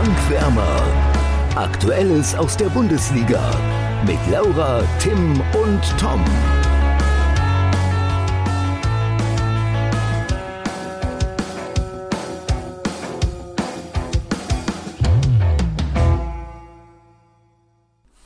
Bankwärmer. 0.00 0.82
Aktuelles 1.56 2.34
aus 2.34 2.56
der 2.56 2.70
Bundesliga 2.70 3.50
mit 4.06 4.16
Laura, 4.30 4.82
Tim 4.98 5.32
und 5.62 5.98
Tom. 5.98 6.24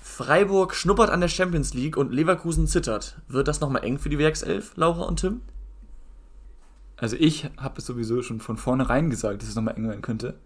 Freiburg 0.00 0.77
schnuppert 0.77 1.11
an 1.11 1.20
der 1.20 1.27
Champions 1.27 1.75
League 1.75 1.96
und 1.96 2.12
Leverkusen 2.12 2.68
zittert. 2.68 3.20
Wird 3.27 3.48
das 3.48 3.61
nochmal 3.61 3.82
eng 3.82 3.98
für 3.98 4.11
die 4.11 4.18
Werkself, 4.20 4.77
Laura 4.77 5.02
und 5.06 5.18
Tim? 5.18 5.41
Also 6.96 7.16
ich 7.18 7.50
habe 7.56 7.79
es 7.79 7.86
sowieso 7.86 8.22
schon 8.22 8.38
von 8.38 8.59
vornherein 8.59 9.11
gesagt, 9.11 9.43
dass 9.43 9.48
es 9.48 9.56
nochmal 9.56 9.75
eng 9.77 9.88
werden 9.88 10.02
könnte, 10.02 10.38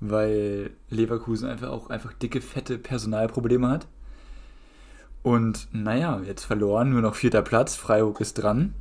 weil 0.00 0.70
Leverkusen 0.90 1.48
einfach 1.48 1.70
auch 1.70 1.90
einfach 1.90 2.12
dicke, 2.12 2.40
fette 2.40 2.78
Personalprobleme 2.78 3.68
hat. 3.68 3.86
Und 5.22 5.68
naja, 5.72 6.20
jetzt 6.24 6.44
verloren, 6.44 6.90
nur 6.90 7.02
noch 7.02 7.14
vierter 7.14 7.42
Platz, 7.42 7.74
Freiburg 7.74 8.20
ist 8.20 8.34
dran. 8.34 8.74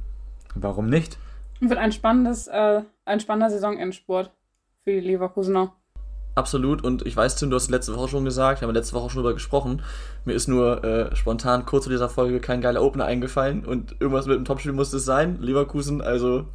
Warum 0.54 0.88
nicht? 0.88 1.18
Wird 1.60 1.80
ein 1.80 1.92
spannendes, 1.92 2.48
äh, 2.48 2.82
ein 3.06 3.20
spannender 3.20 3.50
Saisonendspurt 3.50 4.32
für 4.84 4.92
die 4.92 5.00
Leverkusener. 5.00 5.74
Absolut. 6.36 6.84
Und 6.84 7.06
ich 7.06 7.16
weiß, 7.16 7.38
Tim, 7.38 7.50
du 7.50 7.56
hast 7.56 7.72
letzte 7.72 7.96
Woche 7.96 8.10
schon 8.10 8.26
gesagt, 8.26 8.62
wir 8.62 8.68
haben 8.68 8.76
letzte 8.76 8.94
Woche 8.94 9.10
schon 9.10 9.24
darüber 9.24 9.34
gesprochen. 9.34 9.82
Mir 10.26 10.34
ist 10.34 10.48
nur 10.48 10.84
äh, 10.84 11.16
spontan 11.16 11.66
kurz 11.66 11.86
zu 11.86 11.90
dieser 11.90 12.10
Folge 12.10 12.42
kein 12.42 12.60
geiler 12.60 12.84
Opener 12.84 13.06
eingefallen 13.06 13.66
und 13.66 13.96
irgendwas 14.02 14.28
mit 14.28 14.36
dem 14.36 14.46
Topspiel 14.46 14.74
muss 14.74 14.92
es 14.92 15.06
sein. 15.06 15.42
Leverkusen, 15.42 16.02
also 16.02 16.46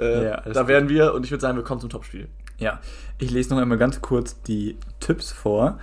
äh, 0.00 0.24
ja, 0.24 0.40
da 0.40 0.66
werden 0.66 0.88
wir 0.88 1.14
und 1.14 1.24
ich 1.24 1.30
würde 1.30 1.40
sagen, 1.40 1.56
wir 1.56 1.64
kommen 1.64 1.80
zum 1.80 1.90
Topspiel. 1.90 2.28
Ja, 2.62 2.78
ich 3.18 3.32
lese 3.32 3.50
noch 3.50 3.60
einmal 3.60 3.76
ganz 3.76 4.00
kurz 4.00 4.40
die 4.42 4.76
Tipps 5.00 5.32
vor. 5.32 5.80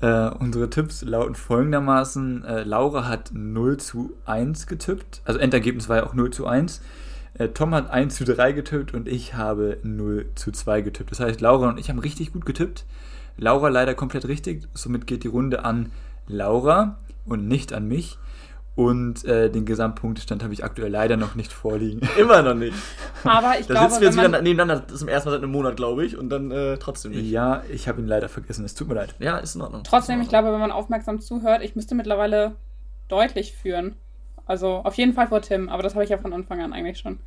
Äh, 0.00 0.30
unsere 0.30 0.70
Tipps 0.70 1.02
lauten 1.02 1.34
folgendermaßen: 1.34 2.44
äh, 2.44 2.62
Laura 2.62 3.08
hat 3.08 3.32
0 3.34 3.78
zu 3.78 4.12
1 4.26 4.68
getippt, 4.68 5.22
also 5.24 5.40
Endergebnis 5.40 5.88
war 5.88 5.96
ja 5.96 6.06
auch 6.06 6.14
0 6.14 6.30
zu 6.30 6.46
1. 6.46 6.82
Äh, 7.34 7.48
Tom 7.48 7.74
hat 7.74 7.90
1 7.90 8.14
zu 8.14 8.24
3 8.24 8.52
getippt 8.52 8.94
und 8.94 9.08
ich 9.08 9.34
habe 9.34 9.78
0 9.82 10.30
zu 10.36 10.52
2 10.52 10.82
getippt. 10.82 11.10
Das 11.10 11.18
heißt, 11.18 11.40
Laura 11.40 11.68
und 11.68 11.80
ich 11.80 11.90
haben 11.90 11.98
richtig 11.98 12.32
gut 12.32 12.46
getippt. 12.46 12.84
Laura 13.36 13.68
leider 13.68 13.94
komplett 13.94 14.28
richtig. 14.28 14.68
Somit 14.72 15.08
geht 15.08 15.24
die 15.24 15.28
Runde 15.28 15.64
an 15.64 15.90
Laura 16.28 16.98
und 17.26 17.48
nicht 17.48 17.72
an 17.72 17.88
mich. 17.88 18.18
Und 18.80 19.26
äh, 19.26 19.50
den 19.50 19.66
Gesamtpunktestand 19.66 20.42
habe 20.42 20.54
ich 20.54 20.64
aktuell 20.64 20.90
leider 20.90 21.18
noch 21.18 21.34
nicht 21.34 21.52
vorliegen. 21.52 22.00
Immer 22.18 22.40
noch 22.40 22.54
nicht. 22.54 22.72
Aber 23.24 23.60
ich 23.60 23.66
da 23.66 23.74
glaube, 23.74 23.90
sitzen 23.90 24.00
wir 24.00 24.08
jetzt 24.08 24.16
wieder 24.16 24.40
nebeneinander 24.40 24.88
zum 24.88 25.06
ersten 25.06 25.28
Mal 25.28 25.34
seit 25.34 25.42
einem 25.42 25.52
Monat, 25.52 25.76
glaube 25.76 26.06
ich, 26.06 26.16
und 26.16 26.30
dann 26.30 26.50
äh, 26.50 26.78
trotzdem 26.78 27.12
nicht. 27.12 27.30
Ja, 27.30 27.62
ich 27.70 27.88
habe 27.88 28.00
ihn 28.00 28.06
leider 28.06 28.30
vergessen. 28.30 28.64
Es 28.64 28.74
tut 28.74 28.88
mir 28.88 28.94
leid. 28.94 29.14
Ja, 29.18 29.36
ist 29.36 29.54
in 29.54 29.60
Ordnung. 29.60 29.82
Trotzdem, 29.84 30.14
in 30.14 30.20
Ordnung. 30.20 30.24
ich 30.24 30.28
glaube, 30.30 30.52
wenn 30.54 30.60
man 30.60 30.72
aufmerksam 30.72 31.20
zuhört, 31.20 31.62
ich 31.62 31.76
müsste 31.76 31.94
mittlerweile 31.94 32.56
deutlich 33.08 33.52
führen. 33.52 33.96
Also 34.46 34.76
auf 34.76 34.94
jeden 34.94 35.12
Fall 35.12 35.28
vor 35.28 35.42
Tim, 35.42 35.68
aber 35.68 35.82
das 35.82 35.92
habe 35.94 36.04
ich 36.04 36.10
ja 36.10 36.16
von 36.16 36.32
Anfang 36.32 36.62
an 36.62 36.72
eigentlich 36.72 37.00
schon. 37.00 37.18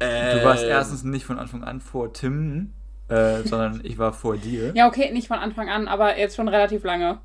Äh, 0.00 0.40
du 0.40 0.44
warst 0.44 0.64
erstens 0.64 1.04
nicht 1.04 1.24
von 1.24 1.38
Anfang 1.38 1.62
an 1.62 1.80
vor 1.80 2.12
Tim, 2.12 2.72
äh, 3.06 3.42
sondern 3.44 3.82
ich 3.84 3.98
war 3.98 4.12
vor 4.12 4.36
dir. 4.36 4.72
Ja, 4.74 4.88
okay, 4.88 5.12
nicht 5.12 5.28
von 5.28 5.38
Anfang 5.38 5.68
an, 5.68 5.86
aber 5.86 6.18
jetzt 6.18 6.34
schon 6.34 6.48
relativ 6.48 6.82
lange. 6.82 7.18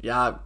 Ja. 0.00 0.40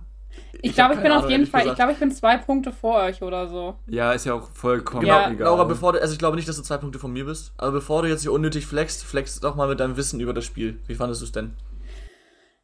Ich, 0.53 0.71
ich 0.71 0.75
glaube, 0.75 0.95
ich 0.95 1.01
bin 1.01 1.13
Ahnung, 1.13 1.25
auf 1.25 1.31
jeden 1.31 1.47
Fall, 1.47 1.67
ich 1.67 1.75
glaube, 1.75 1.93
ich 1.93 1.99
bin 1.99 2.11
zwei 2.11 2.39
Punkte 2.39 2.73
vor 2.73 2.97
euch 3.03 3.23
oder 3.23 3.47
so. 3.49 3.77
Ja, 3.87 4.13
ist 4.13 4.25
ja 4.25 4.35
auch 4.35 4.51
vollkommen 4.51 5.03
genau, 5.03 5.31
egal. 5.31 5.45
Laura, 5.47 5.65
bevor 5.65 5.93
du, 5.93 6.01
also 6.01 6.13
ich 6.13 6.19
glaube 6.19 6.37
nicht, 6.37 6.49
dass 6.49 6.57
du 6.57 6.63
zwei 6.63 6.79
Punkte 6.79 6.99
von 6.99 7.13
mir 7.13 7.25
bist, 7.25 7.53
aber 7.59 7.73
bevor 7.73 8.03
du 8.03 8.09
jetzt 8.09 8.23
hier 8.23 8.33
unnötig 8.33 8.67
flexst, 8.67 9.05
flext 9.05 9.45
doch 9.45 9.55
mal 9.55 9.69
mit 9.69 9.81
deinem 9.81 9.97
Wissen 9.97 10.21
über 10.21 10.33
das 10.33 10.45
Spiel. 10.45 10.81
Wie 10.87 10.95
fandest 10.95 11.21
du 11.21 11.27
es 11.27 11.33
denn? 11.33 11.55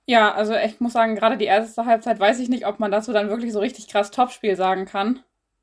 Ja, 0.07 0.35
also 0.35 0.55
ich 0.55 0.81
muss 0.81 0.95
sagen, 0.95 1.15
gerade 1.15 1.37
die 1.37 1.45
erste 1.45 1.87
Halbzeit 1.87 2.19
weiß 2.19 2.41
ich 2.41 2.49
nicht, 2.49 2.67
ob 2.67 2.81
man 2.81 2.91
dazu 2.91 3.13
dann 3.13 3.29
wirklich 3.29 3.53
so 3.53 3.61
richtig 3.61 3.89
krass 3.89 4.11
Topspiel 4.11 4.57
sagen 4.57 4.85
kann. 4.85 5.21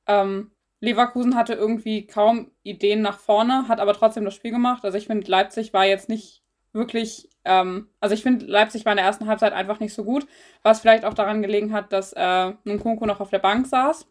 Ähm, 0.07 0.51
Leverkusen 0.81 1.35
hatte 1.35 1.53
irgendwie 1.53 2.07
kaum 2.07 2.51
Ideen 2.63 3.01
nach 3.01 3.19
vorne, 3.19 3.67
hat 3.67 3.79
aber 3.79 3.93
trotzdem 3.93 4.23
das 4.23 4.33
Spiel 4.33 4.51
gemacht. 4.51 4.85
Also 4.85 4.97
ich 4.97 5.07
finde, 5.07 5.29
Leipzig 5.29 5.73
war 5.73 5.85
jetzt 5.85 6.07
nicht 6.07 6.38
wirklich, 6.73 7.29
ähm, 7.45 7.89
also 7.99 8.13
ich 8.13 8.23
finde, 8.23 8.45
Leipzig 8.45 8.85
war 8.85 8.93
in 8.93 8.97
der 8.97 9.05
ersten 9.05 9.27
Halbzeit 9.27 9.53
einfach 9.53 9.79
nicht 9.79 9.93
so 9.93 10.03
gut, 10.03 10.27
was 10.63 10.79
vielleicht 10.81 11.05
auch 11.05 11.13
daran 11.13 11.41
gelegen 11.41 11.73
hat, 11.73 11.91
dass 11.91 12.13
äh, 12.13 12.53
Nkunku 12.65 13.05
noch 13.05 13.19
auf 13.19 13.29
der 13.29 13.39
Bank 13.39 13.67
saß, 13.67 14.07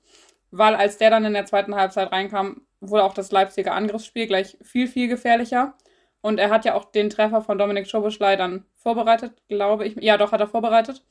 weil 0.51 0.75
als 0.75 0.99
der 0.99 1.11
dann 1.11 1.25
in 1.25 1.35
der 1.35 1.47
zweiten 1.47 1.75
Halbzeit 1.75 2.11
reinkam, 2.13 2.63
wurde 2.81 3.05
auch 3.05 3.15
das 3.15 3.33
Leipziger 3.33 3.75
Angriffsspiel 3.75 4.27
gleich 4.27 4.57
viel, 4.63 4.89
viel 4.89 5.09
gefährlicher. 5.09 5.75
Und 6.21 6.39
er 6.39 6.51
hat 6.51 6.65
ja 6.65 6.75
auch 6.75 6.85
den 6.85 7.11
Treffer 7.11 7.43
von 7.43 7.59
Dominik 7.59 7.89
Schoboschlei 7.89 8.37
dann 8.37 8.65
vorbereitet, 8.75 9.33
glaube 9.49 9.87
ich. 9.87 9.97
Ja, 10.01 10.17
doch, 10.17 10.33
hat 10.33 10.41
er 10.41 10.49
vorbereitet. 10.49 11.05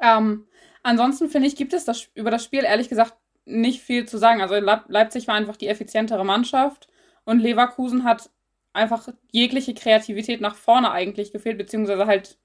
Ähm, 0.00 0.46
ansonsten 0.82 1.28
finde 1.28 1.48
ich, 1.48 1.56
gibt 1.56 1.72
es 1.72 1.84
das, 1.84 2.08
über 2.14 2.30
das 2.30 2.44
Spiel 2.44 2.64
ehrlich 2.64 2.88
gesagt 2.88 3.14
nicht 3.44 3.82
viel 3.82 4.06
zu 4.06 4.18
sagen. 4.18 4.40
Also 4.40 4.54
Leipzig 4.56 5.26
war 5.26 5.34
einfach 5.34 5.56
die 5.56 5.68
effizientere 5.68 6.24
Mannschaft 6.24 6.88
und 7.24 7.40
Leverkusen 7.40 8.04
hat 8.04 8.30
einfach 8.72 9.08
jegliche 9.30 9.74
Kreativität 9.74 10.40
nach 10.40 10.54
vorne 10.54 10.90
eigentlich 10.90 11.32
gefehlt, 11.32 11.58
beziehungsweise 11.58 12.06
halt 12.06 12.38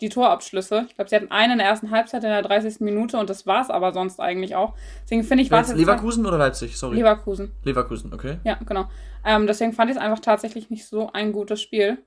die 0.00 0.08
Torabschlüsse. 0.08 0.86
Ich 0.88 0.96
glaube, 0.96 1.08
sie 1.08 1.16
hatten 1.16 1.30
einen 1.30 1.52
in 1.52 1.58
der 1.58 1.68
ersten 1.68 1.90
Halbzeit 1.90 2.24
in 2.24 2.30
der 2.30 2.42
30. 2.42 2.80
Minute 2.80 3.18
und 3.18 3.30
das 3.30 3.46
war 3.46 3.62
es 3.62 3.70
aber 3.70 3.92
sonst 3.92 4.20
eigentlich 4.20 4.56
auch. 4.56 4.74
Deswegen 5.04 5.22
finde 5.22 5.44
ich, 5.44 5.50
war 5.50 5.60
es 5.60 5.72
Leverkusen 5.72 6.26
oder 6.26 6.38
Leipzig? 6.38 6.76
Sorry. 6.76 6.96
Leverkusen. 6.96 7.52
Leverkusen, 7.62 8.12
okay. 8.12 8.38
Ja, 8.42 8.58
genau. 8.66 8.88
Ähm, 9.24 9.46
deswegen 9.46 9.72
fand 9.72 9.90
ich 9.90 9.96
es 9.96 10.02
einfach 10.02 10.18
tatsächlich 10.18 10.70
nicht 10.70 10.86
so 10.86 11.12
ein 11.12 11.32
gutes 11.32 11.60
Spiel. 11.60 11.98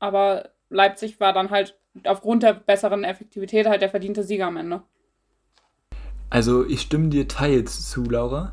Aber 0.00 0.50
Leipzig 0.68 1.20
war 1.20 1.32
dann 1.32 1.50
halt 1.50 1.78
aufgrund 2.04 2.42
der 2.42 2.54
besseren 2.54 3.04
Effektivität 3.04 3.66
halt 3.68 3.82
der 3.82 3.88
verdiente 3.88 4.24
Sieger 4.24 4.46
am 4.46 4.56
Ende. 4.56 4.82
Also 6.30 6.66
ich 6.66 6.80
stimme 6.80 7.08
dir 7.08 7.28
teils 7.28 7.88
zu, 7.88 8.02
Laura. 8.02 8.52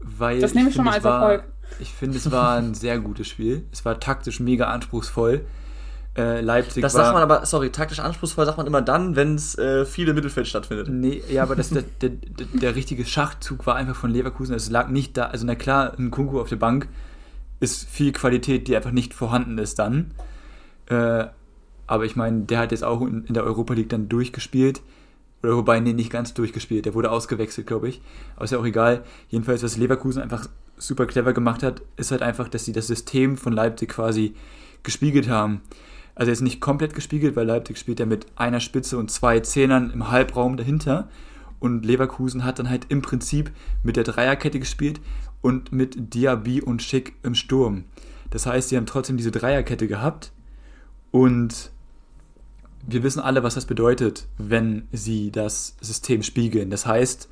Weil 0.00 0.40
das 0.40 0.54
nehme 0.54 0.68
ich, 0.68 0.70
ich 0.70 0.76
schon 0.76 0.84
mal 0.84 0.94
als 0.94 1.04
war, 1.04 1.30
Erfolg. 1.30 1.52
Ich 1.78 1.92
finde, 1.92 2.16
es 2.18 2.30
war 2.30 2.56
ein 2.56 2.74
sehr 2.74 2.98
gutes 2.98 3.28
Spiel. 3.28 3.64
Es 3.72 3.84
war 3.84 4.00
taktisch 4.00 4.40
mega 4.40 4.66
anspruchsvoll. 4.66 5.44
Äh, 6.16 6.40
Leipzig 6.40 6.80
das 6.80 6.94
war, 6.94 7.04
sagt 7.04 7.14
man 7.14 7.22
aber, 7.22 7.44
sorry, 7.44 7.70
taktisch 7.70 8.00
anspruchsvoll 8.00 8.46
sagt 8.46 8.56
man 8.56 8.66
immer 8.66 8.80
dann, 8.80 9.16
wenn 9.16 9.34
es 9.34 9.56
äh, 9.58 9.84
viel 9.84 10.08
im 10.08 10.14
Mittelfeld 10.14 10.46
stattfindet. 10.46 10.88
Nee, 10.88 11.22
ja, 11.28 11.42
aber 11.42 11.56
das, 11.56 11.68
der, 11.68 11.82
der, 11.82 12.08
der, 12.08 12.46
der, 12.54 12.74
richtige 12.74 13.04
Schachzug 13.04 13.66
war 13.66 13.76
einfach 13.76 13.96
von 13.96 14.10
Leverkusen. 14.10 14.54
Es 14.54 14.70
lag 14.70 14.88
nicht 14.88 15.16
da, 15.18 15.26
also 15.26 15.44
na 15.44 15.54
klar, 15.54 15.92
ein 15.98 16.10
Kunku 16.10 16.40
auf 16.40 16.48
der 16.48 16.56
Bank 16.56 16.88
ist 17.60 17.86
viel 17.88 18.12
Qualität, 18.12 18.66
die 18.66 18.76
einfach 18.76 18.92
nicht 18.92 19.12
vorhanden 19.12 19.58
ist 19.58 19.78
dann. 19.78 20.12
Äh, 20.86 21.26
aber 21.86 22.04
ich 22.04 22.16
meine, 22.16 22.42
der 22.42 22.60
hat 22.60 22.70
jetzt 22.72 22.84
auch 22.84 23.02
in, 23.02 23.24
in 23.26 23.34
der 23.34 23.44
Europa 23.44 23.74
League 23.74 23.90
dann 23.90 24.08
durchgespielt. 24.08 24.80
Oder 25.42 25.56
wobei, 25.56 25.80
nee, 25.80 25.92
nicht 25.92 26.10
ganz 26.10 26.32
durchgespielt. 26.32 26.86
Der 26.86 26.94
wurde 26.94 27.10
ausgewechselt, 27.10 27.66
glaube 27.66 27.88
ich. 27.88 28.00
Aber 28.36 28.44
ist 28.44 28.50
ja 28.52 28.58
auch 28.58 28.64
egal. 28.64 29.04
Jedenfalls, 29.28 29.62
was 29.62 29.76
Leverkusen 29.76 30.22
einfach 30.22 30.48
super 30.76 31.06
clever 31.06 31.32
gemacht 31.32 31.62
hat, 31.62 31.82
ist 31.96 32.10
halt 32.10 32.22
einfach, 32.22 32.48
dass 32.48 32.64
sie 32.64 32.72
das 32.72 32.86
System 32.86 33.36
von 33.36 33.52
Leipzig 33.52 33.90
quasi 33.90 34.34
gespiegelt 34.82 35.28
haben. 35.28 35.62
Also 36.14 36.30
jetzt 36.30 36.40
nicht 36.40 36.60
komplett 36.60 36.94
gespiegelt, 36.94 37.36
weil 37.36 37.46
Leipzig 37.46 37.78
spielt 37.78 38.00
ja 38.00 38.06
mit 38.06 38.26
einer 38.36 38.60
Spitze 38.60 38.96
und 38.98 39.10
zwei 39.10 39.40
Zehnern 39.40 39.90
im 39.90 40.10
Halbraum 40.10 40.56
dahinter. 40.56 41.08
Und 41.58 41.84
Leverkusen 41.84 42.44
hat 42.44 42.58
dann 42.58 42.70
halt 42.70 42.86
im 42.88 43.02
Prinzip 43.02 43.50
mit 43.82 43.96
der 43.96 44.04
Dreierkette 44.04 44.58
gespielt 44.58 45.00
und 45.42 45.72
mit 45.72 46.14
Diaby 46.14 46.62
und 46.62 46.82
Schick 46.82 47.14
im 47.22 47.34
Sturm. 47.34 47.84
Das 48.30 48.46
heißt, 48.46 48.68
sie 48.68 48.76
haben 48.76 48.86
trotzdem 48.86 49.16
diese 49.16 49.30
Dreierkette 49.30 49.88
gehabt 49.88 50.32
und 51.10 51.70
wir 52.86 53.02
wissen 53.02 53.20
alle, 53.20 53.42
was 53.42 53.54
das 53.54 53.66
bedeutet, 53.66 54.26
wenn 54.38 54.86
sie 54.92 55.30
das 55.30 55.76
System 55.80 56.22
spiegeln. 56.22 56.70
Das 56.70 56.86
heißt, 56.86 57.28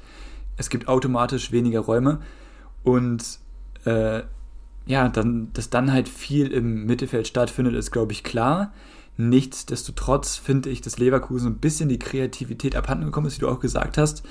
es 0.56 0.70
gibt 0.70 0.88
automatisch 0.88 1.52
weniger 1.52 1.80
Räume 1.80 2.20
und 2.84 3.38
äh, 3.84 4.22
ja, 4.86 5.08
dann, 5.08 5.52
dass 5.54 5.70
dann 5.70 5.92
halt 5.92 6.08
viel 6.08 6.52
im 6.52 6.86
Mittelfeld 6.86 7.26
stattfindet, 7.26 7.74
ist, 7.74 7.90
glaube 7.90 8.12
ich, 8.12 8.22
klar. 8.22 8.72
Nichtsdestotrotz 9.16 10.36
finde 10.36 10.70
ich, 10.70 10.80
dass 10.80 10.98
Leverkusen 10.98 11.52
ein 11.52 11.58
bisschen 11.58 11.88
die 11.88 11.98
Kreativität 11.98 12.76
abhanden 12.76 13.06
gekommen 13.06 13.26
ist, 13.26 13.36
wie 13.36 13.40
du 13.40 13.48
auch 13.48 13.60
gesagt 13.60 13.98
hast. 13.98 14.22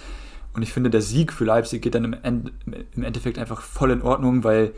Und 0.54 0.62
ich 0.62 0.72
finde, 0.72 0.90
der 0.90 1.02
Sieg 1.02 1.34
für 1.34 1.46
Leipzig 1.46 1.82
geht 1.82 1.96
dann 1.96 2.06
im, 2.06 2.14
End, 2.14 2.52
im 2.96 3.04
Endeffekt 3.04 3.40
einfach 3.40 3.62
voll 3.62 3.92
in 3.92 4.04
Ordnung, 4.04 4.44
weil 4.44 4.74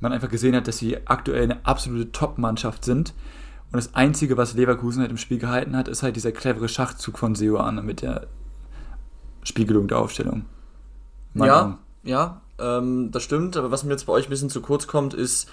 man 0.00 0.12
einfach 0.12 0.30
gesehen 0.30 0.56
hat, 0.56 0.66
dass 0.66 0.78
sie 0.78 0.96
aktuell 1.06 1.44
eine 1.44 1.66
absolute 1.66 2.10
Top-Mannschaft 2.10 2.84
sind 2.84 3.14
und 3.74 3.78
das 3.78 3.92
Einzige, 3.96 4.36
was 4.36 4.54
Leverkusen 4.54 5.00
halt 5.00 5.10
im 5.10 5.16
Spiel 5.16 5.40
gehalten 5.40 5.76
hat, 5.76 5.88
ist 5.88 6.04
halt 6.04 6.14
dieser 6.14 6.30
clevere 6.30 6.68
Schachzug 6.68 7.18
von 7.18 7.34
Seoane 7.34 7.82
mit 7.82 8.02
der 8.02 8.28
Spiegelung 9.42 9.88
der 9.88 9.98
Aufstellung. 9.98 10.44
ja, 11.34 11.78
ja, 12.04 12.40
ähm, 12.58 13.10
das 13.10 13.22
stimmt. 13.22 13.56
Aber 13.56 13.70
was 13.70 13.84
mir 13.84 13.92
jetzt 13.92 14.06
bei 14.06 14.12
euch 14.12 14.26
ein 14.26 14.30
bisschen 14.30 14.50
zu 14.50 14.60
kurz 14.60 14.86
kommt, 14.86 15.14
ist 15.14 15.48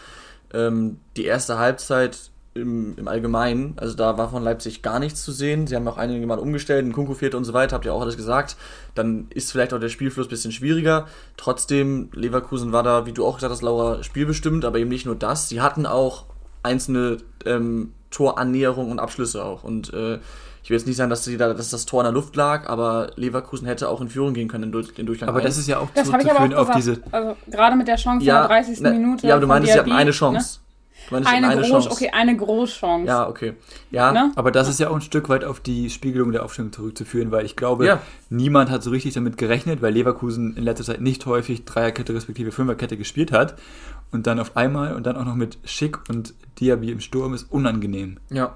ähm, 0.54 1.00
die 1.18 1.26
erste 1.26 1.58
Halbzeit 1.58 2.32
im, 2.54 2.98
im 2.98 3.08
Allgemeinen. 3.08 3.74
Also 3.78 3.96
da 3.96 4.18
war 4.18 4.30
von 4.30 4.44
Leipzig 4.44 4.82
gar 4.82 5.00
nichts 5.00 5.24
zu 5.24 5.32
sehen. 5.32 5.68
Sie 5.68 5.76
haben 5.76 5.88
auch 5.88 5.98
einige 5.98 6.26
Mal 6.26 6.40
umgestellt, 6.40 6.86
ein 6.86 6.94
Kunku 6.94 7.14
fehlt 7.14 7.36
und 7.36 7.46
so 7.46 7.54
weiter, 7.54 7.76
habt 7.76 7.86
ihr 7.86 7.94
auch 7.94 8.02
alles 8.02 8.18
gesagt. 8.18 8.58
Dann 8.94 9.28
ist 9.30 9.52
vielleicht 9.52 9.74
auch 9.74 9.80
der 9.80 9.90
Spielfluss 9.90 10.28
ein 10.28 10.32
bisschen 10.32 10.52
schwieriger. 10.52 11.08
Trotzdem, 11.38 12.10
Leverkusen 12.14 12.72
war 12.72 12.84
da, 12.84 13.06
wie 13.06 13.14
du 13.14 13.26
auch 13.26 13.36
gesagt 13.36 13.52
hast, 13.52 13.62
Laura, 13.62 14.04
spielbestimmt, 14.04 14.66
aber 14.66 14.80
eben 14.80 14.90
nicht 14.90 15.06
nur 15.06 15.16
das. 15.16 15.48
Sie 15.48 15.62
hatten 15.62 15.86
auch 15.86 16.26
einzelne 16.64 17.18
ähm, 17.46 17.94
Torannäherung 18.12 18.92
und 18.92 19.00
Abschlüsse 19.00 19.44
auch. 19.44 19.64
Und 19.64 19.94
äh, 19.94 20.20
ich 20.64 20.70
will 20.70 20.78
jetzt 20.78 20.86
nicht 20.86 20.98
sagen, 20.98 21.10
dass, 21.10 21.24
die 21.24 21.38
da, 21.38 21.54
dass 21.54 21.70
das 21.70 21.86
Tor 21.86 22.02
in 22.02 22.06
der 22.06 22.14
Luft 22.14 22.36
lag, 22.36 22.70
aber 22.70 23.12
Leverkusen 23.16 23.66
hätte 23.66 23.90
auch 23.90 24.00
in 24.02 24.10
Führung 24.10 24.34
gehen 24.34 24.48
können 24.48 24.66
in 24.66 24.72
den 24.72 25.06
Durchgang. 25.06 25.30
Aber 25.30 25.40
1. 25.40 25.48
das 25.48 25.58
ist 25.58 25.68
ja 25.68 25.80
auch 25.80 25.90
das 25.94 26.08
zurückzuführen 26.08 26.54
auf 26.54 26.70
diese. 26.72 27.02
Also 27.12 27.36
gerade 27.48 27.76
mit 27.76 27.88
der 27.88 27.96
Chance 27.96 28.26
ja, 28.26 28.44
in 28.44 28.50
der 28.50 28.58
30. 28.58 28.82
Ne, 28.82 28.92
Minute. 28.92 29.28
Ja, 29.28 29.34
aber 29.34 29.42
du 29.42 29.48
meinst, 29.48 29.72
sie 29.72 29.80
hatten 29.80 29.92
eine 29.92 30.12
Chance. 30.12 30.60
Ne? 30.60 30.62
Eine, 31.26 31.50
eine 31.50 31.62
Groß, 31.62 31.92
okay, 31.92 32.10
eine 32.14 32.38
Großchance. 32.38 33.08
Ja, 33.08 33.28
okay. 33.28 33.54
Ja. 33.90 34.12
Ne? 34.12 34.32
Aber 34.36 34.52
das 34.52 34.70
ist 34.70 34.80
ja 34.80 34.90
auch 34.90 34.96
ein 34.96 35.02
Stück 35.02 35.30
weit 35.30 35.44
auf 35.44 35.60
die 35.60 35.90
Spiegelung 35.90 36.32
der 36.32 36.46
Aufstellung 36.46 36.72
zurückzuführen, 36.72 37.32
weil 37.32 37.46
ich 37.46 37.56
glaube, 37.56 37.86
ja. 37.86 38.02
niemand 38.30 38.70
hat 38.70 38.84
so 38.84 38.92
richtig 38.92 39.14
damit 39.16 39.38
gerechnet, 39.38 39.82
weil 39.82 39.94
Leverkusen 39.94 40.56
in 40.56 40.64
letzter 40.64 40.86
Zeit 40.86 41.02
nicht 41.02 41.26
häufig 41.26 41.66
Dreierkette 41.66 42.14
respektive 42.14 42.52
Fünferkette 42.52 42.98
gespielt 42.98 43.32
hat. 43.32 43.56
Und 44.12 44.28
dann 44.28 44.40
auf 44.40 44.56
einmal 44.58 44.96
und 44.96 45.06
dann 45.06 45.16
auch 45.16 45.26
noch 45.26 45.36
mit 45.36 45.58
Schick 45.64 45.98
und 46.10 46.34
Diaby 46.60 46.92
im 46.92 47.00
Sturm 47.00 47.34
ist 47.34 47.52
unangenehm. 47.52 48.18
Ja. 48.30 48.56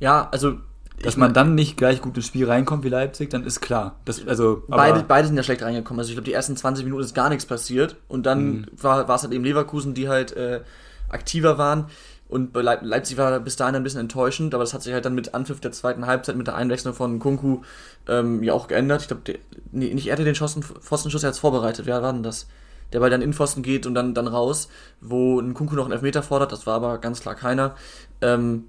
Ja, 0.00 0.28
also 0.30 0.58
dass 1.02 1.16
man 1.16 1.32
dann 1.32 1.54
nicht 1.54 1.76
gleich 1.76 2.00
gut 2.00 2.16
ins 2.16 2.26
Spiel 2.26 2.46
reinkommt 2.46 2.84
wie 2.84 2.88
Leipzig, 2.88 3.30
dann 3.30 3.44
ist 3.44 3.60
klar. 3.60 3.96
Das, 4.04 4.26
also, 4.26 4.62
beide, 4.68 5.04
beide 5.06 5.28
sind 5.28 5.36
ja 5.36 5.42
schlecht 5.42 5.62
reingekommen. 5.62 6.00
Also 6.00 6.10
ich 6.10 6.16
glaube, 6.16 6.24
die 6.24 6.32
ersten 6.32 6.56
20 6.56 6.84
Minuten 6.84 7.02
ist 7.02 7.14
gar 7.14 7.28
nichts 7.28 7.46
passiert. 7.46 7.96
Und 8.08 8.26
dann 8.26 8.48
mhm. 8.48 8.66
war, 8.80 9.08
es 9.08 9.22
halt 9.22 9.32
eben 9.32 9.44
Leverkusen, 9.44 9.94
die 9.94 10.08
halt 10.08 10.32
äh, 10.32 10.60
aktiver 11.08 11.58
waren. 11.58 11.86
Und 12.28 12.54
Leipzig 12.54 13.16
war 13.16 13.40
bis 13.40 13.56
dahin 13.56 13.74
ein 13.74 13.82
bisschen 13.82 14.00
enttäuschend, 14.00 14.54
aber 14.54 14.62
das 14.62 14.74
hat 14.74 14.82
sich 14.82 14.92
halt 14.92 15.06
dann 15.06 15.14
mit 15.14 15.32
Anpfiff 15.34 15.60
der 15.60 15.72
zweiten 15.72 16.06
Halbzeit, 16.06 16.36
mit 16.36 16.46
der 16.46 16.56
Einwechslung 16.56 16.92
von 16.92 17.18
Kunku 17.18 17.62
ähm, 18.06 18.42
ja 18.42 18.52
auch 18.52 18.68
geändert. 18.68 19.00
Ich 19.00 19.08
glaube, 19.08 19.38
nee, 19.72 19.94
nicht 19.94 20.08
er 20.08 20.12
hatte 20.12 20.24
den 20.24 20.34
Schossen, 20.34 20.62
Pfostenschuss, 20.62 21.22
er 21.22 21.28
hat 21.28 21.34
es 21.34 21.40
vorbereitet. 21.40 21.86
Wer 21.86 22.02
war 22.02 22.12
denn 22.12 22.22
das? 22.22 22.46
Der 22.92 23.00
bei 23.00 23.08
dann 23.08 23.22
in 23.22 23.32
Pfosten 23.32 23.62
geht 23.62 23.86
und 23.86 23.94
dann, 23.94 24.12
dann 24.12 24.26
raus, 24.26 24.68
wo 25.00 25.40
ein 25.40 25.54
Kunku 25.54 25.74
noch 25.74 25.84
einen 25.84 25.92
Elfmeter 25.92 26.22
fordert, 26.22 26.52
das 26.52 26.66
war 26.66 26.74
aber 26.74 26.98
ganz 26.98 27.20
klar 27.20 27.34
keiner. 27.34 27.74
Ähm, 28.20 28.64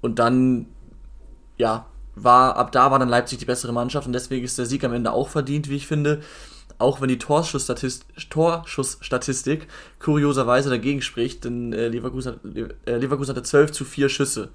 und 0.00 0.18
dann, 0.18 0.66
ja, 1.58 1.86
war, 2.14 2.56
ab 2.56 2.72
da 2.72 2.90
war 2.90 2.98
dann 2.98 3.08
Leipzig 3.08 3.38
die 3.38 3.44
bessere 3.44 3.72
Mannschaft 3.72 4.06
und 4.06 4.12
deswegen 4.12 4.44
ist 4.44 4.58
der 4.58 4.66
Sieg 4.66 4.82
am 4.84 4.92
Ende 4.92 5.12
auch 5.12 5.28
verdient, 5.28 5.68
wie 5.68 5.76
ich 5.76 5.86
finde 5.86 6.20
auch 6.78 7.00
wenn 7.00 7.08
die 7.08 7.18
Torschussstatistik, 7.18 8.30
Torschussstatistik 8.30 9.66
kurioserweise 9.98 10.70
dagegen 10.70 11.02
spricht, 11.02 11.44
denn 11.44 11.72
äh, 11.72 11.88
Leverkusen, 11.88 12.38
äh, 12.86 12.96
Leverkusen 12.96 13.34
hatte 13.34 13.42
12 13.42 13.72
zu 13.72 13.84
4 13.84 14.08
Schüsse. 14.08 14.50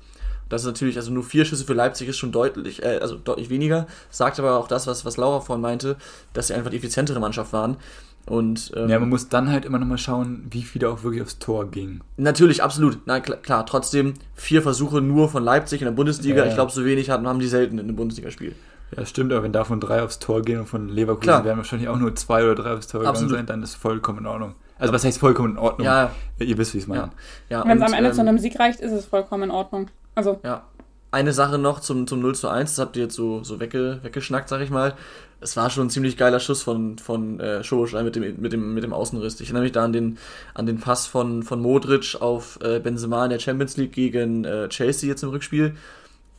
Das 0.49 0.61
ist 0.61 0.67
natürlich, 0.67 0.97
also 0.97 1.11
nur 1.11 1.23
vier 1.23 1.45
Schüsse 1.45 1.65
für 1.65 1.73
Leipzig 1.73 2.09
ist 2.09 2.17
schon 2.17 2.31
deutlich, 2.31 2.83
äh, 2.83 2.99
also 3.01 3.15
deutlich 3.15 3.49
weniger. 3.49 3.87
Sagt 4.09 4.39
aber 4.39 4.57
auch 4.57 4.67
das, 4.67 4.87
was, 4.87 5.05
was 5.05 5.17
Laura 5.17 5.39
vorhin 5.39 5.61
meinte, 5.61 5.97
dass 6.33 6.47
sie 6.47 6.53
einfach 6.53 6.69
die 6.69 6.77
effizientere 6.77 7.19
Mannschaft 7.19 7.53
waren. 7.53 7.77
Und, 8.25 8.71
ähm, 8.75 8.89
ja, 8.89 8.99
man 8.99 9.09
muss 9.09 9.27
dann 9.27 9.51
halt 9.51 9.65
immer 9.65 9.79
nochmal 9.79 9.97
schauen, 9.97 10.45
wie 10.49 10.61
viele 10.61 10.89
auch 10.89 11.03
wirklich 11.03 11.21
aufs 11.21 11.39
Tor 11.39 11.69
gingen. 11.69 12.01
Natürlich, 12.15 12.63
absolut. 12.63 12.99
Na 13.05 13.19
klar, 13.19 13.37
klar, 13.39 13.65
trotzdem 13.65 14.13
vier 14.33 14.61
Versuche 14.61 15.01
nur 15.01 15.27
von 15.27 15.43
Leipzig 15.43 15.81
in 15.81 15.85
der 15.85 15.91
Bundesliga. 15.93 16.37
Ja, 16.37 16.43
ja. 16.43 16.49
Ich 16.49 16.55
glaube, 16.55 16.71
so 16.71 16.85
wenig 16.85 17.09
haben, 17.09 17.27
haben 17.27 17.39
die 17.39 17.47
selten 17.47 17.79
in 17.79 17.85
einem 17.85 17.97
Bundesligaspiel. 17.97 18.55
Ja, 18.95 19.05
stimmt, 19.05 19.33
aber 19.33 19.43
wenn 19.43 19.51
davon 19.51 19.79
drei 19.79 20.03
aufs 20.03 20.19
Tor 20.19 20.41
gehen 20.41 20.59
und 20.59 20.67
von 20.67 20.87
Leverkusen 20.87 21.23
Klar. 21.23 21.45
werden 21.45 21.57
wahrscheinlich 21.57 21.89
auch 21.89 21.97
nur 21.97 22.15
zwei 22.15 22.43
oder 22.43 22.55
drei 22.55 22.73
aufs 22.73 22.87
Tor 22.87 23.01
gegangen 23.01 23.29
sein, 23.29 23.45
dann 23.45 23.63
ist 23.63 23.75
vollkommen 23.75 24.19
in 24.19 24.27
Ordnung. 24.27 24.55
Also 24.77 24.93
was 24.93 25.03
heißt 25.03 25.19
vollkommen 25.19 25.53
in 25.53 25.57
Ordnung? 25.57 25.85
Ja. 25.85 26.11
Ihr 26.39 26.57
wisst, 26.57 26.73
wie 26.73 26.77
ich 26.77 26.83
es 26.83 26.87
meine. 26.87 27.11
Ja. 27.49 27.59
ja 27.59 27.67
wenn 27.67 27.81
es 27.81 27.83
am 27.83 27.93
Ende 27.93 28.09
ähm, 28.09 28.15
zu 28.15 28.21
einem 28.21 28.39
Sieg 28.39 28.59
reicht, 28.59 28.79
ist 28.79 28.91
es 28.91 29.05
vollkommen 29.05 29.43
in 29.43 29.51
Ordnung. 29.51 29.87
Also. 30.15 30.39
Ja. 30.43 30.63
Eine 31.11 31.31
Sache 31.31 31.59
noch 31.59 31.79
zum, 31.79 32.07
zum 32.07 32.21
0 32.21 32.33
zu 32.33 32.47
1, 32.47 32.71
das 32.71 32.79
habt 32.79 32.97
ihr 32.97 33.03
jetzt 33.03 33.15
so, 33.15 33.43
so 33.43 33.59
wegge, 33.59 33.99
weggeschnackt, 34.01 34.49
sag 34.49 34.61
ich 34.61 34.71
mal. 34.71 34.95
Es 35.43 35.57
war 35.57 35.69
schon 35.69 35.87
ein 35.87 35.89
ziemlich 35.89 36.17
geiler 36.17 36.39
Schuss 36.39 36.63
von, 36.63 36.97
von 36.97 37.39
äh, 37.39 37.63
Schoboschlein 37.63 38.05
mit 38.05 38.15
dem, 38.15 38.41
mit, 38.41 38.53
dem, 38.53 38.73
mit 38.73 38.83
dem 38.83 38.93
Außenriss. 38.93 39.39
Ich 39.41 39.47
erinnere 39.47 39.63
mich 39.63 39.73
da 39.73 39.83
an 39.83 39.93
den, 39.93 40.17
an 40.53 40.65
den 40.65 40.79
Pass 40.79 41.05
von, 41.05 41.43
von 41.43 41.61
Modric 41.61 42.15
auf 42.19 42.59
äh, 42.61 42.79
Benzema 42.79 43.25
in 43.25 43.31
der 43.31 43.39
Champions 43.39 43.77
League 43.77 43.91
gegen 43.91 44.45
äh, 44.45 44.69
Chelsea 44.69 45.09
jetzt 45.09 45.23
im 45.23 45.29
Rückspiel 45.29 45.75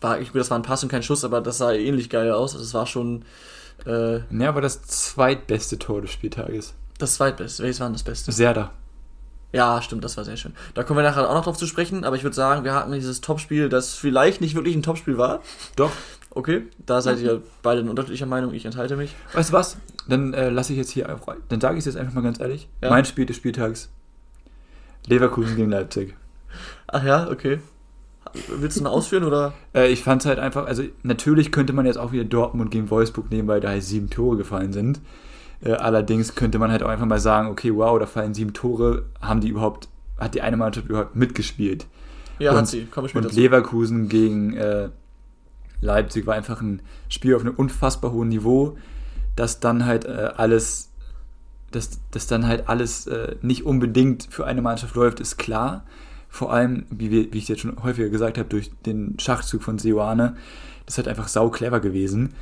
war, 0.05 0.21
ich 0.21 0.31
das 0.31 0.51
war 0.51 0.59
ein 0.59 0.63
Pass 0.63 0.85
und 0.85 0.89
kein 0.89 1.03
Schuss, 1.03 1.25
aber 1.25 1.41
das 1.41 1.59
sah 1.59 1.73
ähnlich 1.73 2.09
geil 2.11 2.31
aus. 2.31 2.53
Also 2.53 2.65
es 2.65 2.75
war 2.75 2.87
schon. 2.87 3.25
Äh, 3.87 4.19
ja, 4.19 4.49
aber 4.49 4.61
das 4.61 4.83
zweitbeste 4.83 5.79
Tor 5.79 6.01
des 6.01 6.13
Spieltages. 6.13 6.75
Das 6.99 7.15
zweitbeste. 7.15 7.65
Welches 7.65 7.81
war 7.81 7.89
denn 7.89 7.95
das 7.95 8.05
Beste? 8.05 8.31
Serda. 8.31 8.71
Ja, 9.53 9.81
stimmt, 9.83 10.05
das 10.05 10.17
war 10.17 10.25
sehr 10.25 10.37
schön. 10.37 10.53
Da 10.75 10.83
kommen 10.83 10.99
wir 10.99 11.05
nachher 11.05 11.29
auch 11.29 11.35
noch 11.35 11.45
drauf 11.45 11.57
zu 11.57 11.67
sprechen, 11.67 12.05
aber 12.05 12.17
ich 12.17 12.25
würde 12.25 12.35
sagen, 12.35 12.65
wir 12.65 12.75
hatten 12.75 12.93
dieses 12.93 13.21
Topspiel, 13.21 13.69
das 13.69 13.95
vielleicht 13.95 14.41
nicht 14.41 14.55
wirklich 14.57 14.75
ein 14.75 14.83
Topspiel 14.83 15.17
war. 15.17 15.43
Doch. 15.77 15.93
Okay, 16.35 16.65
da 16.85 17.01
seid 17.01 17.21
ihr 17.21 17.43
beide 17.63 17.81
in 17.81 17.89
unterschiedlicher 17.89 18.27
Meinung, 18.27 18.53
ich 18.55 18.67
enthalte 18.67 18.97
mich. 18.97 19.15
Weißt 19.33 19.51
du 19.51 19.53
was? 19.55 19.77
Dann 20.09 20.35
äh, 20.35 20.51
lasse 20.51 20.73
ich 20.73 20.79
jetzt 20.79 20.91
hier 20.91 21.09
einfach, 21.09 21.37
dann 21.49 21.61
sage 21.61 21.75
ich 21.75 21.81
es 21.81 21.87
jetzt 21.87 21.97
einfach 21.97 22.15
mal 22.15 22.23
ganz 22.23 22.41
ehrlich. 22.41 22.69
Ja? 22.83 22.91
Mein 22.91 23.05
Spiel 23.05 23.25
des 23.25 23.37
Spieltags. 23.37 23.91
Leverkusen 25.07 25.57
gegen 25.57 25.71
Leipzig. 25.71 26.17
Ach 26.89 27.05
ja, 27.05 27.31
okay. 27.31 27.61
Willst 28.49 28.79
du 28.79 28.83
noch 28.83 28.93
ausführen 28.93 29.25
oder? 29.25 29.53
Äh, 29.75 29.91
ich 29.91 30.03
fand 30.03 30.23
es 30.23 30.27
halt 30.27 30.39
einfach, 30.39 30.67
also 30.67 30.83
natürlich 31.03 31.53
könnte 31.53 31.73
man 31.73 31.87
jetzt 31.87 31.99
auch 31.99 32.13
wieder 32.13 32.25
Dortmund 32.25 32.71
gegen 32.71 32.91
Wolfsburg 32.91 33.31
nehmen, 33.31 33.49
weil 33.49 33.61
da 33.61 33.69
halt 33.69 33.83
sieben 33.83 34.11
Tore 34.11 34.37
gefallen 34.37 34.73
sind. 34.73 35.01
Äh, 35.61 35.73
allerdings 35.73 36.35
könnte 36.35 36.59
man 36.59 36.71
halt 36.71 36.83
auch 36.83 36.89
einfach 36.89 37.07
mal 37.07 37.19
sagen, 37.19 37.49
okay, 37.49 37.75
wow, 37.75 37.99
da 37.99 38.07
fallen 38.07 38.35
sieben 38.35 38.53
Tore, 38.53 39.07
haben 39.21 39.41
die 39.41 39.49
überhaupt, 39.49 39.89
hat 40.19 40.35
die 40.35 40.43
eine 40.43 40.57
Mannschaft 40.57 40.89
überhaupt 40.89 41.17
mitgespielt? 41.17 41.87
Ja, 42.39 42.53
und, 42.53 42.59
hat 42.59 42.69
sie. 42.69 42.87
Komm, 42.91 43.07
ich 43.07 43.15
und 43.15 43.25
dazu. 43.25 43.37
Leverkusen 43.37 44.09
gegen 44.09 44.55
äh, 44.55 44.91
Leipzig 45.85 46.27
war 46.27 46.35
einfach 46.35 46.61
ein 46.61 46.83
Spiel 47.09 47.35
auf 47.35 47.43
einem 47.43 47.55
unfassbar 47.55 48.13
hohen 48.13 48.29
Niveau, 48.29 48.77
das 49.37 49.61
dann 49.61 49.87
halt 49.87 50.05
äh, 50.05 50.31
alles, 50.37 50.91
dass 51.71 52.01
das 52.11 52.27
dann 52.27 52.47
halt 52.47 52.69
alles 52.69 53.07
äh, 53.07 53.37
nicht 53.43 53.65
unbedingt 53.65 54.29
für 54.31 54.47
eine 54.47 54.63
Mannschaft 54.63 54.95
läuft, 54.95 55.21
ist 55.21 55.37
klar 55.37 55.85
vor 56.35 56.53
allem, 56.53 56.85
wie, 56.91 57.13
wir, 57.13 57.33
wie 57.33 57.39
ich 57.39 57.47
jetzt 57.47 57.61
schon 57.61 57.81
häufiger 57.85 58.09
gesagt 58.09 58.39
habe, 58.39 58.49
durch 58.49 58.73
den 58.85 59.17
Schachzug 59.21 59.63
von 59.63 59.79
Seoane, 59.79 60.35
das 60.85 60.95
ist 60.95 60.99
halt 60.99 61.07
einfach 61.07 61.29
sau 61.29 61.49
clever 61.49 61.79
gewesen. 61.79 62.35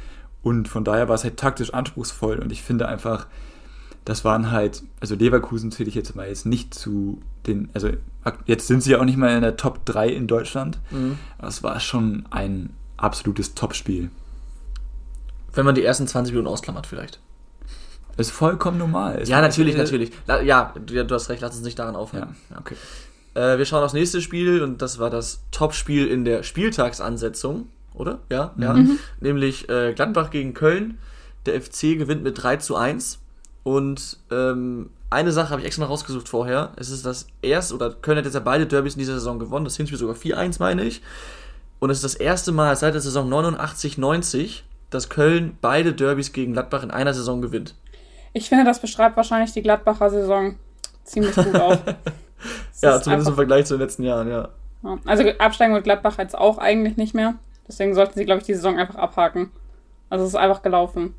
Und 0.43 0.67
von 0.67 0.83
daher 0.83 1.11
war 1.11 1.15
es 1.15 1.25
halt 1.25 1.37
taktisch 1.37 1.75
anspruchsvoll 1.75 2.38
und 2.38 2.50
ich 2.50 2.62
finde 2.62 2.88
einfach, 2.88 3.27
das 4.06 4.25
waren 4.25 4.50
halt, 4.50 4.83
also 5.00 5.15
Leverkusen 5.15 5.71
zähle 5.71 5.91
ich 5.91 5.95
jetzt 5.95 6.17
mal 6.17 6.27
jetzt 6.27 6.47
nicht 6.47 6.73
zu 6.73 7.21
den, 7.47 7.69
also 7.75 7.91
jetzt 8.47 8.67
sind 8.67 8.83
sie 8.83 8.93
ja 8.93 8.99
auch 8.99 9.05
nicht 9.05 9.19
mal 9.19 9.37
in 9.37 9.43
der 9.43 9.59
Top 9.59 9.85
3 9.85 10.09
in 10.09 10.27
Deutschland, 10.27 10.81
mhm. 10.91 11.19
aber 11.37 11.49
es 11.49 11.62
war 11.62 11.79
schon 11.79 12.25
ein 12.31 12.71
absolutes 13.02 13.54
Topspiel. 13.54 14.10
Wenn 15.52 15.66
man 15.66 15.75
die 15.75 15.84
ersten 15.84 16.06
20 16.06 16.32
Minuten 16.32 16.49
ausklammert 16.49 16.87
vielleicht. 16.87 17.20
ist 18.16 18.31
vollkommen 18.31 18.78
normal. 18.78 19.19
Es 19.20 19.28
ja, 19.28 19.40
natürlich, 19.40 19.76
natürlich. 19.76 20.12
Ja, 20.26 20.72
du, 20.75 21.04
du, 21.04 21.14
hast 21.14 21.28
recht, 21.28 21.43
lass 21.43 21.54
uns 21.54 21.64
nicht 21.64 21.78
daran 21.78 21.96
aufhören. 21.96 22.37
Ja, 22.50 22.58
okay. 22.58 22.76
Äh, 23.34 23.58
wir 23.58 23.64
schauen 23.64 23.82
aufs 23.82 23.94
nächste 23.94 24.20
Spiel 24.20 24.62
und 24.62 24.82
das 24.82 24.99
war 24.99 25.10
das 25.10 25.43
Topspiel 25.50 26.06
in 26.06 26.25
der 26.25 26.43
Spieltagsansetzung, 26.43 27.68
oder? 27.94 28.21
Ja, 28.30 28.54
ja. 28.56 28.75
Mhm. 28.75 28.99
Nämlich 29.21 29.68
äh, 29.68 29.92
Gladbach 29.94 30.30
gegen 30.30 30.54
Köln. 30.54 30.99
Der 31.44 31.61
FC 31.61 31.99
gewinnt 31.99 32.23
mit 32.23 32.42
3 32.42 32.59
zu 32.59 32.76
1. 32.76 33.18
Und 33.64 34.18
ähm, 34.30 34.90
eine 35.11 35.32
Sache 35.32 35.50
habe 35.50 35.61
ich 35.61 35.66
extra 35.66 35.82
noch 35.82 35.90
rausgesucht 35.90 36.28
vorher. 36.28 36.73
Es 36.76 36.90
ist 36.90 37.04
das 37.04 37.26
erste, 37.42 37.75
oder 37.75 37.90
Köln 37.90 38.18
hat 38.18 38.25
jetzt 38.25 38.35
ja 38.35 38.40
beide 38.40 38.66
Derbys 38.66 38.94
in 38.94 39.00
dieser 39.00 39.14
Saison 39.14 39.38
gewonnen. 39.38 39.64
Das 39.64 39.76
Hinspiel 39.76 39.99
sogar 39.99 40.16
4-1, 40.16 40.56
meine 40.59 40.85
ich. 40.85 41.02
Und 41.83 41.91
es 41.91 41.97
ist 41.97 42.05
das 42.05 42.15
erste 42.15 42.53
Mal 42.53 42.77
seit 42.77 42.95
der 42.95 43.01
Saison 43.01 43.29
89-90, 43.29 44.61
dass 44.91 45.09
Köln 45.09 45.59
beide 45.61 45.93
Derbys 45.93 46.33
gegen 46.33 46.53
Gladbach 46.53 46.85
in 46.85 46.93
einer 46.93 47.12
Saison 47.12 47.43
gewinnt. 47.43 47.75
Ich 48.33 48.49
finde, 48.49 48.65
das 48.65 48.81
beschreibt 48.81 49.17
wahrscheinlich 49.17 49.51
die 49.51 49.62
Gladbacher 49.62 50.09
Saison 50.09 50.55
ziemlich 51.03 51.35
gut 51.35 51.57
auf. 51.57 51.81
ja, 52.83 53.03
zumindest 53.03 53.31
im 53.31 53.35
Vergleich 53.35 53.67
zu 53.67 53.75
den 53.75 53.81
letzten 53.81 54.05
Jahren, 54.05 54.31
ja. 54.31 54.51
Also 55.07 55.29
absteigen 55.39 55.75
wird 55.75 55.83
Gladbach 55.83 56.19
jetzt 56.19 56.39
auch 56.39 56.59
eigentlich 56.59 56.97
nicht 56.99 57.15
mehr. 57.15 57.35
Deswegen 57.67 57.97
sollten 57.97 58.17
sie, 58.17 58.27
glaube 58.27 58.43
ich, 58.43 58.47
die 58.47 58.55
Saison 58.55 58.79
einfach 58.79 58.95
abhaken. 58.95 59.51
Also 60.09 60.25
es 60.25 60.31
ist 60.31 60.37
einfach 60.37 60.62
gelaufen. 60.62 61.15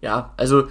Ja, 0.00 0.32
also 0.36 0.68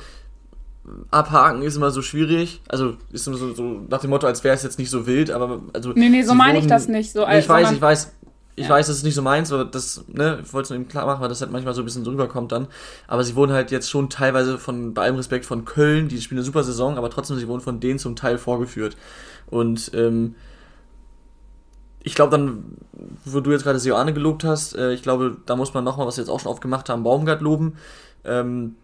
abhaken 1.12 1.64
ist 1.64 1.76
immer 1.76 1.92
so 1.92 2.02
schwierig. 2.02 2.62
Also 2.70 2.96
ist 3.12 3.28
immer 3.28 3.36
so, 3.36 3.54
so 3.54 3.82
nach 3.90 4.00
dem 4.00 4.12
Motto, 4.12 4.26
als 4.26 4.46
wäre 4.46 4.56
es 4.56 4.64
jetzt 4.64 4.80
nicht 4.80 4.90
so 4.90 5.06
wild, 5.06 5.32
aber 5.32 5.64
also. 5.74 5.92
Nee, 5.92 6.08
nee, 6.08 6.24
so 6.24 6.34
meine 6.34 6.60
ich 6.60 6.68
das 6.68 6.88
nicht. 6.88 7.12
So 7.12 7.26
als, 7.26 7.44
ich 7.44 7.50
weiß, 7.50 7.74
ich 7.74 7.82
weiß. 7.82 8.14
Ich 8.58 8.66
ja. 8.66 8.70
weiß, 8.70 8.88
das 8.88 8.98
ist 8.98 9.04
nicht 9.04 9.16
so 9.16 9.22
meins, 9.22 9.52
aber 9.52 9.66
das, 9.66 10.06
ne, 10.08 10.40
ich 10.42 10.54
wollte 10.54 10.66
es 10.66 10.70
nur 10.70 10.80
eben 10.80 10.88
klar 10.88 11.06
machen, 11.06 11.22
weil 11.22 11.28
das 11.28 11.42
halt 11.42 11.52
manchmal 11.52 11.74
so 11.74 11.82
ein 11.82 11.86
bisschen 11.86 12.06
drüber 12.06 12.28
kommt 12.28 12.54
dann. 12.54 12.68
Aber 13.08 13.24
sie 13.24 13.36
wurden 13.36 13.52
halt 13.52 13.70
jetzt 13.72 13.90
schon 13.90 14.10
teilweise 14.10 14.58
von, 14.58 14.94
bei 14.94 15.04
allem 15.04 15.18
Respekt 15.18 15.46
von 15.46 15.66
Köln, 15.66 16.08
die 16.08 16.22
spielen 16.22 16.40
eine 16.40 16.46
super 16.46 16.64
Saison, 16.64 16.98
aber 16.98 17.10
trotzdem, 17.10 17.38
sie 17.38 17.50
wurden 17.50 17.62
von 17.62 17.82
denen 17.82 18.00
zum 18.00 18.16
Teil 18.16 18.38
vorgeführt. 18.38 18.96
Und 19.48 19.92
ähm, 19.94 20.36
ich 22.02 22.16
glaube 22.16 22.32
dann, 22.32 22.64
wo 23.26 23.42
du 23.42 23.52
jetzt 23.52 23.64
gerade 23.64 23.80
Sioane 23.80 24.14
gelobt 24.14 24.44
hast, 24.44 24.76
äh, 24.76 24.94
ich 24.94 25.02
glaube, 25.02 25.38
da 25.46 25.56
muss 25.56 25.74
man 25.74 25.84
nochmal, 25.84 26.08
was 26.08 26.18
wir 26.18 26.24
jetzt 26.24 26.30
auch 26.30 26.40
schon 26.40 26.52
aufgemacht 26.52 26.88
haben, 26.88 27.04
Baumgart 27.04 27.42
loben. 27.42 27.78
Ähm, 28.24 28.76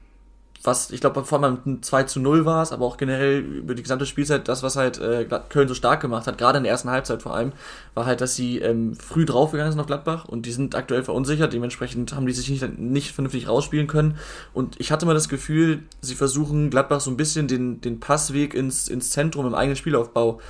was, 0.64 0.92
ich 0.92 1.02
glaube, 1.02 1.24
vor 1.24 1.42
allem 1.42 1.58
ein 1.66 1.84
2 1.84 2.04
zu 2.04 2.20
0 2.20 2.46
war 2.46 2.62
es, 2.62 2.72
aber 2.72 2.86
auch 2.86 2.98
generell 2.98 3.40
über 3.40 3.74
die 3.74 3.82
gesamte 3.82 4.06
Spielzeit, 4.06 4.48
das, 4.48 4.62
was 4.62 4.76
halt 4.76 5.00
äh, 5.00 5.26
Köln 5.50 5.68
so 5.68 5.74
stark 5.74 6.02
gemacht 6.02 6.28
hat, 6.28 6.38
gerade 6.38 6.58
in 6.58 6.64
der 6.64 6.72
ersten 6.72 6.90
Halbzeit 6.90 7.24
vor 7.24 7.36
allem, 7.36 7.52
war 7.96 8.06
halt, 8.06 8.22
dass 8.22 8.36
sie 8.36 8.60
ähm, 8.60 8.96
früh 8.96 9.26
draufgegangen 9.26 9.72
sind 9.72 9.82
auf 9.82 9.88
Gladbach 9.88 10.26
und 10.26 10.46
die 10.46 10.52
sind 10.52 10.76
aktuell 10.76 11.04
verunsichert, 11.04 11.54
dementsprechend 11.54 12.14
haben 12.14 12.28
die 12.28 12.34
sich 12.34 12.50
nicht, 12.50 12.80
nicht 12.80 13.12
vernünftig 13.12 13.48
rausspielen 13.48 13.88
können. 13.88 14.18
Und 14.54 14.80
ich 14.80 14.92
hatte 14.92 15.06
mal 15.06 15.16
das 15.16 15.30
Gefühl, 15.30 15.84
sie 16.02 16.16
versuchen 16.16 16.70
Gladbach 16.70 17.02
so 17.02 17.10
ein 17.10 17.18
bisschen 17.18 17.48
den, 17.48 17.82
den 17.82 18.00
Passweg 18.00 18.54
ins, 18.54 18.88
ins 18.88 19.10
Zentrum 19.10 19.48
im 19.48 19.56
eigenen 19.56 19.76
Spielaufbau 19.76 20.42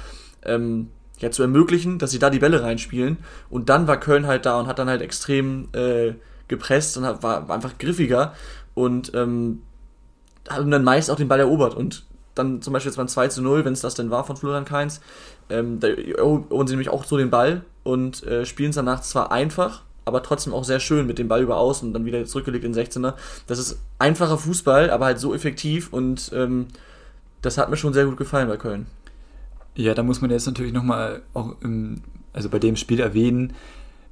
ähm, 0.44 0.90
ja, 1.20 1.32
zu 1.32 1.42
ermöglichen, 1.42 2.00
dass 2.00 2.12
sie 2.12 2.20
da 2.20 2.30
die 2.30 2.40
Bälle 2.40 2.64
reinspielen. 2.64 3.18
Und 3.50 3.70
dann 3.70 3.88
war 3.88 4.00
Köln 4.00 4.28
halt 4.28 4.46
da 4.46 4.60
und 4.60 4.68
hat 4.68 4.80
dann 4.80 4.90
halt 4.90 5.02
extrem 5.02 5.70
äh, 5.74 6.16
gepresst 6.48 6.98
und 6.98 7.06
hat, 7.06 7.24
war, 7.24 7.48
war 7.48 7.56
einfach 7.56 7.78
griffiger 7.78 8.34
und 8.74 9.14
ähm, 9.16 9.62
haben 10.50 10.72
dann 10.72 10.84
meist 10.84 11.10
auch 11.10 11.16
den 11.16 11.28
Ball 11.28 11.40
erobert. 11.40 11.76
Und 11.76 12.06
dann 12.36 12.62
zum 12.62 12.74
Beispiel 12.74 12.90
jetzt 12.90 12.98
beim 12.98 13.08
2 13.08 13.28
zu 13.28 13.42
0, 13.42 13.66
wenn 13.66 13.74
es 13.74 13.82
das 13.82 13.96
denn 13.96 14.10
war 14.10 14.24
von 14.24 14.38
Florian 14.38 14.66
Kainz, 14.66 15.02
ähm, 15.50 15.80
da 15.80 15.88
erobern 15.88 16.68
sie 16.68 16.74
nämlich 16.74 16.90
auch 16.90 17.04
so 17.04 17.18
den 17.18 17.30
Ball 17.30 17.62
und 17.84 18.24
äh, 18.24 18.46
spielen 18.46 18.70
es 18.70 18.76
danach 18.76 19.02
zwar 19.02 19.32
einfach, 19.32 19.84
aber 20.06 20.24
trotzdem 20.24 20.54
auch 20.54 20.64
sehr 20.64 20.80
schön 20.80 21.06
mit 21.06 21.20
dem 21.20 21.28
Ball 21.28 21.42
über 21.42 21.58
außen 21.58 21.88
und 21.88 21.94
dann 21.94 22.06
wieder 22.06 22.24
zurückgelegt 22.26 22.64
in 22.64 22.74
16er. 22.74 23.14
Das 23.48 23.60
ist 23.60 23.80
einfacher 24.00 24.38
Fußball, 24.38 24.90
aber 24.90 25.06
halt 25.06 25.20
so 25.20 25.34
effektiv 25.34 25.92
und 25.92 26.32
ähm, 26.34 26.68
das 27.42 27.58
hat 27.58 27.70
mir 27.70 27.78
schon 27.78 27.94
sehr 27.94 28.06
gut 28.06 28.18
gefallen 28.18 28.48
bei 28.48 28.58
Köln. 28.58 28.88
Ja, 29.76 29.94
da 29.94 30.04
muss 30.04 30.22
man 30.22 30.32
jetzt 30.32 30.46
natürlich 30.46 30.74
nochmal 30.74 31.22
auch 31.34 31.56
im, 31.62 32.02
also 32.34 32.50
bei 32.50 32.60
dem 32.60 32.76
Spiel 32.76 33.00
erwähnen, 33.00 33.54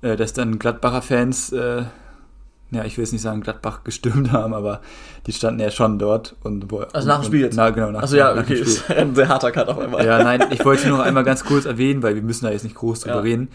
äh, 0.01 0.15
dass 0.15 0.33
dann 0.33 0.59
Gladbacher 0.59 1.01
Fans, 1.01 1.51
äh, 1.51 1.83
ja, 2.71 2.83
ich 2.85 2.97
will 2.97 3.03
jetzt 3.03 3.11
nicht 3.11 3.21
sagen 3.21 3.41
Gladbach 3.41 3.83
gestürmt 3.83 4.31
haben, 4.33 4.53
aber 4.53 4.81
die 5.25 5.33
standen 5.33 5.59
ja 5.59 5.71
schon 5.71 5.97
dort 5.99 6.35
und 6.43 6.71
wo, 6.71 6.79
Also 6.79 7.07
nach 7.07 7.19
dem 7.21 7.25
Spiel 7.25 7.41
jetzt? 7.41 7.55
Na, 7.55 7.69
genau, 7.71 7.91
nach, 7.91 8.01
Also 8.01 8.15
ja, 8.17 8.33
nach 8.33 8.43
dem 8.43 8.45
okay, 8.45 8.55
Spiel. 8.57 8.67
ist 8.67 8.89
ein 8.91 9.15
sehr 9.15 9.27
harter 9.27 9.51
Cut 9.51 9.67
auf 9.67 9.79
einmal. 9.79 10.05
Ja, 10.05 10.23
nein, 10.23 10.43
ich 10.51 10.63
wollte 10.65 10.87
nur 10.87 10.97
noch 10.99 11.05
einmal 11.05 11.23
ganz 11.23 11.43
kurz 11.43 11.65
erwähnen, 11.65 12.03
weil 12.03 12.15
wir 12.15 12.21
müssen 12.21 12.45
da 12.45 12.51
jetzt 12.51 12.63
nicht 12.63 12.75
groß 12.75 13.01
drüber 13.01 13.15
Ja. 13.15 13.21
reden. 13.21 13.49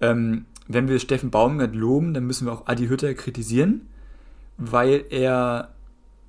Ähm, 0.00 0.46
wenn 0.68 0.88
wir 0.88 0.98
Steffen 1.00 1.30
Baumgart 1.30 1.74
loben, 1.74 2.14
dann 2.14 2.24
müssen 2.24 2.46
wir 2.46 2.52
auch 2.52 2.66
Adi 2.66 2.86
Hütter 2.86 3.12
kritisieren, 3.14 3.88
weil 4.58 5.04
er 5.10 5.68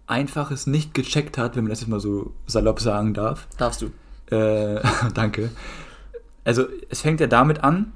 einfaches 0.08 0.68
nicht 0.68 0.94
gecheckt 0.94 1.38
hat, 1.38 1.56
wenn 1.56 1.64
man 1.64 1.70
das 1.70 1.82
jetzt 1.82 1.90
mal 1.90 2.00
so 2.00 2.34
salopp 2.46 2.80
sagen 2.82 3.14
darf. 3.14 3.48
Darfst 3.58 3.82
du. 3.84 4.36
Äh, 4.36 4.82
danke. 5.14 5.50
Also 6.44 6.66
es 6.90 7.02
fängt 7.02 7.20
ja 7.22 7.28
damit 7.28 7.64
an, 7.64 7.94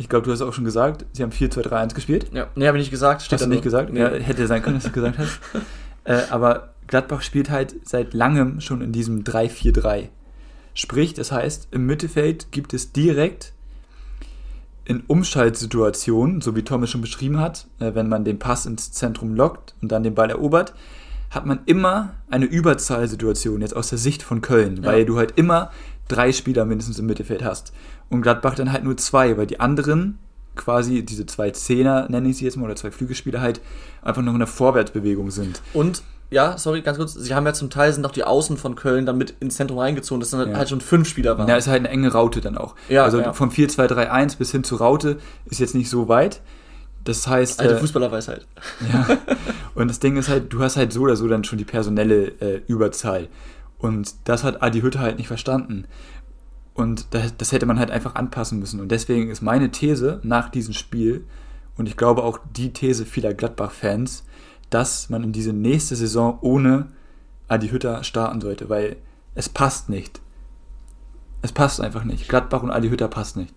ich 0.00 0.08
glaube, 0.08 0.24
du 0.24 0.32
hast 0.32 0.40
auch 0.40 0.54
schon 0.54 0.64
gesagt, 0.64 1.04
sie 1.12 1.22
haben 1.22 1.30
4-2-3-1 1.30 1.94
gespielt. 1.94 2.26
Ja, 2.32 2.46
nee, 2.54 2.66
habe 2.66 2.78
ich 2.78 2.82
nicht 2.84 2.90
gesagt. 2.90 3.20
Steht 3.20 3.38
Hast 3.38 3.44
du 3.44 3.50
nicht 3.50 3.62
gesagt? 3.62 3.92
Nee. 3.92 4.00
Ja, 4.00 4.08
hätte 4.08 4.46
sein 4.46 4.62
können, 4.62 4.76
dass 4.76 4.84
du 4.84 4.92
gesagt 4.92 5.18
hast. 5.18 5.38
äh, 6.04 6.22
aber 6.30 6.70
Gladbach 6.86 7.20
spielt 7.20 7.50
halt 7.50 7.86
seit 7.86 8.14
langem 8.14 8.62
schon 8.62 8.80
in 8.80 8.92
diesem 8.92 9.24
3-4-3. 9.24 10.08
Sprich, 10.72 11.12
das 11.12 11.32
heißt, 11.32 11.68
im 11.72 11.84
Mittelfeld 11.84 12.50
gibt 12.50 12.72
es 12.72 12.92
direkt 12.92 13.52
in 14.86 15.02
Umschaltsituationen, 15.06 16.40
so 16.40 16.56
wie 16.56 16.62
Thomas 16.62 16.88
schon 16.88 17.02
beschrieben 17.02 17.38
hat, 17.38 17.66
äh, 17.78 17.94
wenn 17.94 18.08
man 18.08 18.24
den 18.24 18.38
Pass 18.38 18.64
ins 18.64 18.92
Zentrum 18.92 19.34
lockt 19.34 19.74
und 19.82 19.92
dann 19.92 20.02
den 20.02 20.14
Ball 20.14 20.30
erobert, 20.30 20.72
hat 21.28 21.44
man 21.44 21.60
immer 21.66 22.14
eine 22.30 22.46
Überzahlsituation, 22.46 23.60
jetzt 23.60 23.76
aus 23.76 23.90
der 23.90 23.98
Sicht 23.98 24.22
von 24.22 24.40
Köln, 24.40 24.78
Ja. 24.78 24.84
weil 24.84 25.04
du 25.04 25.18
halt 25.18 25.34
immer 25.36 25.70
drei 26.08 26.32
Spieler 26.32 26.64
mindestens 26.64 26.98
im 26.98 27.04
Mittelfeld 27.04 27.44
hast. 27.44 27.74
Und 28.10 28.22
Gladbach 28.22 28.54
dann 28.56 28.72
halt 28.72 28.84
nur 28.84 28.96
zwei, 28.96 29.36
weil 29.38 29.46
die 29.46 29.60
anderen 29.60 30.18
quasi, 30.56 31.04
diese 31.04 31.26
zwei 31.26 31.50
Zehner, 31.50 32.08
nenne 32.10 32.28
ich 32.28 32.36
sie 32.38 32.44
jetzt 32.44 32.56
mal, 32.56 32.66
oder 32.66 32.76
zwei 32.76 32.90
Flügelspieler 32.90 33.40
halt 33.40 33.60
einfach 34.02 34.20
noch 34.22 34.32
in 34.32 34.40
der 34.40 34.48
Vorwärtsbewegung 34.48 35.30
sind. 35.30 35.62
Und, 35.72 36.02
ja, 36.30 36.58
sorry, 36.58 36.82
ganz 36.82 36.98
kurz, 36.98 37.14
sie 37.14 37.34
haben 37.34 37.46
ja 37.46 37.52
zum 37.52 37.70
Teil 37.70 37.92
sind 37.92 38.04
auch 38.04 38.12
die 38.12 38.24
Außen 38.24 38.56
von 38.56 38.74
Köln 38.74 39.06
damit 39.06 39.34
ins 39.40 39.56
Zentrum 39.56 39.78
reingezogen, 39.78 40.20
dass 40.20 40.30
dann 40.30 40.50
Ja. 40.50 40.56
halt 40.56 40.68
schon 40.68 40.80
fünf 40.80 41.08
Spieler 41.08 41.38
waren. 41.38 41.48
Ja, 41.48 41.56
ist 41.56 41.68
halt 41.68 41.78
eine 41.78 41.88
enge 41.88 42.12
Raute 42.12 42.40
dann 42.40 42.58
auch. 42.58 42.74
Ja, 42.88 43.04
also 43.04 43.20
ja. 43.20 43.32
vom 43.32 43.50
4-2-3-1 43.50 44.36
bis 44.38 44.50
hin 44.50 44.64
zu 44.64 44.76
Raute 44.76 45.18
ist 45.46 45.60
jetzt 45.60 45.74
nicht 45.74 45.88
so 45.88 46.08
weit. 46.08 46.40
Das 47.04 47.26
heißt, 47.26 47.60
Alte 47.60 47.76
äh, 47.76 47.78
Fußballerweisheit. 47.78 48.46
Ja. 48.92 49.06
Und 49.74 49.88
das 49.88 50.00
Ding 50.00 50.16
ist 50.16 50.28
halt, 50.28 50.52
du 50.52 50.60
hast 50.60 50.76
halt 50.76 50.92
so 50.92 51.02
oder 51.02 51.16
so 51.16 51.26
dann 51.28 51.44
schon 51.44 51.58
die 51.58 51.64
personelle 51.64 52.26
äh, 52.40 52.60
Überzahl. 52.66 53.28
Und 53.78 54.14
das 54.24 54.44
hat 54.44 54.62
Adi 54.62 54.82
Hütte 54.82 54.98
halt 54.98 55.16
nicht 55.16 55.28
verstanden. 55.28 55.86
Und 56.80 57.06
das, 57.14 57.36
das 57.36 57.52
hätte 57.52 57.66
man 57.66 57.78
halt 57.78 57.90
einfach 57.90 58.14
anpassen 58.14 58.58
müssen. 58.58 58.80
Und 58.80 58.90
deswegen 58.90 59.30
ist 59.30 59.42
meine 59.42 59.70
These 59.70 60.20
nach 60.22 60.48
diesem 60.48 60.74
Spiel, 60.74 61.26
und 61.76 61.86
ich 61.86 61.96
glaube 61.96 62.24
auch 62.24 62.38
die 62.56 62.72
These 62.72 63.06
vieler 63.06 63.32
Gladbach-Fans, 63.32 64.24
dass 64.68 65.08
man 65.08 65.24
in 65.24 65.32
diese 65.32 65.52
nächste 65.52 65.96
Saison 65.96 66.38
ohne 66.42 66.88
Adi 67.48 67.68
Hütter 67.68 68.04
starten 68.04 68.40
sollte, 68.40 68.68
weil 68.68 68.96
es 69.34 69.48
passt 69.48 69.88
nicht. 69.88 70.20
Es 71.42 71.52
passt 71.52 71.80
einfach 71.80 72.04
nicht. 72.04 72.28
Gladbach 72.28 72.62
und 72.62 72.70
Adi 72.70 72.88
Hütter 72.88 73.08
passt 73.08 73.36
nicht. 73.36 73.54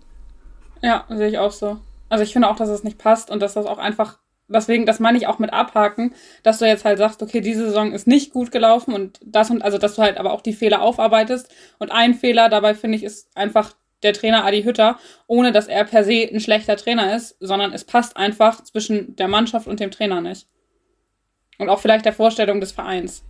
Ja, 0.82 1.04
sehe 1.08 1.28
ich 1.28 1.38
auch 1.38 1.52
so. 1.52 1.78
Also 2.08 2.24
ich 2.24 2.32
finde 2.32 2.48
auch, 2.48 2.56
dass 2.56 2.68
es 2.68 2.84
nicht 2.84 2.98
passt 2.98 3.30
und 3.30 3.40
dass 3.40 3.54
das 3.54 3.66
auch 3.66 3.78
einfach, 3.78 4.18
deswegen, 4.48 4.86
das 4.86 5.00
meine 5.00 5.18
ich 5.18 5.26
auch 5.26 5.38
mit 5.38 5.52
abhaken, 5.52 6.14
dass 6.42 6.58
du 6.58 6.66
jetzt 6.66 6.84
halt 6.84 6.98
sagst, 6.98 7.22
okay, 7.22 7.40
diese 7.40 7.66
Saison 7.66 7.92
ist 7.92 8.06
nicht 8.06 8.32
gut 8.32 8.52
gelaufen 8.52 8.94
und 8.94 9.20
das 9.24 9.50
und, 9.50 9.62
also 9.62 9.78
dass 9.78 9.94
du 9.94 10.02
halt 10.02 10.18
aber 10.18 10.32
auch 10.32 10.40
die 10.40 10.52
Fehler 10.52 10.82
aufarbeitest. 10.82 11.52
Und 11.78 11.92
ein 11.92 12.14
Fehler 12.14 12.48
dabei, 12.48 12.74
finde 12.74 12.96
ich, 12.96 13.04
ist 13.04 13.28
einfach 13.36 13.74
der 14.02 14.12
Trainer 14.12 14.44
Adi 14.44 14.62
Hütter, 14.62 14.98
ohne 15.26 15.50
dass 15.50 15.66
er 15.66 15.84
per 15.84 16.04
se 16.04 16.28
ein 16.30 16.40
schlechter 16.40 16.76
Trainer 16.76 17.16
ist, 17.16 17.36
sondern 17.40 17.72
es 17.72 17.84
passt 17.84 18.16
einfach 18.16 18.62
zwischen 18.62 19.16
der 19.16 19.28
Mannschaft 19.28 19.66
und 19.66 19.80
dem 19.80 19.90
Trainer 19.90 20.20
nicht. 20.20 20.46
Und 21.58 21.68
auch 21.68 21.80
vielleicht 21.80 22.04
der 22.04 22.12
Vorstellung 22.12 22.60
des 22.60 22.72
Vereins. 22.72 23.24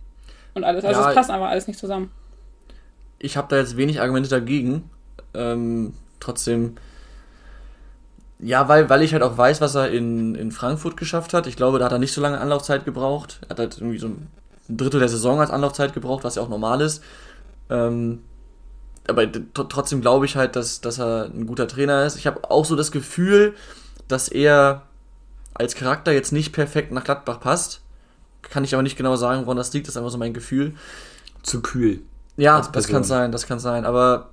Und 0.53 0.63
alles. 0.63 0.83
Also 0.83 1.01
Ja, 1.01 1.09
es 1.09 1.15
passt 1.15 1.29
einfach 1.29 1.49
alles 1.49 1.67
nicht 1.67 1.79
zusammen. 1.79 2.11
Ich 3.19 3.37
habe 3.37 3.47
da 3.49 3.57
jetzt 3.57 3.77
wenig 3.77 4.01
Argumente 4.01 4.29
dagegen. 4.29 4.89
Ähm, 5.33 5.93
trotzdem, 6.19 6.75
ja, 8.39 8.67
weil, 8.67 8.89
weil 8.89 9.01
ich 9.01 9.13
halt 9.13 9.23
auch 9.23 9.37
weiß, 9.37 9.61
was 9.61 9.75
er 9.75 9.91
in, 9.91 10.35
in 10.35 10.51
Frankfurt 10.51 10.97
geschafft 10.97 11.33
hat. 11.33 11.47
Ich 11.47 11.55
glaube, 11.55 11.79
da 11.79 11.85
hat 11.85 11.91
er 11.91 11.99
nicht 11.99 12.13
so 12.13 12.21
lange 12.21 12.39
Anlaufzeit 12.39 12.85
gebraucht. 12.85 13.39
Er 13.43 13.49
hat 13.51 13.59
halt 13.59 13.77
irgendwie 13.77 13.97
so 13.97 14.07
ein 14.07 14.27
Drittel 14.67 14.99
der 14.99 15.09
Saison 15.09 15.39
als 15.39 15.51
Anlaufzeit 15.51 15.93
gebraucht, 15.93 16.23
was 16.23 16.35
ja 16.35 16.41
auch 16.41 16.49
normal 16.49 16.81
ist. 16.81 17.01
Ähm, 17.69 18.23
aber 19.07 19.27
trotzdem 19.53 20.01
glaube 20.01 20.25
ich 20.25 20.35
halt, 20.35 20.55
dass, 20.55 20.81
dass 20.81 20.99
er 20.99 21.25
ein 21.25 21.45
guter 21.45 21.67
Trainer 21.67 22.05
ist. 22.05 22.17
Ich 22.17 22.27
habe 22.27 22.49
auch 22.49 22.65
so 22.65 22.75
das 22.75 22.91
Gefühl, 22.91 23.53
dass 24.07 24.27
er 24.27 24.81
als 25.53 25.75
Charakter 25.75 26.11
jetzt 26.11 26.31
nicht 26.31 26.51
perfekt 26.51 26.91
nach 26.91 27.03
Gladbach 27.03 27.39
passt. 27.39 27.81
Kann 28.41 28.63
ich 28.63 28.73
aber 28.73 28.83
nicht 28.83 28.97
genau 28.97 29.15
sagen, 29.15 29.45
woran 29.45 29.57
das 29.57 29.71
liegt. 29.73 29.87
Das 29.87 29.93
ist 29.93 29.97
einfach 29.97 30.11
so 30.11 30.17
mein 30.17 30.33
Gefühl. 30.33 30.73
Zu 31.41 31.61
kühl. 31.61 32.01
Ja, 32.37 32.61
das 32.73 32.87
kann 32.87 33.03
sein, 33.03 33.31
das 33.31 33.47
kann 33.47 33.59
sein. 33.59 33.85
Aber 33.85 34.31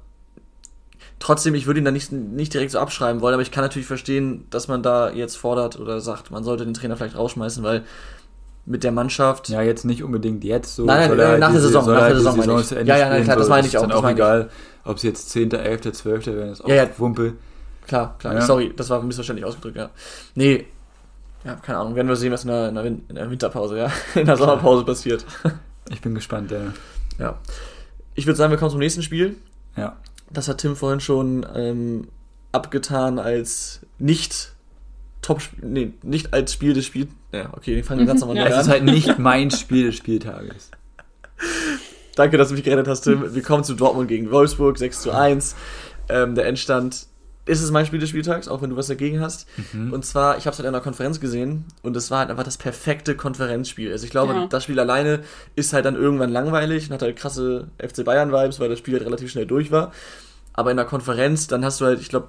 trotzdem, 1.22 1.54
ich 1.54 1.66
würde 1.66 1.80
ihn 1.80 1.84
da 1.84 1.90
nicht, 1.90 2.12
nicht 2.12 2.52
direkt 2.52 2.72
so 2.72 2.78
abschreiben 2.78 3.20
wollen, 3.20 3.34
aber 3.34 3.42
ich 3.42 3.50
kann 3.50 3.62
natürlich 3.62 3.86
verstehen, 3.86 4.46
dass 4.50 4.68
man 4.68 4.82
da 4.82 5.10
jetzt 5.10 5.36
fordert 5.36 5.78
oder 5.78 6.00
sagt, 6.00 6.30
man 6.30 6.44
sollte 6.44 6.64
den 6.64 6.74
Trainer 6.74 6.96
vielleicht 6.96 7.16
rausschmeißen, 7.16 7.62
weil 7.62 7.84
mit 8.66 8.84
der 8.84 8.92
Mannschaft. 8.92 9.48
Ja, 9.48 9.62
jetzt 9.62 9.84
nicht 9.84 10.02
unbedingt 10.02 10.44
jetzt 10.44 10.76
so. 10.76 10.84
Nein, 10.84 11.10
nein, 11.10 11.18
er 11.18 11.34
äh, 11.34 11.38
nach 11.38 11.52
der 11.52 11.60
Saison, 11.60 11.84
soll 11.84 11.94
nach 11.94 12.02
er 12.02 12.08
der 12.08 12.16
die 12.16 12.22
Saison 12.22 12.46
meine 12.46 12.60
ich. 12.60 12.70
Ja, 12.70 12.96
ja, 12.96 13.08
nein, 13.08 13.24
klar, 13.24 13.36
das 13.36 13.48
meine 13.48 13.66
ich 13.66 13.74
ist 13.74 13.78
auch, 13.78 13.82
Dann 13.82 13.90
das 13.90 13.98
auch 13.98 14.08
egal, 14.08 14.50
ob 14.84 14.96
es 14.96 15.02
jetzt 15.02 15.30
10., 15.30 15.52
11., 15.52 15.92
12. 15.92 16.26
werden, 16.26 16.52
ist 16.52 16.64
auch 16.64 16.68
Ja, 16.68 16.74
ja. 16.74 16.88
Wumpel. 16.98 17.34
Klar, 17.86 18.16
klar. 18.18 18.34
Ja. 18.34 18.40
Sorry, 18.42 18.72
das 18.76 18.90
war 18.90 19.02
missverständlich 19.02 19.44
ausgedrückt, 19.44 19.76
ja. 19.76 19.90
Nee. 20.34 20.66
Ja, 21.44 21.54
keine 21.56 21.78
Ahnung, 21.78 21.96
werden 21.96 22.06
wir 22.06 22.14
sehen, 22.16 22.32
was 22.32 22.44
in 22.44 22.50
der, 22.50 22.68
in 22.68 22.74
der, 22.76 22.84
Win 22.84 23.04
in 23.08 23.14
der 23.16 23.28
Winterpause, 23.28 23.76
ja, 23.78 23.90
in 24.14 24.26
der 24.26 24.36
Sommerpause 24.36 24.84
passiert. 24.84 25.24
Ich 25.90 26.00
bin 26.00 26.14
gespannt, 26.14 26.52
ja. 26.52 26.58
Ja. 27.18 27.38
Ich 28.14 28.26
würde 28.26 28.36
sagen, 28.36 28.52
wir 28.52 28.58
kommen 28.58 28.70
zum 28.70 28.80
nächsten 28.80 29.02
Spiel. 29.02 29.36
ja. 29.76 29.96
Das 30.32 30.48
hat 30.48 30.58
Tim 30.58 30.76
vorhin 30.76 31.00
schon 31.00 31.46
ähm, 31.54 32.08
abgetan 32.52 33.18
als 33.18 33.80
nicht 33.98 34.52
Top, 35.20 35.40
nee, 35.60 35.92
nicht 36.02 36.34
als 36.34 36.52
Spiel 36.52 36.74
des 36.74 36.84
Spiels. 36.86 37.10
Ja, 37.32 37.50
okay, 37.56 37.76
den 37.76 37.84
fangen 37.84 38.00
wir 38.06 38.06
ganz 38.06 38.20
nochmal 38.20 38.36
Ja, 38.36 38.44
neu 38.44 38.50
Es 38.50 38.56
ist 38.62 38.64
an. 38.64 38.70
halt 38.70 38.84
nicht 38.84 39.18
mein 39.18 39.50
Spiel 39.50 39.86
des 39.86 39.94
Spieltages. 39.96 40.70
Danke, 42.16 42.36
dass 42.36 42.48
du 42.48 42.54
mich 42.54 42.64
gerettet 42.64 42.88
hast, 42.88 43.02
Tim. 43.02 43.34
Wir 43.34 43.42
kommen 43.42 43.64
zu 43.64 43.74
Dortmund 43.74 44.08
gegen 44.08 44.30
Wolfsburg, 44.30 44.76
6 44.76 45.00
zu 45.00 45.12
1. 45.12 45.54
Ähm, 46.08 46.34
der 46.34 46.46
Endstand 46.46 47.06
ist 47.44 47.60
es 47.60 47.70
mein 47.72 47.86
Spiel 47.86 47.98
des 47.98 48.08
Spieltags, 48.08 48.46
auch 48.46 48.62
wenn 48.62 48.70
du 48.70 48.76
was 48.76 48.86
dagegen 48.86 49.20
hast. 49.20 49.46
Mhm. 49.72 49.92
Und 49.92 50.04
zwar, 50.04 50.38
ich 50.38 50.46
habe 50.46 50.52
es 50.52 50.58
halt 50.58 50.68
in 50.68 50.74
einer 50.74 50.82
Konferenz 50.82 51.18
gesehen 51.18 51.64
und 51.82 51.96
es 51.96 52.10
war 52.10 52.20
halt 52.20 52.30
einfach 52.30 52.44
das 52.44 52.56
perfekte 52.56 53.16
Konferenzspiel. 53.16 53.90
Also 53.90 54.04
ich 54.04 54.10
glaube, 54.12 54.32
Ja. 54.32 54.46
das 54.46 54.62
Spiel 54.64 54.78
alleine 54.78 55.20
ist 55.56 55.72
halt 55.72 55.84
dann 55.84 55.96
irgendwann 55.96 56.30
langweilig 56.30 56.86
und 56.88 56.94
hat 56.94 57.02
halt 57.02 57.16
krasse 57.16 57.68
FC 57.78 58.04
Bayern-Vibes, 58.04 58.60
weil 58.60 58.68
das 58.68 58.78
Spiel 58.78 58.94
halt 58.94 59.04
relativ 59.04 59.30
schnell 59.30 59.46
durch 59.46 59.72
war. 59.72 59.92
Aber 60.52 60.70
in 60.70 60.76
der 60.76 60.86
Konferenz, 60.86 61.46
dann 61.48 61.64
hast 61.64 61.80
du 61.80 61.86
halt, 61.86 62.00
ich 62.00 62.08
glaube, 62.10 62.28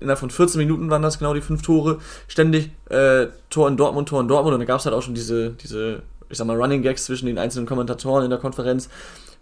innerhalb 0.00 0.18
von 0.18 0.30
14 0.30 0.58
Minuten 0.58 0.90
waren 0.90 1.02
das 1.02 1.18
genau 1.20 1.32
die 1.34 1.40
fünf 1.40 1.62
Tore, 1.62 1.98
ständig 2.26 2.70
äh, 2.90 3.28
Tor 3.50 3.68
in 3.68 3.76
Dortmund, 3.76 4.08
Tor 4.08 4.20
in 4.20 4.26
Dortmund 4.26 4.54
und 4.54 4.60
dann 4.60 4.66
gab 4.66 4.80
es 4.80 4.86
halt 4.86 4.96
auch 4.96 5.02
schon 5.02 5.14
diese, 5.14 5.50
diese, 5.50 6.02
ich 6.28 6.38
sag 6.38 6.46
mal, 6.48 6.56
Running 6.56 6.82
Gags 6.82 7.04
zwischen 7.04 7.26
den 7.26 7.38
einzelnen 7.38 7.66
Kommentatoren 7.66 8.24
in 8.24 8.30
der 8.30 8.40
Konferenz, 8.40 8.88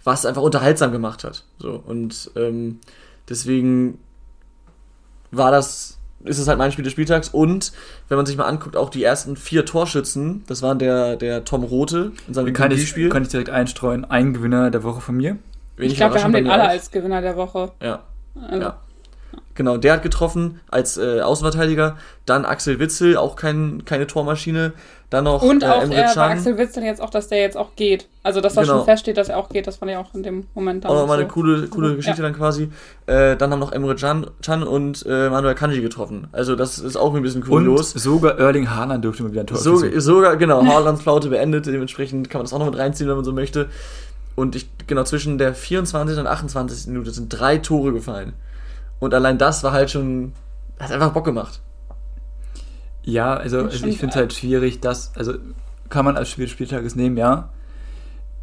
was 0.04 0.20
es 0.20 0.26
einfach 0.26 0.42
unterhaltsam 0.42 0.92
gemacht 0.92 1.24
hat. 1.24 1.44
So, 1.58 1.82
und 1.86 2.30
ähm, 2.36 2.80
deswegen 3.30 3.98
war 5.32 5.50
das, 5.50 5.98
ist 6.24 6.38
es 6.38 6.46
halt 6.48 6.58
mein 6.58 6.70
Spiel 6.72 6.84
des 6.84 6.92
Spieltags 6.92 7.28
und 7.30 7.72
wenn 8.08 8.16
man 8.16 8.26
sich 8.26 8.36
mal 8.36 8.44
anguckt, 8.44 8.76
auch 8.76 8.90
die 8.90 9.02
ersten 9.02 9.36
vier 9.36 9.64
Torschützen, 9.66 10.44
das 10.46 10.62
waren 10.62 10.78
der, 10.78 11.16
der 11.16 11.44
Tom 11.44 11.64
Rote 11.64 12.12
in 12.28 12.34
seinem 12.34 12.52
Kann 12.52 12.70
ich, 12.70 12.76
Debütspiel. 12.76 13.08
kann 13.08 13.22
ich 13.22 13.28
direkt 13.28 13.50
einstreuen. 13.50 14.04
Ein 14.04 14.32
Gewinner 14.34 14.70
der 14.70 14.82
Woche 14.84 15.00
von 15.00 15.16
mir. 15.16 15.36
Wenig 15.76 15.92
Ich 15.92 15.98
glaube, 15.98 16.14
wir 16.14 16.22
haben 16.22 16.32
den 16.32 16.48
alle 16.48 16.64
auch. 16.64 16.68
als 16.68 16.90
Gewinner 16.90 17.20
der 17.22 17.36
Woche. 17.36 17.72
Ja, 17.82 18.02
Also, 18.48 18.60
ja. 18.62 18.76
Genau, 19.54 19.76
der 19.76 19.94
hat 19.94 20.02
getroffen 20.02 20.60
als 20.70 20.96
äh, 20.96 21.20
Außenverteidiger. 21.20 21.96
Dann 22.24 22.44
Axel 22.44 22.78
Witzel, 22.78 23.16
auch 23.16 23.36
kein, 23.36 23.84
keine 23.84 24.06
Tormaschine. 24.06 24.72
Dann 25.10 25.24
noch 25.24 25.42
Und 25.42 25.62
auch 25.62 25.82
äh, 25.82 25.88
bei 25.88 26.16
Axel 26.16 26.56
Witzel 26.56 26.84
jetzt 26.84 27.02
auch, 27.02 27.10
dass 27.10 27.28
der 27.28 27.40
jetzt 27.40 27.58
auch 27.58 27.76
geht. 27.76 28.08
Also, 28.22 28.40
dass 28.40 28.54
da 28.54 28.62
genau. 28.62 28.76
schon 28.76 28.84
feststeht, 28.86 29.18
dass 29.18 29.28
er 29.28 29.36
auch 29.36 29.50
geht, 29.50 29.66
das 29.66 29.76
fand 29.76 29.90
ich 29.90 29.96
auch 29.98 30.14
in 30.14 30.22
dem 30.22 30.46
Moment 30.54 30.84
dann. 30.84 30.90
Auch 30.90 31.00
nochmal 31.00 31.18
so. 31.18 31.24
eine 31.24 31.30
coole, 31.30 31.68
coole 31.68 31.88
also, 31.88 31.96
Geschichte 31.96 32.22
ja. 32.22 32.28
dann 32.28 32.36
quasi. 32.36 32.70
Äh, 33.04 33.36
dann 33.36 33.52
haben 33.52 33.60
noch 33.60 33.72
Emre 33.72 33.94
Can, 33.94 34.26
Can 34.42 34.62
und 34.62 35.04
äh, 35.06 35.28
Manuel 35.28 35.54
Kanji 35.54 35.82
getroffen. 35.82 36.28
Also, 36.32 36.56
das 36.56 36.78
ist 36.78 36.96
auch 36.96 37.14
ein 37.14 37.22
bisschen 37.22 37.44
kurios. 37.44 37.92
Und 37.92 38.00
sogar 38.00 38.38
Erling 38.38 38.70
Haaland 38.70 39.04
durfte 39.04 39.22
mal 39.22 39.32
wieder 39.32 39.42
ein 39.42 39.46
Tor 39.46 39.58
so, 39.58 39.76
Sogar, 40.00 40.36
genau, 40.36 40.64
Haalands 40.66 41.02
Flaute 41.02 41.28
beendet. 41.28 41.66
Dementsprechend 41.66 42.30
kann 42.30 42.38
man 42.38 42.46
das 42.46 42.54
auch 42.54 42.58
noch 42.58 42.70
mit 42.70 42.78
reinziehen, 42.78 43.06
wenn 43.06 43.16
man 43.16 43.24
so 43.24 43.32
möchte. 43.32 43.68
Und 44.34 44.56
ich, 44.56 44.70
genau, 44.86 45.04
zwischen 45.04 45.36
der 45.36 45.54
24. 45.54 46.18
und 46.18 46.26
28. 46.26 46.86
Minute 46.86 47.10
sind 47.10 47.28
drei 47.28 47.58
Tore 47.58 47.92
gefallen. 47.92 48.32
Und 49.02 49.14
allein 49.14 49.36
das 49.36 49.64
war 49.64 49.72
halt 49.72 49.90
schon, 49.90 50.32
hat 50.78 50.92
einfach 50.92 51.12
Bock 51.12 51.24
gemacht. 51.24 51.60
Ja, 53.02 53.34
also, 53.34 53.64
also 53.64 53.84
ich 53.84 53.98
finde 53.98 54.10
es 54.10 54.16
halt 54.16 54.32
schwierig, 54.32 54.78
dass, 54.78 55.10
also 55.16 55.34
kann 55.88 56.04
man 56.04 56.16
als 56.16 56.30
Spiel 56.30 56.46
Spieltages 56.46 56.94
nehmen, 56.94 57.16
ja. 57.16 57.48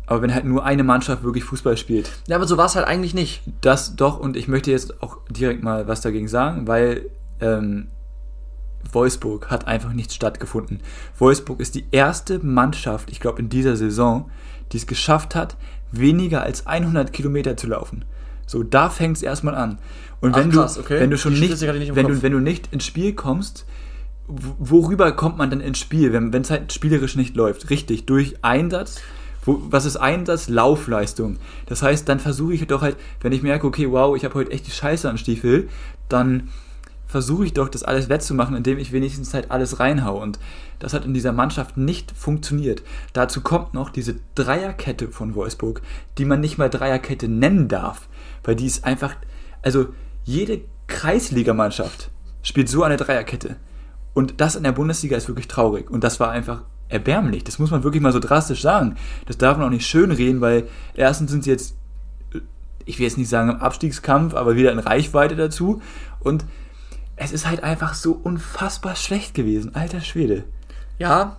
Aber 0.06 0.22
wenn 0.22 0.34
halt 0.34 0.44
nur 0.44 0.66
eine 0.66 0.84
Mannschaft 0.84 1.24
wirklich 1.24 1.46
Fußball 1.46 1.78
spielt. 1.78 2.12
Ja, 2.28 2.36
aber 2.36 2.46
so 2.46 2.58
war 2.58 2.66
es 2.66 2.76
halt 2.76 2.88
eigentlich 2.88 3.14
nicht. 3.14 3.42
Das 3.62 3.96
doch, 3.96 4.20
und 4.20 4.36
ich 4.36 4.50
möchte 4.50 4.70
jetzt 4.70 5.02
auch 5.02 5.20
direkt 5.30 5.64
mal 5.64 5.88
was 5.88 6.02
dagegen 6.02 6.28
sagen, 6.28 6.68
weil 6.68 7.06
ähm, 7.40 7.88
Wolfsburg 8.92 9.50
hat 9.50 9.66
einfach 9.66 9.94
nicht 9.94 10.12
stattgefunden. 10.12 10.82
Wolfsburg 11.18 11.62
ist 11.62 11.76
die 11.76 11.86
erste 11.92 12.40
Mannschaft, 12.40 13.12
ich 13.12 13.22
glaube 13.22 13.40
in 13.40 13.48
dieser 13.48 13.78
Saison, 13.78 14.30
die 14.74 14.78
es 14.78 14.88
geschafft 14.88 15.36
hat, 15.36 15.56
weniger 15.94 16.42
als 16.42 16.68
100 16.68 17.14
Kilometer 17.14 17.56
zu 17.56 17.68
laufen. 17.68 18.04
So, 18.50 18.64
da 18.64 18.90
fängt 18.90 19.18
es 19.18 19.22
erstmal 19.22 19.54
an. 19.54 19.78
Und 20.22 20.36
wenn, 20.36 20.50
Ach, 20.50 20.56
krass, 20.56 20.74
du, 20.74 20.80
okay. 20.80 21.00
wenn 21.00 21.12
du 21.12 21.20
schon 21.20 21.34
nicht, 21.34 21.62
nicht 21.62 21.96
wenn, 21.96 22.08
du, 22.08 22.24
wenn 22.24 22.32
du 22.32 22.40
nicht 22.40 22.74
ins 22.74 22.84
Spiel 22.84 23.14
kommst, 23.14 23.68
worüber 24.28 25.12
kommt 25.12 25.38
man 25.38 25.52
dann 25.52 25.62
ins 25.62 25.78
Spiel, 25.78 26.14
wenn 26.14 26.34
es 26.34 26.50
halt 26.50 26.74
spielerisch 26.74 27.16
nicht 27.16 27.36
läuft? 27.36 27.70
Richtig, 27.70 28.08
durch 28.08 28.44
Einsatz. 28.44 29.02
Wo, 29.46 29.62
was 29.70 29.86
ist 29.86 29.98
Einsatz? 29.98 30.50
Laufleistung. 30.50 31.38
Das 31.68 31.84
heißt, 31.84 32.10
dann 32.10 32.20
versuche 32.20 32.56
ich 32.56 32.66
doch 32.66 32.82
halt, 32.82 32.98
wenn 33.22 33.34
ich 33.34 33.44
merke, 33.44 33.68
okay, 33.68 33.92
wow, 33.92 34.18
ich 34.18 34.26
habe 34.26 34.34
heute 34.34 34.50
echt 34.50 34.66
die 34.66 34.72
Scheiße 34.72 35.08
am 35.08 35.18
Stiefel, 35.18 35.70
dann 36.08 36.50
versuche 37.06 37.46
ich 37.46 37.54
doch, 37.54 37.70
das 37.70 37.84
alles 37.84 38.10
wettzumachen, 38.10 38.56
indem 38.56 38.80
ich 38.80 38.92
wenigstens 38.92 39.36
halt 39.36 39.52
alles 39.52 39.80
reinhau. 39.80 40.20
Und 40.20 40.40
das 40.80 40.96
hat 40.96 41.06
in 41.06 41.14
dieser 41.14 41.34
Mannschaft 41.34 41.78
nicht 41.78 42.12
funktioniert. 42.18 42.82
Dazu 43.14 43.42
kommt 43.42 43.76
noch 43.76 43.92
diese 43.92 44.16
Dreierkette 44.34 45.10
von 45.10 45.36
Wolfsburg, 45.36 45.84
die 46.18 46.26
man 46.26 46.40
nicht 46.40 46.58
mal 46.58 46.70
Dreierkette 46.70 47.28
nennen 47.28 47.68
darf, 47.68 48.08
weil 48.44 48.56
die 48.56 48.66
ist 48.66 48.86
einfach, 48.86 49.16
also 49.62 49.88
jede 50.24 50.62
Kreisligamannschaft 50.88 52.10
spielt 52.42 52.70
so 52.70 52.84
eine 52.84 52.98
Dreierkette. 52.98 53.58
Und 54.14 54.42
das 54.42 54.56
in 54.56 54.64
der 54.64 54.72
Bundesliga 54.72 55.16
ist 55.16 55.28
wirklich 55.28 55.48
traurig. 55.48 55.90
Und 55.90 56.04
das 56.04 56.20
war 56.20 56.32
einfach 56.32 56.64
erbärmlich. 56.90 57.44
Das 57.44 57.60
muss 57.60 57.72
man 57.72 57.84
wirklich 57.84 58.02
mal 58.02 58.12
so 58.12 58.20
drastisch 58.20 58.62
sagen. 58.62 58.96
Das 59.28 59.38
darf 59.38 59.58
man 59.58 59.68
auch 59.68 59.72
nicht 59.72 59.86
schön 59.86 60.12
reden, 60.12 60.42
weil 60.42 60.68
erstens 60.96 61.32
sind 61.32 61.44
sie 61.44 61.52
jetzt, 61.52 61.76
ich 62.86 62.98
will 62.98 63.06
jetzt 63.06 63.18
nicht 63.18 63.30
sagen 63.30 63.50
im 63.50 63.58
Abstiegskampf, 63.58 64.34
aber 64.34 64.56
wieder 64.56 64.72
in 64.72 64.80
Reichweite 64.80 65.36
dazu. 65.36 65.82
Und 66.20 66.46
es 67.16 67.32
ist 67.32 67.48
halt 67.48 67.64
einfach 67.64 67.94
so 67.94 68.14
unfassbar 68.14 68.96
schlecht 68.96 69.34
gewesen. 69.34 69.76
Alter 69.76 70.02
Schwede. 70.02 70.46
Ja, 70.98 71.38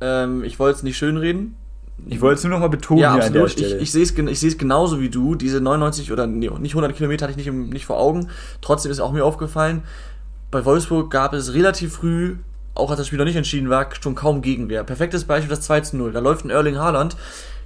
ähm, 0.00 0.44
ich 0.44 0.58
wollte 0.58 0.78
es 0.78 0.82
nicht 0.82 0.96
schön 0.96 1.16
reden. 1.16 1.56
Ich 2.06 2.20
wollte 2.20 2.38
es 2.38 2.44
nur 2.44 2.50
noch 2.50 2.60
mal 2.60 2.68
betonen 2.68 3.00
ja, 3.00 3.14
hier 3.14 3.22
absolut. 3.22 3.36
an 3.36 3.42
der 3.42 3.48
Stelle. 3.48 3.76
Ich, 3.76 3.82
ich 3.82 3.92
sehe 3.92 4.02
es 4.02 4.42
ich 4.42 4.58
genauso 4.58 5.00
wie 5.00 5.08
du. 5.08 5.34
Diese 5.34 5.60
99 5.60 6.12
oder 6.12 6.26
nee, 6.26 6.50
nicht 6.58 6.72
100 6.72 6.94
Kilometer 6.96 7.26
hatte 7.26 7.38
ich 7.38 7.46
nicht, 7.46 7.72
nicht 7.72 7.86
vor 7.86 7.98
Augen. 7.98 8.28
Trotzdem 8.60 8.90
ist 8.90 9.00
auch 9.00 9.12
mir 9.12 9.24
aufgefallen, 9.24 9.82
bei 10.50 10.64
Wolfsburg 10.64 11.10
gab 11.10 11.32
es 11.32 11.54
relativ 11.54 11.94
früh, 11.94 12.36
auch 12.74 12.90
als 12.90 12.98
das 12.98 13.06
Spiel 13.06 13.18
noch 13.18 13.24
nicht 13.24 13.36
entschieden 13.36 13.70
war, 13.70 13.88
schon 14.00 14.14
kaum 14.14 14.42
Gegenwehr. 14.42 14.84
Perfektes 14.84 15.24
Beispiel 15.24 15.48
das 15.48 15.62
2 15.62 15.80
zu 15.80 15.96
0. 15.96 16.12
Da 16.12 16.20
läuft 16.20 16.44
ein 16.44 16.50
Erling 16.50 16.76
Haaland 16.76 17.16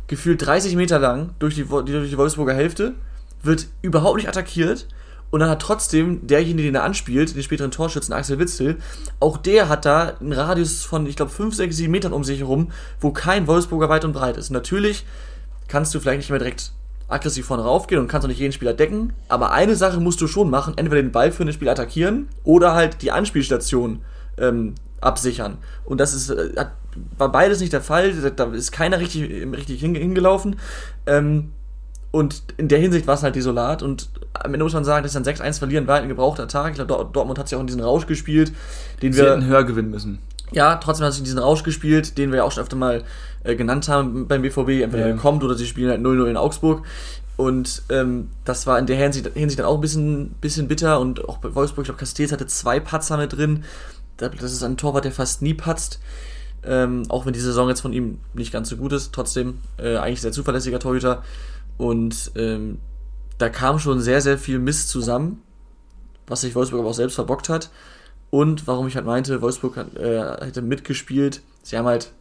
gefühlt 0.07 0.45
30 0.47 0.77
Meter 0.77 0.99
lang 0.99 1.31
durch 1.39 1.57
die, 1.57 1.65
durch 1.65 2.11
die 2.11 2.19
Wolfsburger 2.19 2.55
Hälfte, 2.55 2.95
wird 3.43 3.67
überhaupt 3.83 4.17
nicht 4.17 4.29
attackiert 4.29 4.87
und 5.31 5.41
dann 5.41 5.51
hat 5.51 5.61
trotzdem 5.61 6.27
derjenige, 6.27 6.69
den 6.69 6.75
er 6.75 6.85
anspielt, 6.85 7.35
den 7.35 7.43
späteren 7.43 7.71
Torschützen 7.71 8.15
Axel 8.15 8.39
Witzel, 8.39 8.77
auch 9.21 9.37
der 9.37 9.69
hat 9.69 9.85
da 9.85 10.15
einen 10.21 10.33
Radius 10.33 10.85
von, 10.85 11.07
ich 11.07 11.17
glaube, 11.17 11.31
5, 11.31 11.55
6, 11.55 11.77
7 11.77 11.91
Metern 11.91 12.13
um 12.13 12.25
sich 12.25 12.41
herum, 12.41 12.71
wo 13.01 13.11
kein 13.11 13.47
Wolfsburger 13.47 13.89
weit 13.89 14.05
und 14.05 14.13
breit 14.13 14.37
ist. 14.37 14.51
Natürlich 14.51 15.05
kannst 15.69 15.95
du 15.95 16.01
vielleicht 16.01 16.19
nicht 16.19 16.31
mehr 16.31 16.39
direkt 16.39 16.73
aggressiv 17.09 17.47
vorne 17.47 17.63
raufgehen 17.63 18.01
und 18.01 18.09
kannst 18.09 18.25
auch 18.25 18.29
nicht 18.29 18.41
jeden 18.41 18.53
Spieler 18.53 18.75
decken, 18.75 19.13
aber 19.29 19.53
eine 19.53 19.77
Sache 19.77 20.01
musst 20.01 20.21
du 20.21 20.27
schon 20.27 20.51
machen, 20.51 20.75
entweder 20.77 21.03
den 21.03 21.13
Ball 21.13 21.31
für 21.31 21.45
ein 21.45 21.53
Spiel 21.53 21.69
attackieren 21.69 22.29
oder 22.43 22.75
halt 22.75 23.03
die 23.03 23.13
Anspielstation 23.13 24.01
ähm, 24.39 24.75
absichern. 25.01 25.59
Und 25.85 26.01
das 26.01 26.15
ist, 26.15 26.31
äh, 26.31 26.55
hat, 26.57 26.73
war 27.17 27.31
beides 27.31 27.61
nicht 27.61 27.73
der 27.73 27.81
Fall, 27.81 28.13
da 28.13 28.45
ist 28.47 28.73
keiner 28.73 28.99
richtig, 28.99 29.31
richtig 29.53 29.81
hingelaufen. 29.81 30.57
Ähm, 31.07 31.53
und 32.17 32.45
in 32.57 32.69
der 32.69 32.79
Hinsicht 32.79 33.07
war 33.07 33.15
es 33.15 33.23
halt 33.23 33.37
desolat. 33.37 33.83
Und 33.83 34.09
am 34.45 34.55
Ende 34.55 34.65
muss 34.65 34.75
man 34.75 34.85
sagen, 34.85 35.03
dass 35.03 35.13
dann 35.13 35.25
6-1 35.25 35.59
verlieren 35.59 35.87
war 35.87 35.95
halt 35.95 36.05
ein 36.05 36.09
gebrauchter 36.09 36.49
Tag. 36.49 36.71
Ich 36.71 36.87
glaube, 36.87 37.09
Dortmund 37.13 37.39
hat 37.39 37.49
sich 37.49 37.57
auch 37.57 37.61
in 37.61 37.67
diesen 37.67 37.83
Rausch 37.83 38.07
gespielt, 38.07 38.53
den 39.03 39.13
Sie 39.13 39.23
wir. 39.23 39.31
hätten 39.31 39.47
höher 39.47 39.65
gewinnen 39.65 39.91
müssen. 39.91 40.19
Ja, 40.53 40.77
trotzdem 40.77 41.07
hat 41.07 41.13
sich 41.13 41.21
in 41.21 41.25
diesen 41.25 41.39
Rausch 41.39 41.63
gespielt, 41.63 42.19
den 42.19 42.31
wir 42.31 42.39
ja 42.39 42.45
auch 42.45 42.53
schon 42.53 42.63
öfter 42.63 42.77
mal 42.77 43.03
äh, 43.45 43.57
genannt 43.57 43.89
haben 43.89 44.29
beim 44.29 44.43
BVB. 44.43 44.83
Entweder 44.83 45.09
ja. 45.09 45.17
kommt 45.17 45.43
oder 45.43 45.55
sie 45.55 45.67
spielen 45.67 45.91
halt 45.91 46.01
0-0 46.01 46.27
in 46.27 46.37
Augsburg. 46.37 46.85
Und 47.37 47.83
ähm, 47.91 48.31
das 48.45 48.67
war 48.67 48.79
in 48.79 48.87
der 48.87 48.97
Hinsicht, 48.97 49.31
Hinsicht, 49.35 49.59
dann 49.59 49.67
auch 49.67 49.75
ein 49.75 49.81
bisschen, 49.81 50.31
bisschen 50.41 50.69
bitter. 50.69 51.01
Und 51.01 51.29
auch 51.29 51.39
bei 51.39 51.55
Wolfsburg, 51.55 51.85
ich 51.85 51.89
glaube, 51.89 51.99
Castells 51.99 52.33
hatte 52.33 52.47
zwei 52.47 52.81
Patzer 52.81 53.17
mit 53.17 53.37
drin. 53.37 53.65
Das 54.17 54.53
ist 54.53 54.63
ein 54.63 54.77
Torwart, 54.77 55.05
der 55.05 55.13
fast 55.13 55.43
nie 55.43 55.53
patzt. 55.53 56.01
Ähm, 56.65 57.05
auch 57.09 57.27
wenn 57.27 57.33
die 57.33 57.41
Saison 57.41 57.69
jetzt 57.69 57.81
von 57.81 57.93
ihm 57.93 58.19
nicht 58.35 58.53
ganz 58.53 58.71
so 58.71 58.77
gut 58.77 58.93
ist. 58.93 59.13
Trotzdem 59.13 59.59
äh, 59.79 59.97
eigentlich 59.97 60.23
sehr 60.23 60.33
zuverlässiger 60.33 60.79
Torhüter. 60.79 61.23
Und 61.77 62.33
ähm, 62.37 62.79
da 63.39 63.49
kam 63.49 63.79
schon 63.79 64.01
sehr, 64.01 64.21
sehr 64.21 64.39
viel 64.39 64.59
Mist 64.59 64.89
zusammen, 64.89 65.43
was 66.27 66.41
sich 66.41 66.55
Wolfsburg 66.55 66.81
aber 66.81 66.91
auch 66.91 66.95
selbst 66.95 67.15
verbockt 67.15 67.49
hat. 67.49 67.71
Und 68.31 68.67
warum 68.67 68.89
ich 68.89 68.97
halt 68.97 69.07
meinte, 69.07 69.41
Wolfsburg 69.41 69.77
hat, 69.77 69.97
äh, 69.97 70.45
hätte 70.45 70.63
mitgespielt. 70.63 71.43
Sie 71.63 71.79
haben 71.79 71.87
halt 71.87 72.13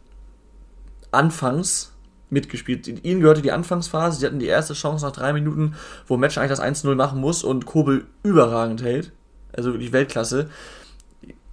anfangs 1.10 1.92
mitgespielt. 2.30 2.86
Ihnen 2.86 3.20
gehörte 3.20 3.42
die 3.42 3.52
Anfangsphase. 3.52 4.20
Sie 4.20 4.26
hatten 4.26 4.38
die 4.38 4.46
erste 4.46 4.74
Chance 4.74 5.04
nach 5.04 5.12
drei 5.12 5.32
Minuten, 5.32 5.74
wo 6.06 6.16
Match 6.16 6.38
eigentlich 6.38 6.50
das 6.50 6.60
1-0 6.60 6.94
machen 6.94 7.20
muss 7.20 7.42
und 7.44 7.66
Kobel 7.66 8.06
überragend 8.22 8.82
hält. 8.82 9.12
Also 9.52 9.72
wirklich 9.72 9.92
Weltklasse 9.92 10.48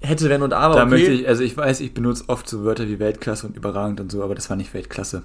hätte, 0.04 0.30
wenn 0.30 0.42
und 0.42 0.54
aber. 0.54 0.76
Da 0.76 0.82
okay. 0.82 0.90
möchte 0.90 1.12
ich, 1.12 1.28
also 1.28 1.44
ich 1.44 1.56
weiß, 1.56 1.80
ich 1.80 1.94
benutze 1.94 2.26
oft 2.28 2.48
so 2.48 2.64
Wörter 2.64 2.88
wie 2.88 3.00
Weltklasse 3.00 3.48
und 3.48 3.56
überragend 3.56 4.00
und 4.00 4.12
so, 4.12 4.24
aber 4.24 4.36
das 4.36 4.50
war 4.50 4.58
nicht 4.58 4.74
Weltklasse. 4.74 5.24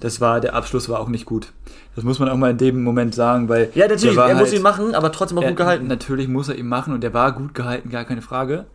Das 0.00 0.20
war, 0.20 0.40
der 0.40 0.54
Abschluss 0.54 0.88
war 0.88 1.00
auch 1.00 1.08
nicht 1.08 1.26
gut. 1.26 1.52
Das 1.94 2.04
muss 2.04 2.18
man 2.18 2.28
auch 2.28 2.36
mal 2.36 2.50
in 2.50 2.58
dem 2.58 2.82
Moment 2.82 3.14
sagen, 3.14 3.48
weil. 3.48 3.70
Ja, 3.74 3.86
natürlich, 3.86 4.16
er 4.16 4.24
halt, 4.24 4.38
muss 4.38 4.52
ihn 4.52 4.62
machen, 4.62 4.94
aber 4.94 5.12
trotzdem 5.12 5.38
auch 5.38 5.42
er, 5.42 5.50
gut 5.50 5.58
gehalten. 5.58 5.86
Natürlich 5.86 6.28
muss 6.28 6.48
er 6.48 6.56
ihn 6.56 6.68
machen 6.68 6.92
und 6.92 7.04
er 7.04 7.14
war 7.14 7.32
gut 7.32 7.54
gehalten, 7.54 7.90
gar 7.90 8.04
keine 8.04 8.22
Frage. 8.22 8.66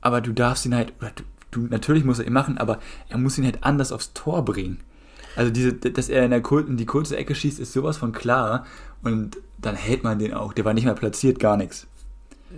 Aber 0.00 0.20
du 0.20 0.32
darfst 0.32 0.64
ihn 0.66 0.74
halt, 0.74 0.92
du, 1.00 1.24
du, 1.50 1.60
natürlich 1.68 2.04
muss 2.04 2.18
er 2.18 2.26
ihn 2.26 2.32
machen, 2.32 2.58
aber 2.58 2.78
er 3.08 3.18
muss 3.18 3.38
ihn 3.38 3.44
halt 3.44 3.58
anders 3.62 3.92
aufs 3.92 4.12
Tor 4.14 4.44
bringen. 4.44 4.80
Also 5.36 5.52
diese, 5.52 5.72
dass 5.72 6.08
er 6.08 6.24
in, 6.24 6.30
der, 6.30 6.42
in 6.66 6.76
die 6.76 6.86
kurze 6.86 7.16
Ecke 7.16 7.34
schießt, 7.34 7.60
ist 7.60 7.72
sowas 7.72 7.96
von 7.96 8.12
klar. 8.12 8.64
Und 9.02 9.36
dann 9.58 9.76
hält 9.76 10.02
man 10.02 10.18
den 10.18 10.34
auch. 10.34 10.52
Der 10.52 10.64
war 10.64 10.74
nicht 10.74 10.84
mehr 10.84 10.94
platziert, 10.94 11.38
gar 11.38 11.56
nichts. 11.56 11.86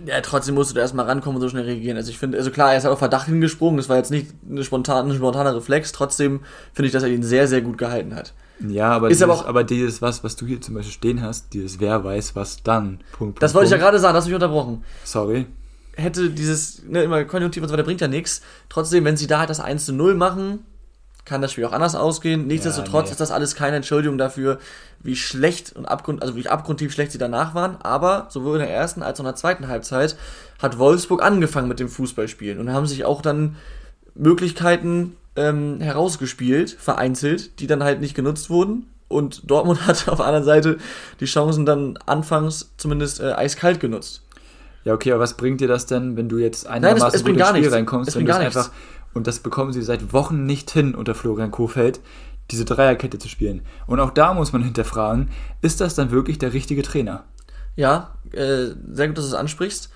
Ja, 0.05 0.21
trotzdem 0.21 0.55
musst 0.55 0.71
du 0.71 0.75
da 0.75 0.81
erstmal 0.81 1.05
rankommen 1.05 1.35
und 1.35 1.41
so 1.41 1.49
schnell 1.49 1.65
reagieren. 1.65 1.97
Also 1.97 2.11
ich 2.11 2.17
finde, 2.17 2.37
also 2.37 2.49
klar, 2.49 2.71
er 2.71 2.77
ist 2.77 2.85
halt 2.85 2.93
auf 2.93 2.99
Verdacht 2.99 3.27
hingesprungen, 3.27 3.77
das 3.77 3.89
war 3.89 3.97
jetzt 3.97 4.11
nicht 4.11 4.27
ein 4.49 4.63
spontaner 4.63 5.55
Reflex, 5.55 5.91
trotzdem 5.91 6.41
finde 6.73 6.87
ich, 6.87 6.93
dass 6.93 7.03
er 7.03 7.09
ihn 7.09 7.23
sehr, 7.23 7.47
sehr 7.47 7.61
gut 7.61 7.77
gehalten 7.77 8.15
hat. 8.15 8.33
Ja, 8.67 8.89
aber, 8.91 9.07
ist 9.07 9.17
dieses, 9.17 9.23
aber, 9.23 9.33
auch, 9.33 9.45
aber 9.45 9.63
dieses 9.63 10.01
was, 10.01 10.23
was 10.23 10.35
du 10.35 10.45
hier 10.45 10.61
zum 10.61 10.75
Beispiel 10.75 10.93
stehen 10.93 11.21
hast, 11.21 11.53
dieses 11.53 11.79
wer 11.79 12.03
weiß, 12.03 12.35
was 12.35 12.63
dann. 12.63 12.99
Punkt, 13.11 13.41
das 13.41 13.53
wollte 13.53 13.65
ich 13.65 13.71
ja 13.71 13.77
gerade 13.77 13.99
sagen, 13.99 14.13
das 14.13 14.23
hast 14.23 14.27
mich 14.27 14.35
unterbrochen. 14.35 14.83
Sorry. 15.03 15.47
Hätte 15.93 16.29
dieses, 16.29 16.83
ne, 16.87 17.03
immer 17.03 17.25
Konjunktiv 17.25 17.61
und 17.63 17.69
so 17.69 17.73
weiter 17.73 17.83
bringt 17.83 18.01
ja 18.01 18.07
nichts. 18.07 18.41
Trotzdem, 18.69 19.03
wenn 19.03 19.17
sie 19.17 19.27
da 19.27 19.39
halt 19.39 19.49
das 19.49 19.59
1 19.59 19.85
zu 19.85 19.93
0 19.93 20.15
machen, 20.15 20.59
kann 21.25 21.41
das 21.41 21.51
Spiel 21.51 21.65
auch 21.65 21.71
anders 21.71 21.95
ausgehen. 21.95 22.47
Nichtsdestotrotz 22.47 23.05
ja, 23.05 23.05
nee. 23.05 23.11
ist 23.11 23.21
das 23.21 23.31
alles 23.31 23.55
keine 23.55 23.77
Entschuldigung 23.77 24.17
dafür, 24.17 24.59
wie 24.99 25.15
schlecht 25.15 25.75
und 25.75 25.85
abgrund, 25.85 26.21
also 26.21 26.35
wie 26.35 26.47
abgrundtief 26.47 26.91
schlecht 26.91 27.11
sie 27.11 27.17
danach 27.17 27.53
waren. 27.53 27.77
Aber 27.81 28.27
sowohl 28.29 28.55
in 28.55 28.61
der 28.65 28.73
ersten 28.73 29.03
als 29.03 29.19
auch 29.19 29.23
in 29.23 29.27
der 29.27 29.35
zweiten 29.35 29.67
Halbzeit 29.67 30.15
hat 30.61 30.77
Wolfsburg 30.77 31.23
angefangen 31.23 31.67
mit 31.67 31.79
dem 31.79 31.89
Fußballspielen 31.89 32.59
und 32.59 32.73
haben 32.73 32.87
sich 32.87 33.05
auch 33.05 33.21
dann 33.21 33.55
Möglichkeiten 34.15 35.15
ähm, 35.35 35.79
herausgespielt, 35.79 36.71
vereinzelt, 36.71 37.59
die 37.59 37.67
dann 37.67 37.83
halt 37.83 38.01
nicht 38.01 38.15
genutzt 38.15 38.49
wurden. 38.49 38.87
Und 39.07 39.49
Dortmund 39.49 39.85
hat 39.87 40.07
auf 40.07 40.17
der 40.17 40.25
anderen 40.25 40.45
Seite 40.45 40.77
die 41.19 41.25
Chancen 41.25 41.65
dann 41.65 41.97
anfangs 42.05 42.71
zumindest 42.77 43.19
äh, 43.19 43.31
eiskalt 43.33 43.79
genutzt. 43.79 44.23
Ja, 44.83 44.93
okay, 44.93 45.11
aber 45.11 45.21
was 45.21 45.37
bringt 45.37 45.61
dir 45.61 45.67
das 45.67 45.85
denn, 45.85 46.17
wenn 46.17 46.27
du 46.27 46.39
jetzt 46.39 46.65
einigermaßen 46.65 46.99
Nein, 46.99 47.07
es, 47.09 47.13
es 47.15 47.23
bringt 47.23 47.37
gar 47.37 47.49
Spiel 47.49 47.61
nichts. 47.61 47.75
reinkommst, 47.75 48.09
es 48.09 48.15
wenn 48.15 48.25
du 48.25 48.35
einfach 48.35 48.71
und 49.13 49.27
das 49.27 49.39
bekommen 49.39 49.73
sie 49.73 49.81
seit 49.81 50.13
Wochen 50.13 50.45
nicht 50.45 50.71
hin 50.71 50.95
unter 50.95 51.15
Florian 51.15 51.51
Kofeld, 51.51 51.99
diese 52.49 52.65
Dreierkette 52.65 53.19
zu 53.19 53.27
spielen. 53.27 53.61
Und 53.87 53.99
auch 53.99 54.11
da 54.11 54.33
muss 54.33 54.53
man 54.53 54.63
hinterfragen, 54.63 55.29
ist 55.61 55.81
das 55.81 55.95
dann 55.95 56.11
wirklich 56.11 56.37
der 56.37 56.53
richtige 56.53 56.81
Trainer? 56.81 57.23
Ja, 57.75 58.15
äh, 58.31 58.67
sehr 58.91 59.07
gut, 59.07 59.17
dass 59.17 59.25
du 59.25 59.31
es 59.31 59.33
ansprichst. 59.33 59.89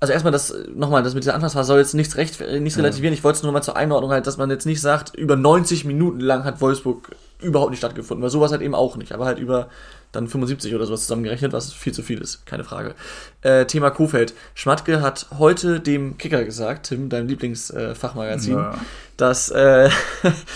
Also 0.00 0.12
erstmal 0.12 0.32
das, 0.32 0.54
nochmal, 0.74 1.02
das 1.02 1.14
mit 1.14 1.22
dieser 1.22 1.34
Anfangsphase 1.34 1.68
soll 1.68 1.78
jetzt 1.78 1.94
nichts 1.94 2.16
recht, 2.16 2.40
nichts 2.60 2.78
relativieren. 2.78 3.14
Ich 3.14 3.24
wollte 3.24 3.36
es 3.36 3.42
nur 3.42 3.52
mal 3.52 3.62
zur 3.62 3.76
Einordnung 3.76 4.10
halt, 4.10 4.26
dass 4.26 4.36
man 4.36 4.50
jetzt 4.50 4.66
nicht 4.66 4.80
sagt, 4.80 5.14
über 5.14 5.36
90 5.36 5.84
Minuten 5.84 6.20
lang 6.20 6.44
hat 6.44 6.60
Wolfsburg 6.60 7.14
überhaupt 7.44 7.70
nicht 7.70 7.78
stattgefunden, 7.78 8.22
weil 8.22 8.30
sowas 8.30 8.50
halt 8.50 8.62
eben 8.62 8.74
auch 8.74 8.96
nicht, 8.96 9.12
aber 9.12 9.26
halt 9.26 9.38
über 9.38 9.68
dann 10.12 10.28
75 10.28 10.74
oder 10.74 10.86
sowas 10.86 11.02
zusammengerechnet, 11.02 11.52
was 11.52 11.72
viel 11.72 11.92
zu 11.92 12.02
viel 12.02 12.20
ist, 12.20 12.46
keine 12.46 12.64
Frage. 12.64 12.94
Äh, 13.42 13.66
Thema 13.66 13.90
Kofeld. 13.90 14.34
Schmatke 14.54 15.02
hat 15.02 15.26
heute 15.38 15.80
dem 15.80 16.18
Kicker 16.18 16.44
gesagt, 16.44 16.86
Tim, 16.88 17.08
deinem 17.08 17.28
Lieblingsfachmagazin, 17.28 18.54
ja. 18.54 18.78
dass 19.16 19.50
äh, 19.50 19.90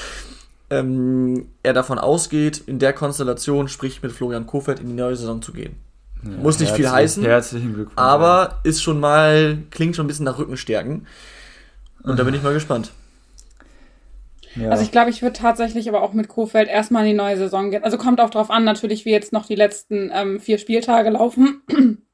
ähm, 0.71 1.49
er 1.63 1.73
davon 1.73 1.99
ausgeht, 1.99 2.63
in 2.67 2.79
der 2.79 2.93
Konstellation, 2.93 3.69
sprich 3.69 4.03
mit 4.03 4.13
Florian 4.13 4.47
Kofeld, 4.47 4.81
in 4.81 4.89
die 4.89 4.95
neue 4.95 5.17
Saison 5.17 5.43
zu 5.43 5.53
gehen. 5.53 5.77
Ja, 6.23 6.31
Muss 6.31 6.59
nicht 6.59 6.73
viel 6.73 6.91
heißen, 6.91 7.25
herzlichen 7.25 7.75
Glückwunsch, 7.75 7.97
aber 7.97 8.61
ist 8.65 8.83
schon 8.83 8.99
mal, 8.99 9.59
klingt 9.71 9.95
schon 9.95 10.05
ein 10.05 10.09
bisschen 10.09 10.25
nach 10.25 10.39
Rückenstärken. 10.39 11.07
Und 12.03 12.19
da 12.19 12.25
bin 12.25 12.35
ich 12.35 12.43
mal 12.43 12.55
gespannt. 12.55 12.91
Ja. 14.57 14.71
Also 14.71 14.83
ich 14.83 14.91
glaube, 14.91 15.11
ich 15.11 15.23
würde 15.23 15.39
tatsächlich 15.39 15.89
aber 15.89 16.03
auch 16.03 16.13
mit 16.13 16.29
Kofeld 16.29 16.69
erstmal 16.69 17.05
in 17.05 17.11
die 17.11 17.17
neue 17.17 17.37
Saison 17.37 17.71
gehen. 17.71 17.85
Also 17.85 17.99
kommt 17.99 18.21
auch 18.21 18.31
drauf 18.31 18.51
an, 18.51 18.65
natürlich, 18.65 19.05
wie 19.05 19.11
jetzt 19.11 19.33
noch 19.33 19.47
die 19.47 19.55
letzten 19.55 20.11
ähm, 20.15 20.41
vier 20.41 20.59
Spieltage 20.59 21.11
laufen. 21.11 21.63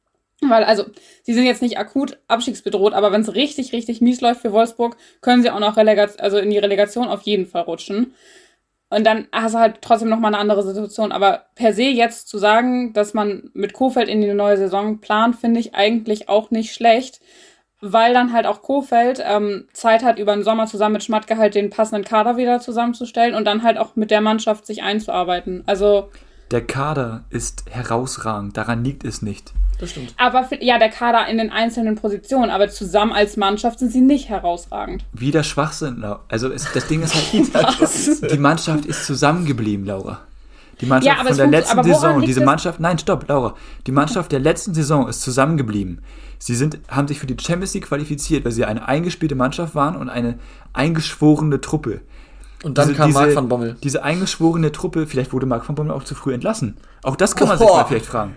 Weil, 0.40 0.64
also, 0.64 0.84
sie 1.22 1.32
sind 1.32 1.44
jetzt 1.44 1.62
nicht 1.62 1.78
akut 1.78 2.18
abstiegsbedroht, 2.28 2.92
aber 2.92 3.12
wenn 3.12 3.22
es 3.22 3.34
richtig, 3.34 3.72
richtig 3.72 4.00
mies 4.00 4.20
läuft 4.20 4.42
für 4.42 4.52
Wolfsburg, 4.52 4.96
können 5.22 5.42
sie 5.42 5.50
auch 5.50 5.60
noch 5.60 5.76
also 5.76 6.38
in 6.38 6.50
die 6.50 6.58
Relegation 6.58 7.08
auf 7.08 7.22
jeden 7.22 7.46
Fall 7.46 7.62
rutschen. 7.62 8.14
Und 8.90 9.04
dann 9.04 9.26
hast 9.32 9.54
du 9.54 9.58
halt 9.58 9.78
trotzdem 9.80 10.08
nochmal 10.08 10.34
eine 10.34 10.40
andere 10.40 10.62
Situation. 10.62 11.12
Aber 11.12 11.46
per 11.54 11.72
se 11.72 11.84
jetzt 11.84 12.28
zu 12.28 12.38
sagen, 12.38 12.92
dass 12.92 13.14
man 13.14 13.50
mit 13.54 13.72
Kofeld 13.72 14.08
in 14.08 14.20
die 14.20 14.34
neue 14.34 14.56
Saison 14.56 15.00
plant, 15.00 15.36
finde 15.36 15.60
ich 15.60 15.74
eigentlich 15.74 16.28
auch 16.28 16.50
nicht 16.50 16.74
schlecht 16.74 17.20
weil 17.80 18.14
dann 18.14 18.32
halt 18.32 18.46
auch 18.46 18.62
Kofeld 18.62 19.22
ähm, 19.24 19.66
Zeit 19.72 20.02
hat, 20.02 20.18
über 20.18 20.34
den 20.34 20.44
Sommer 20.44 20.66
zusammen 20.66 20.94
mit 20.94 21.04
Schmatke 21.04 21.36
halt 21.36 21.54
den 21.54 21.70
passenden 21.70 22.04
Kader 22.04 22.36
wieder 22.36 22.60
zusammenzustellen 22.60 23.34
und 23.34 23.44
dann 23.44 23.62
halt 23.62 23.78
auch 23.78 23.96
mit 23.96 24.10
der 24.10 24.20
Mannschaft 24.20 24.66
sich 24.66 24.82
einzuarbeiten. 24.82 25.62
Also. 25.66 26.10
Der 26.50 26.64
Kader 26.66 27.24
ist 27.30 27.64
herausragend, 27.70 28.56
daran 28.56 28.84
liegt 28.84 29.04
es 29.04 29.22
nicht. 29.22 29.52
Das 29.78 29.90
stimmt. 29.90 30.14
Aber 30.16 30.44
für, 30.44 30.62
ja, 30.62 30.78
der 30.78 30.88
Kader 30.88 31.26
in 31.26 31.38
den 31.38 31.50
einzelnen 31.50 31.96
Positionen, 31.96 32.50
aber 32.50 32.68
zusammen 32.68 33.12
als 33.12 33.36
Mannschaft 33.36 33.80
sind 33.80 33.90
sie 33.90 34.00
nicht 34.00 34.28
herausragend. 34.28 35.04
Wieder 35.12 35.42
Schwachsinn, 35.42 36.04
Also 36.28 36.48
ist, 36.50 36.68
das 36.74 36.86
Ding 36.86 37.02
ist 37.02 37.14
halt, 37.14 38.30
die 38.32 38.38
Mannschaft 38.38 38.86
ist 38.86 39.04
zusammengeblieben, 39.04 39.84
Laura. 39.84 40.20
Die 40.84 40.90
Mannschaft 40.90 41.18
ja, 41.18 41.24
von 41.24 41.36
der 41.36 41.46
letzten 41.46 41.82
Saison, 41.82 42.20
diese 42.20 42.44
Mannschaft, 42.44 42.78
nein, 42.78 42.98
stopp, 42.98 43.26
Laura. 43.28 43.54
Die 43.86 43.92
Mannschaft 43.92 44.32
der 44.32 44.40
letzten 44.40 44.74
Saison 44.74 45.08
ist 45.08 45.22
zusammengeblieben. 45.22 46.02
Sie 46.38 46.54
sind, 46.54 46.78
haben 46.88 47.08
sich 47.08 47.18
für 47.18 47.26
die 47.26 47.36
Champions 47.40 47.72
League 47.72 47.86
qualifiziert, 47.86 48.44
weil 48.44 48.52
sie 48.52 48.66
eine 48.66 48.86
eingespielte 48.86 49.34
Mannschaft 49.34 49.74
waren 49.74 49.96
und 49.96 50.10
eine 50.10 50.38
eingeschworene 50.74 51.60
Truppe. 51.62 52.02
Und 52.62 52.76
dann 52.76 52.88
diese, 52.88 52.98
kam 52.98 53.12
Marc 53.12 53.34
van 53.34 53.48
Bommel. 53.48 53.76
Diese 53.82 54.02
eingeschworene 54.02 54.72
Truppe, 54.72 55.06
vielleicht 55.06 55.32
wurde 55.32 55.46
Marc 55.46 55.66
van 55.68 55.74
Bommel 55.74 55.92
auch 55.92 56.04
zu 56.04 56.14
früh 56.14 56.34
entlassen. 56.34 56.76
Auch 57.02 57.16
das 57.16 57.34
kann 57.34 57.48
man 57.48 57.56
oh. 57.58 57.60
sich 57.60 57.68
mal 57.68 57.84
vielleicht 57.84 58.06
fragen. 58.06 58.36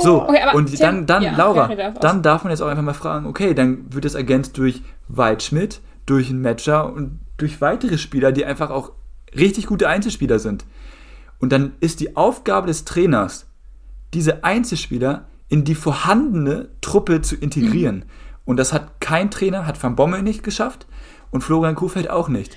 So, 0.00 0.22
okay, 0.22 0.38
und 0.52 0.66
Tim, 0.66 0.78
dann, 0.78 1.06
dann 1.06 1.22
ja, 1.22 1.36
Laura, 1.36 1.92
dann 2.00 2.22
darf 2.22 2.42
man 2.42 2.50
jetzt 2.50 2.60
auch 2.60 2.68
einfach 2.68 2.82
mal 2.82 2.94
fragen, 2.94 3.26
okay, 3.26 3.54
dann 3.54 3.92
wird 3.92 4.04
es 4.04 4.14
ergänzt 4.14 4.58
durch 4.58 4.82
Waldschmidt, 5.08 5.80
durch 6.06 6.30
einen 6.30 6.42
Matcher 6.42 6.92
und 6.92 7.20
durch 7.36 7.60
weitere 7.60 7.98
Spieler, 7.98 8.32
die 8.32 8.44
einfach 8.44 8.70
auch 8.70 8.92
richtig 9.36 9.66
gute 9.66 9.88
Einzelspieler 9.88 10.38
sind. 10.38 10.64
Und 11.44 11.50
dann 11.50 11.72
ist 11.80 12.00
die 12.00 12.16
Aufgabe 12.16 12.68
des 12.68 12.86
Trainers, 12.86 13.44
diese 14.14 14.44
Einzelspieler 14.44 15.26
in 15.48 15.64
die 15.64 15.74
vorhandene 15.74 16.70
Truppe 16.80 17.20
zu 17.20 17.36
integrieren. 17.36 17.96
Mhm. 17.96 18.02
Und 18.46 18.56
das 18.56 18.72
hat 18.72 18.98
kein 19.02 19.30
Trainer, 19.30 19.66
hat 19.66 19.82
Van 19.82 19.94
Bommel 19.94 20.22
nicht 20.22 20.42
geschafft 20.42 20.86
und 21.30 21.44
Florian 21.44 21.74
Kuhfeld 21.74 22.08
auch 22.08 22.30
nicht. 22.30 22.56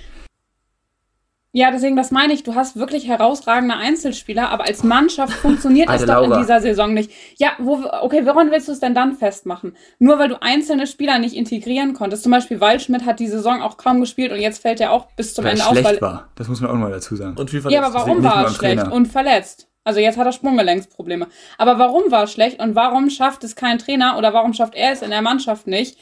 Ja, 1.52 1.70
deswegen, 1.70 1.96
das 1.96 2.10
meine 2.10 2.34
ich. 2.34 2.42
Du 2.42 2.54
hast 2.54 2.76
wirklich 2.76 3.08
herausragende 3.08 3.74
Einzelspieler, 3.74 4.50
aber 4.50 4.66
als 4.66 4.84
Mannschaft 4.84 5.32
funktioniert 5.32 5.88
es 5.88 6.04
doch 6.04 6.22
in 6.22 6.38
dieser 6.38 6.60
Saison 6.60 6.92
nicht. 6.92 7.10
Ja, 7.36 7.52
wo, 7.58 7.84
okay, 8.02 8.26
woran 8.26 8.50
willst 8.50 8.68
du 8.68 8.72
es 8.72 8.80
denn 8.80 8.94
dann 8.94 9.14
festmachen? 9.14 9.74
Nur 9.98 10.18
weil 10.18 10.28
du 10.28 10.42
einzelne 10.42 10.86
Spieler 10.86 11.18
nicht 11.18 11.34
integrieren 11.34 11.94
konntest. 11.94 12.22
Zum 12.22 12.32
Beispiel 12.32 12.60
Waldschmidt 12.60 13.06
hat 13.06 13.18
die 13.18 13.28
Saison 13.28 13.62
auch 13.62 13.78
kaum 13.78 14.00
gespielt 14.00 14.30
und 14.30 14.40
jetzt 14.40 14.60
fällt 14.60 14.80
er 14.80 14.92
auch 14.92 15.06
bis 15.16 15.32
zum 15.32 15.44
weil 15.44 15.52
Ende 15.52 15.66
aus. 15.66 15.84
Weil 15.84 16.00
war. 16.02 16.28
Das 16.34 16.48
muss 16.48 16.60
man 16.60 16.70
auch 16.70 16.74
mal 16.74 16.90
dazu 16.90 17.16
sagen. 17.16 17.36
Und 17.38 17.48
viel 17.48 17.62
verletzt. 17.62 17.80
Ja, 17.80 17.86
aber 17.86 17.94
warum 17.94 18.22
war 18.22 18.44
er 18.44 18.50
schlecht 18.50 18.80
Trainer. 18.80 18.92
und 18.92 19.06
verletzt? 19.06 19.68
Also 19.84 20.00
jetzt 20.00 20.18
hat 20.18 20.26
er 20.26 20.32
Sprunggelenksprobleme. 20.32 21.28
Aber 21.56 21.78
warum 21.78 22.10
war 22.10 22.24
er 22.24 22.26
schlecht 22.26 22.60
und 22.60 22.74
warum 22.74 23.08
schafft 23.08 23.42
es 23.42 23.56
kein 23.56 23.78
Trainer 23.78 24.18
oder 24.18 24.34
warum 24.34 24.52
schafft 24.52 24.74
er 24.74 24.92
es 24.92 25.00
in 25.00 25.08
der 25.08 25.22
Mannschaft 25.22 25.66
nicht, 25.66 25.98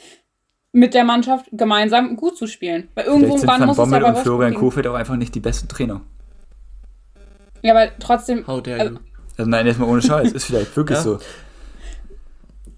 mit 0.77 0.93
der 0.93 1.03
Mannschaft 1.03 1.47
gemeinsam 1.51 2.15
gut 2.15 2.37
zu 2.37 2.45
spielen? 2.45 2.87
Weil 2.93 3.05
irgendwo 3.05 3.37
sind 3.37 3.47
Van 3.47 3.65
muss 3.65 3.77
Bommel 3.77 3.99
es 3.99 4.05
aber 4.05 4.17
und 4.17 4.23
Florian 4.23 4.53
Kofeld 4.53 4.87
auch 4.87 4.93
einfach 4.93 5.15
nicht 5.15 5.33
die 5.33 5.39
besten 5.39 5.67
Trainer. 5.67 6.01
Ja, 7.63 7.73
aber 7.73 7.91
trotzdem. 7.99 8.45
How 8.45 8.61
dare 8.61 8.79
also, 8.79 8.99
also 9.37 9.49
nein, 9.49 9.65
erstmal 9.65 9.89
ohne 9.89 10.01
Scheiß. 10.01 10.31
Ist 10.31 10.45
vielleicht 10.45 10.75
wirklich 10.75 10.99
ja. 10.99 11.03
so. 11.03 11.19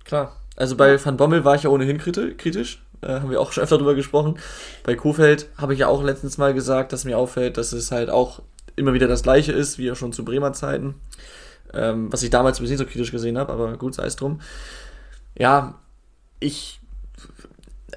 Klar. 0.06 0.38
Also 0.56 0.76
bei 0.76 1.04
Van 1.04 1.18
Bommel 1.18 1.44
war 1.44 1.56
ich 1.56 1.64
ja 1.64 1.70
ohnehin 1.70 1.98
kritisch. 1.98 2.82
Äh, 3.02 3.20
haben 3.20 3.30
wir 3.30 3.40
auch 3.40 3.52
schon 3.52 3.64
öfter 3.64 3.78
drüber 3.78 3.96
gesprochen. 3.96 4.40
Bei 4.84 4.96
Kofeld 4.96 5.50
habe 5.58 5.74
ich 5.74 5.80
ja 5.80 5.88
auch 5.88 6.04
letztens 6.04 6.38
mal 6.38 6.54
gesagt, 6.54 6.94
dass 6.94 7.06
mir 7.06 7.18
auffällt, 7.18 7.58
dass 7.58 7.74
es 7.74 7.92
halt 7.92 8.10
auch 8.10 8.42
immer 8.76 8.94
wieder 8.94 9.08
das 9.08 9.24
gleiche 9.24 9.52
ist, 9.52 9.78
wie 9.78 9.92
auch 9.92 9.96
schon 9.96 10.14
zu 10.14 10.26
Bremer 10.26 10.54
Zeiten. 10.54 10.96
Ähm, 11.74 12.12
was 12.12 12.24
ich 12.24 12.30
damals 12.30 12.60
nicht 12.60 12.78
so 12.78 12.86
kritisch 12.86 13.12
gesehen 13.12 13.38
habe, 13.38 13.54
aber 13.54 13.78
gut, 13.78 13.94
sei 13.96 14.06
es 14.06 14.16
drum. 14.16 14.42
Ja, 15.38 15.80
ich. 16.40 16.80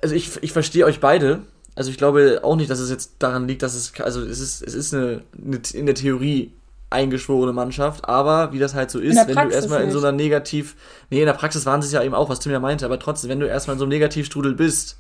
Also 0.01 0.15
ich, 0.15 0.43
ich 0.43 0.53
verstehe 0.53 0.85
euch 0.85 1.01
beide. 1.01 1.41
Also 1.75 1.91
ich 1.91 1.99
glaube 1.99 2.41
auch 2.43 2.57
nicht, 2.57 2.71
dass 2.71 2.79
es 2.79 2.91
jetzt 2.91 3.17
daran 3.19 3.49
liegt, 3.49 3.63
dass 3.63 3.75
es. 3.75 3.93
Also 4.01 4.23
es 4.23 4.41
ist, 4.41 4.63
es 4.63 4.75
ist 4.75 4.95
eine, 4.95 5.23
eine 5.45 5.61
in 5.73 5.87
der 5.87 5.95
Theorie 5.95 6.53
eingeschworene 6.91 7.53
Mannschaft, 7.53 8.07
aber 8.07 8.53
wie 8.53 8.59
das 8.59 8.75
halt 8.75 8.91
so 8.91 8.99
ist, 8.99 9.17
wenn 9.17 9.35
Praxis 9.35 9.51
du 9.51 9.57
erstmal 9.57 9.83
in 9.83 9.91
so 9.91 9.99
einer 9.99 10.13
Negativ. 10.13 10.77
Nee, 11.11 11.21
in 11.21 11.27
der 11.27 11.33
Praxis 11.33 11.67
waren 11.67 11.81
sie 11.83 11.87
es 11.87 11.93
ja 11.93 12.03
eben 12.03 12.15
auch, 12.15 12.29
was 12.29 12.41
Tim 12.41 12.53
ja 12.53 12.61
meinte, 12.61 12.85
aber 12.85 12.99
trotzdem, 12.99 13.31
wenn 13.31 13.41
du 13.41 13.47
erstmal 13.47 13.75
in 13.75 13.79
so 13.79 13.85
einem 13.85 13.91
Negativstrudel 13.91 14.55
bist, 14.55 14.99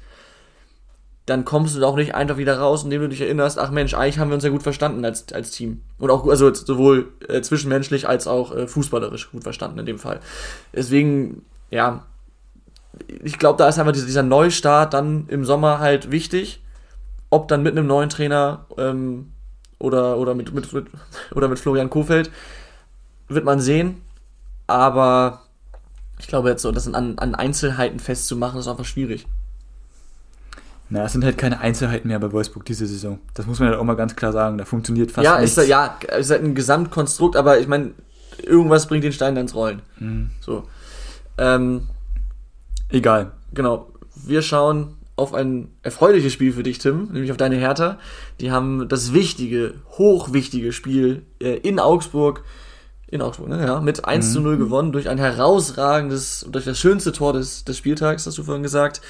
dann 1.26 1.44
kommst 1.44 1.76
du 1.76 1.80
da 1.80 1.86
auch 1.86 1.96
nicht 1.96 2.14
einfach 2.14 2.36
wieder 2.36 2.58
raus, 2.58 2.82
indem 2.82 3.02
du 3.02 3.08
dich 3.08 3.20
erinnerst, 3.20 3.58
ach 3.58 3.70
Mensch, 3.70 3.94
eigentlich 3.94 4.18
haben 4.18 4.30
wir 4.30 4.34
uns 4.34 4.44
ja 4.44 4.50
gut 4.50 4.62
verstanden 4.62 5.04
als, 5.04 5.32
als 5.32 5.52
Team. 5.52 5.82
Und 5.98 6.10
auch, 6.10 6.26
also 6.26 6.52
sowohl 6.52 7.12
äh, 7.28 7.42
zwischenmenschlich 7.42 8.08
als 8.08 8.26
auch 8.26 8.54
äh, 8.54 8.66
fußballerisch 8.66 9.30
gut 9.30 9.44
verstanden 9.44 9.78
in 9.78 9.86
dem 9.86 9.98
Fall. 9.98 10.18
Deswegen, 10.74 11.44
ja, 11.70 12.06
ich 13.22 13.38
glaube, 13.38 13.58
da 13.58 13.68
ist 13.68 13.78
einfach 13.78 13.92
dieser, 13.92 14.22
Neustart 14.22 14.94
dann 14.94 15.26
im 15.28 15.44
Sommer 15.44 15.78
halt 15.78 16.10
wichtig. 16.10 16.62
Ob 17.30 17.48
dann 17.48 17.62
mit 17.62 17.72
einem 17.72 17.86
neuen 17.86 18.10
Trainer 18.10 18.66
ähm, 18.76 19.32
oder, 19.78 20.18
oder, 20.18 20.34
mit, 20.34 20.52
mit, 20.52 20.72
mit, 20.72 20.86
oder 21.34 21.48
mit 21.48 21.58
Florian 21.58 21.90
Kofeld, 21.90 22.30
wird 23.28 23.44
man 23.44 23.60
sehen. 23.60 24.02
Aber 24.66 25.40
ich 26.18 26.26
glaube 26.26 26.50
jetzt 26.50 26.62
so, 26.62 26.72
das 26.72 26.86
an, 26.92 27.18
an 27.18 27.34
Einzelheiten 27.34 27.98
festzumachen, 27.98 28.60
ist 28.60 28.68
einfach 28.68 28.84
schwierig. 28.84 29.26
Na, 30.88 31.04
es 31.06 31.12
sind 31.12 31.24
halt 31.24 31.38
keine 31.38 31.58
Einzelheiten 31.60 32.08
mehr 32.08 32.18
bei 32.18 32.30
Wolfsburg 32.32 32.66
diese 32.66 32.86
Saison. 32.86 33.18
Das 33.32 33.46
muss 33.46 33.58
man 33.58 33.70
halt 33.70 33.78
auch 33.78 33.84
mal 33.84 33.96
ganz 33.96 34.14
klar 34.14 34.30
sagen. 34.30 34.58
Da 34.58 34.66
funktioniert 34.66 35.10
fast 35.10 35.24
ja, 35.24 35.40
nichts. 35.40 35.56
Ist, 35.56 35.66
ja, 35.66 35.98
ist 36.18 36.30
halt 36.30 36.44
ein 36.44 36.54
Gesamtkonstrukt, 36.54 37.34
aber 37.34 37.58
ich 37.58 37.66
meine, 37.66 37.92
irgendwas 38.42 38.86
bringt 38.86 39.02
den 39.02 39.12
Stein 39.12 39.34
dann 39.34 39.44
ins 39.44 39.54
Rollen. 39.54 39.80
Mhm. 39.98 40.30
So. 40.40 40.68
Ähm, 41.38 41.88
Egal. 42.92 43.32
Genau. 43.52 43.92
Wir 44.14 44.42
schauen 44.42 44.94
auf 45.16 45.34
ein 45.34 45.68
erfreuliches 45.82 46.32
Spiel 46.32 46.52
für 46.52 46.62
dich, 46.62 46.78
Tim, 46.78 47.08
nämlich 47.12 47.30
auf 47.30 47.36
deine 47.36 47.56
Hertha. 47.56 47.98
Die 48.40 48.50
haben 48.50 48.88
das 48.88 49.12
wichtige, 49.12 49.74
hochwichtige 49.98 50.72
Spiel 50.72 51.22
äh, 51.40 51.56
in 51.56 51.78
Augsburg, 51.78 52.44
in 53.08 53.20
Augsburg, 53.20 53.48
ne? 53.48 53.64
ja, 53.64 53.80
mit 53.80 54.04
1 54.04 54.28
mhm. 54.28 54.32
zu 54.32 54.40
0 54.40 54.56
gewonnen 54.56 54.92
durch 54.92 55.08
ein 55.08 55.18
herausragendes, 55.18 56.46
durch 56.50 56.64
das 56.64 56.78
schönste 56.78 57.12
Tor 57.12 57.34
des, 57.34 57.64
des 57.64 57.76
Spieltags, 57.76 58.26
hast 58.26 58.38
du 58.38 58.42
vorhin 58.42 58.62
gesagt. 58.62 59.02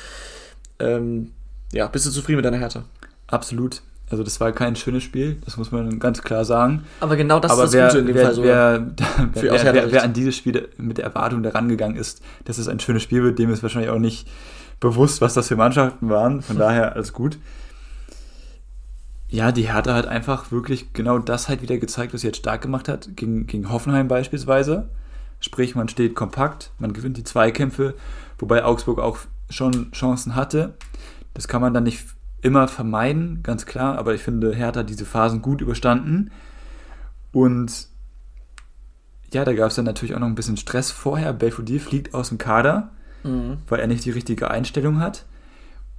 Ähm, 0.79 1.33
ja, 1.73 1.87
bist 1.87 2.07
du 2.07 2.11
zufrieden 2.11 2.37
mit 2.37 2.45
deiner 2.45 2.59
Härte? 2.59 2.85
Absolut. 3.29 3.81
Also 4.13 4.25
das 4.25 4.39
war 4.41 4.53
kein 4.53 4.77
schönes 4.77 5.03
Spiel, 5.05 5.39
das 5.43 5.57
muss 5.57 5.73
man 5.73 5.99
ganz 5.99 6.21
klar 6.21 6.45
sagen. 6.45 6.85
Aber 7.01 7.17
genau 7.17 7.41
das 7.41 7.51
Aber 7.51 7.65
ist 7.65 7.73
das 7.73 7.81
wer, 7.81 7.87
Gute 7.87 7.99
in 8.01 8.07
dem 8.09 8.15
wer, 8.15 8.25
Fall 8.27 8.35
so. 8.35 8.43
Wer, 8.43 8.87
wer, 9.33 9.75
wer, 9.75 9.93
wer, 9.93 10.03
an 10.03 10.13
dieses 10.13 10.37
Spiel 10.37 10.69
mit 10.77 10.99
der 10.99 11.07
Erwartung 11.07 11.43
daran 11.43 11.67
gegangen 11.67 11.97
ist, 11.97 12.23
dass 12.45 12.59
es 12.59 12.69
ein 12.69 12.79
schönes 12.79 13.03
Spiel 13.03 13.23
wird, 13.23 13.39
dem 13.39 13.51
ist 13.51 13.63
wahrscheinlich 13.63 13.91
auch 13.91 13.99
nicht 13.99 14.29
bewusst, 14.81 15.23
was 15.23 15.33
das 15.33 15.49
für 15.49 15.57
Mannschaften 15.57 16.11
waren. 16.11 16.43
Von 16.43 16.59
daher 16.59 16.95
alles 16.95 17.15
gut. 17.15 17.39
Ja, 19.31 19.51
die 19.51 19.73
Hertha 19.73 19.95
hat 19.95 20.07
einfach 20.07 20.53
wirklich 20.53 20.93
genau 20.93 21.19
das 21.19 21.49
halt 21.49 21.63
wieder 21.63 21.79
gezeigt, 21.79 22.13
was 22.13 22.21
sie 22.21 22.27
jetzt 22.27 22.37
stark 22.37 22.61
gemacht 22.61 22.91
hat, 22.91 23.17
gegen, 23.17 23.47
gegen 23.47 23.73
Hoffenheim 23.73 24.09
beispielsweise. 24.09 24.91
Sprich, 25.41 25.75
man 25.75 25.89
steht 25.89 26.15
kompakt, 26.15 26.71
man 26.79 26.93
gewinnt 26.93 27.17
die 27.17 27.25
Zweikämpfe, 27.25 27.95
wobei 28.39 28.63
Augsburg 28.63 28.99
auch 29.01 29.17
schon 29.49 29.91
Chancen 29.93 30.35
hatte. 30.35 30.75
Das 31.33 31.49
kann 31.49 31.63
man 31.63 31.73
dann 31.73 31.85
nicht 31.85 32.05
immer 32.43 32.69
vermeiden, 32.69 33.43
ganz 33.43 33.67
klar, 33.67 33.97
aber 33.97 34.15
ich 34.15 34.23
finde, 34.23 34.55
Hertha 34.55 34.81
hat 34.81 34.91
diese 34.91 35.07
Phasen 35.07 35.41
gut 35.41 35.61
überstanden. 35.61 36.31
Und 37.33 37.89
ja, 39.33 39.45
da 39.45 39.55
gab 39.55 39.69
es 39.69 39.77
dann 39.77 39.85
natürlich 39.85 40.15
auch 40.15 40.21
noch 40.21 40.27
ein 40.27 40.35
bisschen 40.35 40.57
Stress 40.57 40.91
vorher. 40.91 41.33
Belfodil 41.33 41.81
fliegt 41.81 42.15
aus 42.15 42.29
dem 42.29 42.39
Kader, 42.39 42.91
mhm. 43.23 43.59
weil 43.69 43.81
er 43.81 43.87
nicht 43.87 44.05
die 44.05 44.11
richtige 44.11 44.51
Einstellung 44.51 45.01
hat. 45.01 45.25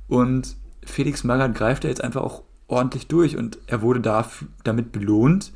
Und 0.08 0.56
Felix 0.84 1.24
Magath 1.24 1.56
greift 1.56 1.86
er 1.86 1.90
jetzt 1.90 2.04
einfach 2.04 2.22
auch 2.22 2.44
ordentlich 2.68 3.08
durch 3.08 3.38
und 3.38 3.58
er 3.68 3.82
wurde 3.82 4.02
dafür, 4.02 4.48
damit 4.64 4.92
belohnt, 4.92 5.52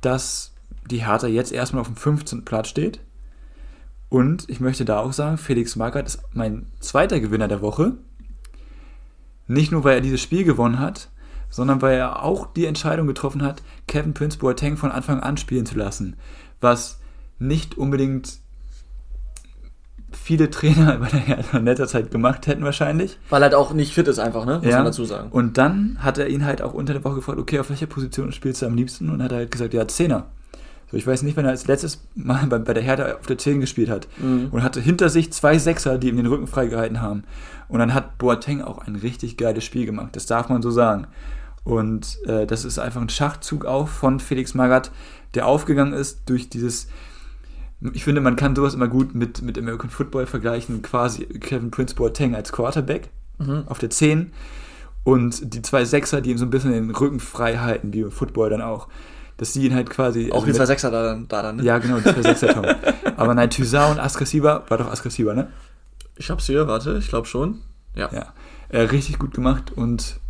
dass 0.00 0.52
die 0.90 1.04
Hertha 1.06 1.26
jetzt 1.26 1.52
erstmal 1.52 1.82
auf 1.82 1.88
dem 1.88 1.96
15. 1.96 2.44
Platz 2.44 2.68
steht. 2.68 3.00
Und 4.08 4.48
ich 4.48 4.60
möchte 4.60 4.84
da 4.84 4.98
auch 4.98 5.12
sagen, 5.12 5.38
Felix 5.38 5.76
Magath 5.76 6.06
ist 6.06 6.22
mein 6.32 6.66
zweiter 6.80 7.20
Gewinner 7.20 7.48
der 7.48 7.62
Woche. 7.62 7.96
Nicht 9.46 9.72
nur, 9.72 9.84
weil 9.84 9.96
er 9.96 10.00
dieses 10.00 10.20
Spiel 10.20 10.44
gewonnen 10.44 10.78
hat, 10.78 11.10
sondern 11.50 11.82
weil 11.82 11.96
er 11.96 12.22
auch 12.22 12.46
die 12.46 12.66
Entscheidung 12.66 13.06
getroffen 13.06 13.42
hat, 13.42 13.62
Kevin 13.86 14.14
Prince 14.14 14.38
Boateng 14.38 14.76
von 14.76 14.90
Anfang 14.90 15.20
an 15.20 15.36
spielen 15.36 15.66
zu 15.66 15.76
lassen. 15.76 16.16
Was 16.60 16.98
nicht 17.38 17.76
unbedingt 17.76 18.38
viele 20.12 20.50
Trainer 20.50 20.96
bei 21.00 21.08
der 21.08 21.54
in 21.54 21.64
letzter 21.64 21.86
Zeit 21.86 22.10
gemacht 22.10 22.46
hätten 22.46 22.64
wahrscheinlich. 22.64 23.18
Weil 23.28 23.42
er 23.42 23.44
halt 23.44 23.54
auch 23.54 23.72
nicht 23.72 23.94
fit 23.94 24.08
ist 24.08 24.18
einfach, 24.18 24.46
ne? 24.46 24.58
Muss 24.58 24.66
ja. 24.66 24.76
man 24.76 24.86
dazu 24.86 25.04
sagen. 25.04 25.30
Und 25.30 25.58
dann 25.58 25.98
hat 26.00 26.18
er 26.18 26.28
ihn 26.28 26.44
halt 26.44 26.62
auch 26.62 26.74
unter 26.74 26.92
der 26.92 27.04
Woche 27.04 27.16
gefragt, 27.16 27.38
okay, 27.38 27.58
auf 27.58 27.70
welcher 27.70 27.86
Position 27.86 28.32
spielst 28.32 28.62
du 28.62 28.66
am 28.66 28.74
liebsten? 28.74 29.10
Und 29.10 29.22
hat 29.22 29.32
er 29.32 29.38
halt 29.38 29.50
gesagt, 29.50 29.74
ja, 29.74 29.86
Zehner. 29.86 30.26
So, 30.92 30.98
ich 30.98 31.06
weiß 31.06 31.22
nicht, 31.22 31.38
wenn 31.38 31.46
er 31.46 31.52
als 31.52 31.66
letztes 31.66 32.06
Mal 32.14 32.46
bei, 32.46 32.58
bei 32.58 32.74
der 32.74 32.82
Hertha 32.82 33.14
auf 33.14 33.26
der 33.26 33.38
10 33.38 33.60
gespielt 33.60 33.88
hat 33.88 34.06
mhm. 34.18 34.48
und 34.50 34.62
hatte 34.62 34.80
hinter 34.80 35.08
sich 35.08 35.32
zwei 35.32 35.58
Sechser, 35.58 35.96
die 35.96 36.10
ihm 36.10 36.18
den 36.18 36.26
Rücken 36.26 36.46
freigehalten 36.46 37.00
haben. 37.00 37.24
Und 37.68 37.78
dann 37.78 37.94
hat 37.94 38.18
Boateng 38.18 38.60
auch 38.60 38.86
ein 38.86 38.96
richtig 38.96 39.38
geiles 39.38 39.64
Spiel 39.64 39.86
gemacht. 39.86 40.14
Das 40.14 40.26
darf 40.26 40.50
man 40.50 40.60
so 40.60 40.70
sagen. 40.70 41.06
Und 41.64 42.18
äh, 42.26 42.46
das 42.46 42.66
ist 42.66 42.78
einfach 42.78 43.00
ein 43.00 43.08
Schachzug 43.08 43.64
auch 43.64 43.88
von 43.88 44.20
Felix 44.20 44.52
Magath, 44.52 44.92
der 45.34 45.46
aufgegangen 45.46 45.94
ist 45.94 46.22
durch 46.26 46.50
dieses 46.50 46.88
ich 47.94 48.04
finde, 48.04 48.20
man 48.20 48.36
kann 48.36 48.54
sowas 48.54 48.74
immer 48.74 48.86
gut 48.86 49.12
mit, 49.12 49.42
mit 49.42 49.58
American 49.58 49.90
Football 49.90 50.26
vergleichen, 50.26 50.82
quasi 50.82 51.24
Kevin 51.24 51.72
Prince 51.72 51.96
Boateng 51.96 52.36
als 52.36 52.52
Quarterback 52.52 53.10
mhm. 53.38 53.64
auf 53.66 53.80
der 53.80 53.90
10 53.90 54.30
und 55.04 55.54
die 55.54 55.62
zwei 55.62 55.84
Sechser, 55.84 56.20
die 56.20 56.30
ihm 56.30 56.38
so 56.38 56.46
ein 56.46 56.50
bisschen 56.50 56.72
den 56.72 56.90
Rücken 56.90 57.18
frei 57.18 57.58
halten, 57.58 57.92
wie 57.92 58.00
im 58.00 58.10
Football 58.10 58.50
dann 58.50 58.62
auch. 58.62 58.88
Dass 59.42 59.54
sie 59.54 59.66
ihn 59.66 59.74
halt 59.74 59.90
quasi. 59.90 60.30
Auch 60.30 60.36
also 60.36 60.46
die 60.46 60.52
zwei 60.52 60.66
Sechser 60.66 60.92
da 60.92 61.02
dann, 61.02 61.26
da 61.26 61.42
dann 61.42 61.56
ne? 61.56 61.64
Ja, 61.64 61.78
genau, 61.78 61.96
die 61.96 62.04
zwei 62.04 62.22
Sechser, 62.22 62.54
Tom. 62.54 62.64
Aber 63.16 63.34
nein, 63.34 63.50
Thysa 63.50 63.90
und 63.90 63.98
Askasiba, 63.98 64.62
war 64.68 64.78
doch 64.78 64.88
Askasiba, 64.88 65.34
ne? 65.34 65.48
Ich 66.14 66.30
hab's 66.30 66.46
hier, 66.46 66.68
warte, 66.68 66.96
ich 66.96 67.08
glaube 67.08 67.26
schon. 67.26 67.60
Ja. 67.96 68.08
Ja. 68.12 68.34
Äh, 68.68 68.82
richtig 68.82 69.18
gut 69.18 69.34
gemacht 69.34 69.72
und 69.74 70.20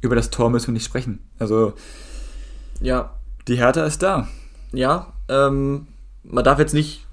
über 0.00 0.16
das 0.16 0.30
Tor 0.30 0.48
müssen 0.48 0.68
wir 0.68 0.72
nicht 0.72 0.86
sprechen. 0.86 1.18
Also. 1.38 1.74
Ja. 2.80 3.18
Die 3.48 3.58
Härte 3.58 3.80
ist 3.80 4.02
da. 4.02 4.28
Ja, 4.72 5.12
ähm, 5.28 5.86
man 6.22 6.42
darf 6.42 6.58
jetzt 6.58 6.72
nicht 6.72 7.06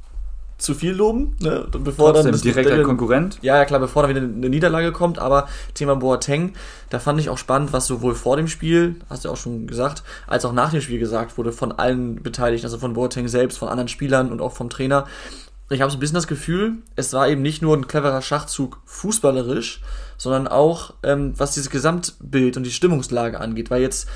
zu 0.57 0.73
viel 0.73 0.93
loben, 0.93 1.35
ne? 1.39 1.67
bevor 1.71 2.13
Trotzdem, 2.13 2.31
dann 2.31 2.41
direkter 2.41 2.81
Konkurrent. 2.81 3.37
Ja, 3.41 3.57
ja, 3.57 3.65
klar, 3.65 3.79
bevor 3.79 4.03
da 4.03 4.09
wieder 4.09 4.21
eine 4.21 4.49
Niederlage 4.49 4.91
kommt, 4.91 5.19
aber 5.19 5.47
Thema 5.75 5.95
Boateng, 5.95 6.53
da 6.89 6.99
fand 6.99 7.19
ich 7.19 7.29
auch 7.29 7.37
spannend, 7.37 7.73
was 7.73 7.85
sowohl 7.85 8.15
vor 8.15 8.37
dem 8.37 8.47
Spiel, 8.47 8.95
hast 9.09 9.25
du 9.25 9.29
auch 9.29 9.37
schon 9.37 9.67
gesagt, 9.67 10.03
als 10.25 10.45
auch 10.45 10.53
nach 10.53 10.71
dem 10.71 10.81
Spiel 10.81 10.99
gesagt 10.99 11.37
wurde 11.37 11.51
von 11.51 11.71
allen 11.71 12.23
Beteiligten, 12.23 12.65
also 12.65 12.79
von 12.79 12.93
Boateng 12.93 13.27
selbst, 13.27 13.57
von 13.59 13.67
anderen 13.67 13.87
Spielern 13.87 14.31
und 14.31 14.41
auch 14.41 14.53
vom 14.53 14.69
Trainer. 14.69 15.05
Ich 15.69 15.81
habe 15.81 15.91
so 15.91 15.97
ein 15.97 15.99
bisschen 15.99 16.15
das 16.15 16.27
Gefühl, 16.27 16.77
es 16.95 17.13
war 17.13 17.27
eben 17.27 17.41
nicht 17.41 17.61
nur 17.61 17.75
ein 17.75 17.87
cleverer 17.87 18.21
Schachzug 18.21 18.79
fußballerisch, 18.85 19.81
sondern 20.17 20.47
auch 20.47 20.93
ähm, 21.03 21.33
was 21.37 21.53
dieses 21.53 21.69
Gesamtbild 21.69 22.57
und 22.57 22.63
die 22.63 22.71
Stimmungslage 22.71 23.39
angeht, 23.39 23.69
weil 23.69 23.81
jetzt 23.81 24.07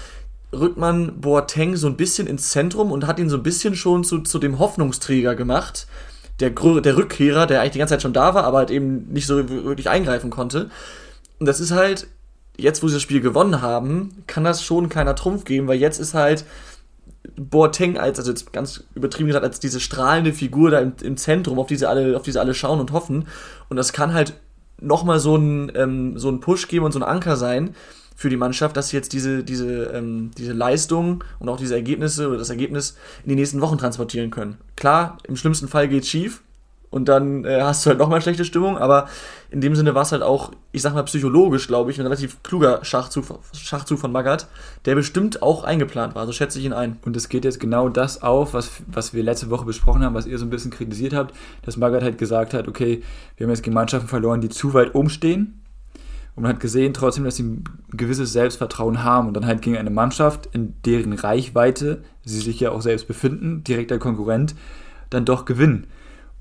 rückt 0.54 0.78
man 0.78 1.22
Boateng 1.22 1.76
so 1.76 1.88
ein 1.88 1.98
bisschen 1.98 2.28
ins 2.28 2.50
Zentrum 2.50 2.92
und 2.92 3.08
hat 3.08 3.20
ihn 3.20 3.30
so 3.30 3.38
ein 3.38 3.44
bisschen 3.44 3.76
schon 3.76 4.04
zu, 4.04 4.20
zu 4.20 4.40
dem 4.40 4.60
Hoffnungsträger 4.60 5.36
gemacht. 5.36 5.88
Der, 6.42 6.50
der 6.50 6.98
Rückkehrer, 6.98 7.48
der 7.48 7.62
eigentlich 7.62 7.74
die 7.74 7.80
ganze 7.80 7.94
Zeit 7.94 8.02
schon 8.02 8.14
da 8.14 8.34
war, 8.34 8.44
aber 8.44 8.60
halt 8.60 8.72
eben 8.72 9.08
nicht 9.14 9.28
so 9.28 9.50
wirklich 9.50 9.90
eingreifen 9.90 10.30
konnte. 10.30 10.70
Und 11.40 11.46
das 11.46 11.60
ist 11.60 11.72
halt, 11.72 12.08
jetzt 12.58 12.84
wo 12.84 12.88
sie 12.88 12.96
das 12.96 13.02
Spiel 13.02 13.22
gewonnen 13.22 13.62
haben, 13.62 14.24
kann 14.28 14.44
das 14.44 14.64
schon 14.64 14.90
keiner 14.90 15.16
Trumpf 15.16 15.46
geben, 15.46 15.68
weil 15.68 15.80
jetzt 15.80 16.00
ist 16.00 16.14
halt 16.14 16.46
Boateng 17.36 17.98
als, 17.98 18.20
also 18.20 18.32
jetzt 18.32 18.52
ganz 18.52 18.84
übertrieben 18.96 19.28
gesagt, 19.28 19.46
als 19.46 19.60
diese 19.60 19.80
strahlende 19.80 20.34
Figur 20.34 20.72
da 20.72 20.80
im, 20.80 20.94
im 21.02 21.18
Zentrum, 21.18 21.60
auf 21.60 21.68
die 21.68 21.76
sie 21.76 21.88
alle, 21.88 22.16
auf 22.18 22.24
die 22.24 22.38
alle 22.38 22.54
schauen 22.54 22.80
und 22.80 22.92
hoffen. 22.92 23.28
Und 23.70 23.78
das 23.78 23.94
kann 23.94 24.14
halt 24.14 24.34
nochmal 24.80 25.20
so 25.20 25.36
ein, 25.36 25.72
ähm, 25.76 26.18
so 26.18 26.36
Push 26.38 26.68
geben 26.68 26.86
und 26.86 26.92
so 26.92 27.00
ein 27.00 27.04
Anker 27.04 27.38
sein, 27.38 27.76
für 28.22 28.30
die 28.30 28.38
Mannschaft, 28.38 28.78
dass 28.78 28.90
sie 28.90 28.98
jetzt 28.98 29.14
diese, 29.14 29.44
diese, 29.44 29.86
ähm, 29.86 30.30
diese 30.38 30.54
Leistung 30.54 31.24
und 31.40 31.50
auch 31.50 31.58
diese 31.58 31.74
Ergebnisse 31.74 32.28
oder 32.28 32.38
das 32.38 32.52
Ergebnis 32.52 32.96
in 33.24 33.30
die 33.30 33.36
nächsten 33.36 33.62
Wochen 33.62 33.80
transportieren 33.80 34.30
können. 34.30 34.58
Klar, 34.76 35.18
im 35.28 35.36
schlimmsten 35.36 35.68
Fall 35.68 35.88
geht 35.88 36.06
schief 36.06 36.44
und 36.92 37.10
dann 37.10 37.46
äh, 37.46 37.62
hast 37.62 37.84
du 37.84 37.90
halt 37.90 37.98
nochmal 37.98 38.22
schlechte 38.22 38.46
Stimmung, 38.46 38.78
aber 38.78 39.08
in 39.50 39.60
dem 39.60 39.76
Sinne 39.76 39.96
war 39.96 40.04
es 40.04 40.12
halt 40.12 40.22
auch, 40.22 40.52
ich 40.72 40.84
sag 40.84 40.94
mal 40.94 41.02
psychologisch, 41.04 41.66
glaube 41.66 41.90
ich, 41.90 41.98
ein 41.98 42.04
relativ 42.04 42.44
kluger 42.44 42.86
Schachzug, 42.86 43.26
Schachzug 43.54 43.98
von 43.98 44.12
Magath, 44.12 44.48
der 44.86 44.94
bestimmt 44.94 45.42
auch 45.42 45.64
eingeplant 45.64 46.14
war, 46.14 46.28
so 46.28 46.32
schätze 46.32 46.60
ich 46.60 46.66
ihn 46.66 46.74
ein. 46.74 47.00
Und 47.04 47.18
es 47.18 47.28
geht 47.28 47.44
jetzt 47.44 47.60
genau 47.60 47.90
das 47.90 48.22
auf, 48.22 48.54
was, 48.54 48.70
was 48.86 49.16
wir 49.16 49.24
letzte 49.24 49.50
Woche 49.50 49.66
besprochen 49.66 50.04
haben, 50.04 50.14
was 50.14 50.28
ihr 50.28 50.38
so 50.38 50.46
ein 50.46 50.52
bisschen 50.52 50.70
kritisiert 50.70 51.16
habt, 51.16 51.34
dass 51.64 51.76
Magath 51.76 52.04
halt 52.04 52.20
gesagt 52.20 52.54
hat, 52.54 52.68
okay, 52.68 53.02
wir 53.36 53.48
haben 53.48 53.52
jetzt 53.52 53.64
gegen 53.64 53.74
Mannschaften 53.74 54.10
verloren, 54.10 54.42
die 54.42 54.50
zu 54.50 54.76
weit 54.76 54.94
umstehen 54.94 55.61
und 56.36 56.44
man 56.44 56.54
hat 56.54 56.60
gesehen 56.62 56.94
trotzdem, 56.94 57.26
dass 57.26 57.36
sie 57.36 57.44
ein 57.44 57.64
gewisses 57.92 58.32
Selbstvertrauen 58.32 59.04
haben 59.04 59.28
und 59.28 59.34
dann 59.34 59.46
halt 59.46 59.62
gegen 59.62 59.78
eine 59.78 59.90
Mannschaft, 59.90 60.48
in 60.54 60.74
deren 60.86 61.14
Reichweite 61.14 62.04
sie 62.24 62.40
sich 62.40 62.60
ja 62.60 62.72
auch 62.72 62.82
selbst 62.82 63.08
befinden, 63.08 63.64
direkter 63.64 64.00
Konkurrent, 64.00 64.56
dann 65.10 65.26
doch 65.26 65.46
gewinnen. 65.46 65.88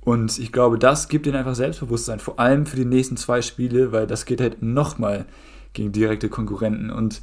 Und 0.01 0.39
ich 0.39 0.53
glaube, 0.53 0.79
das 0.79 1.09
gibt 1.09 1.27
ihnen 1.27 1.37
einfach 1.37 1.55
Selbstbewusstsein, 1.55 2.21
vor 2.21 2.39
allem 2.39 2.67
für 2.67 2.77
die 2.77 2.85
nächsten 2.85 3.17
zwei 3.17 3.43
Spiele, 3.43 3.93
weil 3.93 4.07
das 4.07 4.25
geht 4.25 4.41
halt 4.41 4.63
nochmal 4.63 5.27
gegen 5.73 5.93
direkte 5.93 6.29
Konkurrenten. 6.29 6.91
Und 6.91 7.21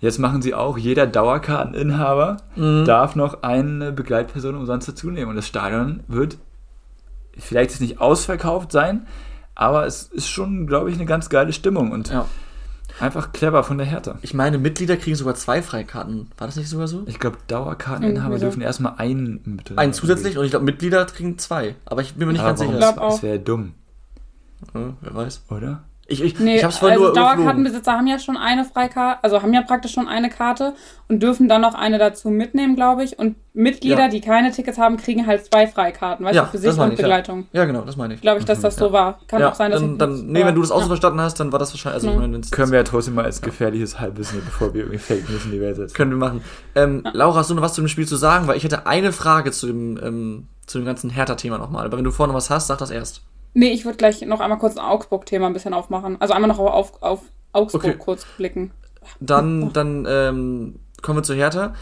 jetzt 0.00 0.18
machen 0.18 0.42
sie 0.42 0.54
auch, 0.54 0.76
jeder 0.76 1.06
Dauerkarteninhaber 1.06 2.38
mhm. 2.56 2.84
darf 2.84 3.14
noch 3.14 3.42
eine 3.42 3.92
Begleitperson 3.92 4.56
umsonst 4.56 4.88
dazu 4.88 5.10
nehmen. 5.10 5.30
Und 5.30 5.36
das 5.36 5.46
Stadion 5.46 6.00
wird 6.08 6.36
vielleicht 7.38 7.80
nicht 7.80 8.00
ausverkauft 8.00 8.72
sein, 8.72 9.06
aber 9.60 9.86
es 9.86 10.04
ist 10.04 10.28
schon, 10.28 10.66
glaube 10.66 10.90
ich, 10.90 10.96
eine 10.96 11.04
ganz 11.04 11.28
geile 11.28 11.52
Stimmung 11.52 11.92
und 11.92 12.08
ja. 12.08 12.24
einfach 12.98 13.30
clever 13.32 13.62
von 13.62 13.76
der 13.76 13.86
Hertha. 13.86 14.18
Ich 14.22 14.32
meine, 14.32 14.56
Mitglieder 14.56 14.96
kriegen 14.96 15.16
sogar 15.16 15.34
zwei 15.34 15.60
Freikarten. 15.60 16.30
War 16.38 16.46
das 16.46 16.56
nicht 16.56 16.70
sogar 16.70 16.88
so? 16.88 17.02
Ich 17.06 17.18
glaube, 17.18 17.36
Dauerkarteninhaber 17.46 18.36
mhm, 18.36 18.40
dürfen 18.40 18.62
erstmal 18.62 18.94
einen 18.96 19.42
mit 19.44 19.76
Einen 19.76 19.92
zusätzlich 19.92 20.38
und 20.38 20.46
ich 20.46 20.50
glaube, 20.50 20.64
Mitglieder 20.64 21.04
kriegen 21.04 21.36
zwei. 21.36 21.76
Aber 21.84 22.00
ich 22.00 22.14
bin 22.14 22.26
mir 22.26 22.32
nicht 22.32 22.40
aber 22.40 22.50
ganz 22.50 22.60
sicher. 22.60 22.78
Das, 22.78 22.94
das 22.94 23.22
wäre 23.22 23.38
dumm. 23.38 23.74
Ja, 24.72 24.94
wer 25.02 25.14
weiß. 25.14 25.42
Oder? 25.50 25.84
Ich, 26.10 26.24
ich, 26.24 26.40
nee, 26.40 26.56
ich 26.56 26.64
hab's 26.64 26.78
voll 26.78 26.90
also 26.90 27.04
nur 27.04 27.12
Dauerkartenbesitzer 27.14 27.92
haben 27.92 28.08
ja 28.08 28.18
schon 28.18 28.36
eine 28.36 28.64
Freikarte, 28.64 29.22
also 29.22 29.42
haben 29.42 29.54
ja 29.54 29.62
praktisch 29.62 29.92
schon 29.92 30.08
eine 30.08 30.28
Karte 30.28 30.74
und 31.06 31.22
dürfen 31.22 31.48
dann 31.48 31.60
noch 31.60 31.74
eine 31.74 31.98
dazu 31.98 32.30
mitnehmen, 32.30 32.74
glaube 32.74 33.04
ich. 33.04 33.16
Und 33.16 33.36
Mitglieder, 33.52 34.02
ja. 34.02 34.08
die 34.08 34.20
keine 34.20 34.50
Tickets 34.50 34.76
haben, 34.76 34.96
kriegen 34.96 35.28
halt 35.28 35.44
zwei 35.46 35.68
Freikarten, 35.68 36.26
weißt 36.26 36.34
ja, 36.34 36.42
du, 36.42 36.50
für 36.50 36.58
sich 36.58 36.76
und 36.76 36.96
Begleitung. 36.96 37.46
Ja. 37.52 37.60
ja. 37.60 37.64
genau, 37.66 37.82
das 37.82 37.96
meine 37.96 38.14
ich. 38.14 38.22
Glaube 38.22 38.40
ich, 38.40 38.44
dass 38.44 38.60
das 38.60 38.74
so 38.74 38.90
war. 38.90 39.20
Kann 39.28 39.40
auch 39.44 39.54
sein, 39.54 39.70
dass 39.70 39.80
dann, 39.80 39.98
dann 39.98 40.26
Nee, 40.26 40.44
wenn 40.44 40.56
du 40.56 40.62
das 40.62 40.72
auch 40.72 40.82
so 40.82 40.88
verstanden 40.88 41.20
hast, 41.20 41.38
dann 41.38 41.52
war 41.52 41.60
das 41.60 41.72
wahrscheinlich. 41.72 42.04
Also, 42.04 42.18
mhm. 42.18 42.40
ich 42.42 42.50
Können 42.50 42.72
wir 42.72 42.78
ja 42.78 42.84
trotzdem 42.84 43.14
mal 43.14 43.24
als 43.24 43.40
gefährliches 43.40 44.00
Halbwissen, 44.00 44.42
bevor 44.44 44.74
wir 44.74 44.80
irgendwie 44.80 44.98
Fake 44.98 45.30
News 45.30 45.44
in 45.44 45.52
die 45.52 45.60
Welt 45.60 45.76
setzen. 45.76 45.94
Können 45.94 46.10
wir 46.10 46.18
machen. 46.18 46.42
Ähm, 46.74 47.04
Laura, 47.12 47.38
hast 47.38 47.50
du 47.50 47.54
noch 47.54 47.62
was 47.62 47.74
zu 47.74 47.82
dem 47.82 47.88
Spiel 47.88 48.08
zu 48.08 48.16
sagen? 48.16 48.48
Weil 48.48 48.56
ich 48.56 48.64
hätte 48.64 48.86
eine 48.86 49.12
Frage 49.12 49.52
zu 49.52 49.68
dem, 49.68 49.96
ähm, 50.02 50.48
zu 50.66 50.78
dem 50.78 50.84
ganzen 50.84 51.10
Hertha-Thema 51.10 51.58
nochmal. 51.58 51.86
Aber 51.86 51.98
wenn 51.98 52.04
du 52.04 52.10
vorne 52.10 52.34
was 52.34 52.50
hast, 52.50 52.66
sag 52.66 52.78
das 52.78 52.90
erst. 52.90 53.22
Nee, 53.52 53.72
ich 53.72 53.84
würde 53.84 53.98
gleich 53.98 54.20
noch 54.22 54.40
einmal 54.40 54.58
kurz 54.58 54.76
ein 54.76 54.84
Augsburg-Thema 54.84 55.46
ein 55.46 55.52
bisschen 55.52 55.74
aufmachen. 55.74 56.20
Also 56.20 56.34
einmal 56.34 56.48
noch 56.48 56.58
auf, 56.58 57.02
auf 57.02 57.20
Augsburg 57.52 57.84
okay. 57.84 57.96
kurz 57.98 58.24
blicken. 58.36 58.70
Dann, 59.18 59.72
dann 59.72 60.06
ähm, 60.08 60.78
kommen 61.02 61.18
wir 61.18 61.22
zu 61.22 61.34
Hertha. 61.34 61.74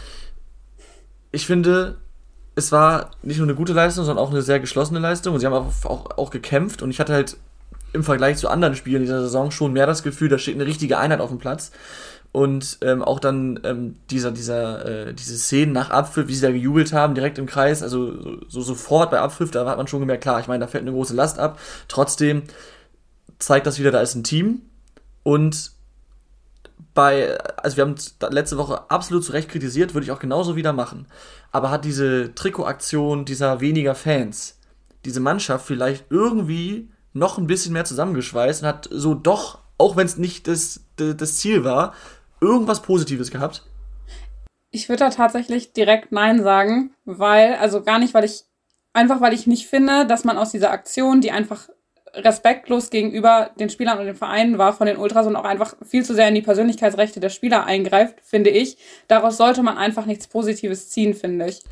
Ich 1.31 1.45
finde, 1.45 1.97
es 2.55 2.71
war 2.71 3.11
nicht 3.21 3.37
nur 3.37 3.47
eine 3.47 3.55
gute 3.55 3.73
Leistung, 3.73 4.05
sondern 4.05 4.23
auch 4.23 4.31
eine 4.31 4.41
sehr 4.41 4.59
geschlossene 4.59 4.99
Leistung. 4.99 5.33
Und 5.33 5.41
sie 5.41 5.45
haben 5.45 5.53
auch, 5.53 5.85
auch, 5.85 6.17
auch 6.17 6.29
gekämpft. 6.31 6.81
Und 6.81 6.89
ich 6.89 6.99
hatte 6.99 7.13
halt 7.13 7.37
im 7.93 8.03
Vergleich 8.03 8.37
zu 8.37 8.49
anderen 8.49 8.75
Spielen 8.75 9.01
dieser 9.01 9.21
Saison 9.21 9.51
schon 9.51 9.73
mehr 9.73 9.87
das 9.87 10.03
Gefühl, 10.03 10.29
da 10.29 10.37
steht 10.37 10.55
eine 10.55 10.65
richtige 10.65 10.97
Einheit 10.97 11.21
auf 11.21 11.29
dem 11.29 11.39
Platz. 11.39 11.71
Und 12.31 12.77
ähm, 12.81 13.01
auch 13.01 13.19
dann 13.19 13.59
ähm, 13.63 13.95
dieser, 14.11 14.31
dieser, 14.31 15.07
äh, 15.07 15.13
diese 15.13 15.37
Szenen 15.37 15.73
nach 15.73 15.89
Abpfiff, 15.89 16.27
wie 16.27 16.35
sie 16.35 16.41
da 16.41 16.51
gejubelt 16.51 16.93
haben, 16.93 17.15
direkt 17.15 17.39
im 17.39 17.47
Kreis, 17.47 17.81
also 17.81 18.39
so, 18.47 18.61
sofort 18.61 19.09
bei 19.09 19.19
Abpfiff, 19.19 19.49
da 19.49 19.65
hat 19.65 19.77
man 19.77 19.87
schon 19.87 20.01
gemerkt, 20.01 20.21
klar, 20.21 20.39
ich 20.39 20.47
meine, 20.47 20.63
da 20.63 20.67
fällt 20.67 20.83
eine 20.83 20.91
große 20.91 21.15
Last 21.15 21.39
ab. 21.39 21.59
Trotzdem 21.87 22.43
zeigt 23.39 23.65
das 23.65 23.79
wieder, 23.79 23.89
da 23.89 24.01
ist 24.01 24.13
ein 24.13 24.23
Team. 24.23 24.61
Und 25.23 25.71
bei, 26.93 27.37
also 27.57 27.77
wir 27.77 27.85
haben 27.85 27.95
letzte 28.29 28.57
Woche 28.57 28.89
absolut 28.91 29.23
zu 29.23 29.31
Recht 29.31 29.49
kritisiert, 29.49 29.93
würde 29.93 30.05
ich 30.05 30.11
auch 30.11 30.19
genauso 30.19 30.55
wieder 30.55 30.73
machen. 30.73 31.07
Aber 31.51 31.71
hat 31.71 31.85
diese 31.85 32.35
Trikotaktion 32.35 33.25
dieser 33.25 33.59
weniger 33.59 33.95
Fans, 33.95 34.59
diese 35.05 35.19
Mannschaft 35.19 35.65
vielleicht 35.65 36.05
irgendwie 36.09 36.89
noch 37.13 37.37
ein 37.37 37.47
bisschen 37.47 37.73
mehr 37.73 37.85
zusammengeschweißt 37.85 38.61
und 38.61 38.67
hat 38.67 38.89
so 38.91 39.15
doch, 39.15 39.59
auch 39.77 39.95
wenn 39.95 40.05
es 40.05 40.17
nicht 40.17 40.47
das, 40.47 40.81
das 40.97 41.37
Ziel 41.37 41.63
war, 41.63 41.93
irgendwas 42.41 42.81
Positives 42.81 43.31
gehabt? 43.31 43.63
Ich 44.71 44.87
würde 44.87 45.05
da 45.05 45.09
tatsächlich 45.09 45.73
direkt 45.73 46.11
Nein 46.11 46.43
sagen, 46.43 46.91
weil, 47.05 47.55
also 47.55 47.81
gar 47.81 47.99
nicht, 47.99 48.13
weil 48.13 48.23
ich, 48.23 48.43
einfach 48.93 49.19
weil 49.21 49.33
ich 49.33 49.47
nicht 49.47 49.67
finde, 49.67 50.05
dass 50.05 50.23
man 50.23 50.37
aus 50.37 50.51
dieser 50.51 50.71
Aktion, 50.71 51.21
die 51.21 51.31
einfach 51.31 51.69
respektlos 52.13 52.89
gegenüber 52.89 53.51
den 53.59 53.69
Spielern 53.69 53.99
und 53.99 54.05
den 54.05 54.15
Vereinen 54.15 54.57
war 54.57 54.73
von 54.73 54.87
den 54.87 54.97
Ultras 54.97 55.27
und 55.27 55.35
auch 55.35 55.43
einfach 55.43 55.75
viel 55.85 56.03
zu 56.03 56.13
sehr 56.13 56.27
in 56.27 56.35
die 56.35 56.41
Persönlichkeitsrechte 56.41 57.19
der 57.19 57.29
Spieler 57.29 57.65
eingreift, 57.65 58.15
finde 58.23 58.49
ich. 58.49 58.77
Daraus 59.07 59.37
sollte 59.37 59.63
man 59.63 59.77
einfach 59.77 60.05
nichts 60.05 60.27
Positives 60.27 60.89
ziehen, 60.89 61.13
finde 61.13 61.47
ich. 61.47 61.63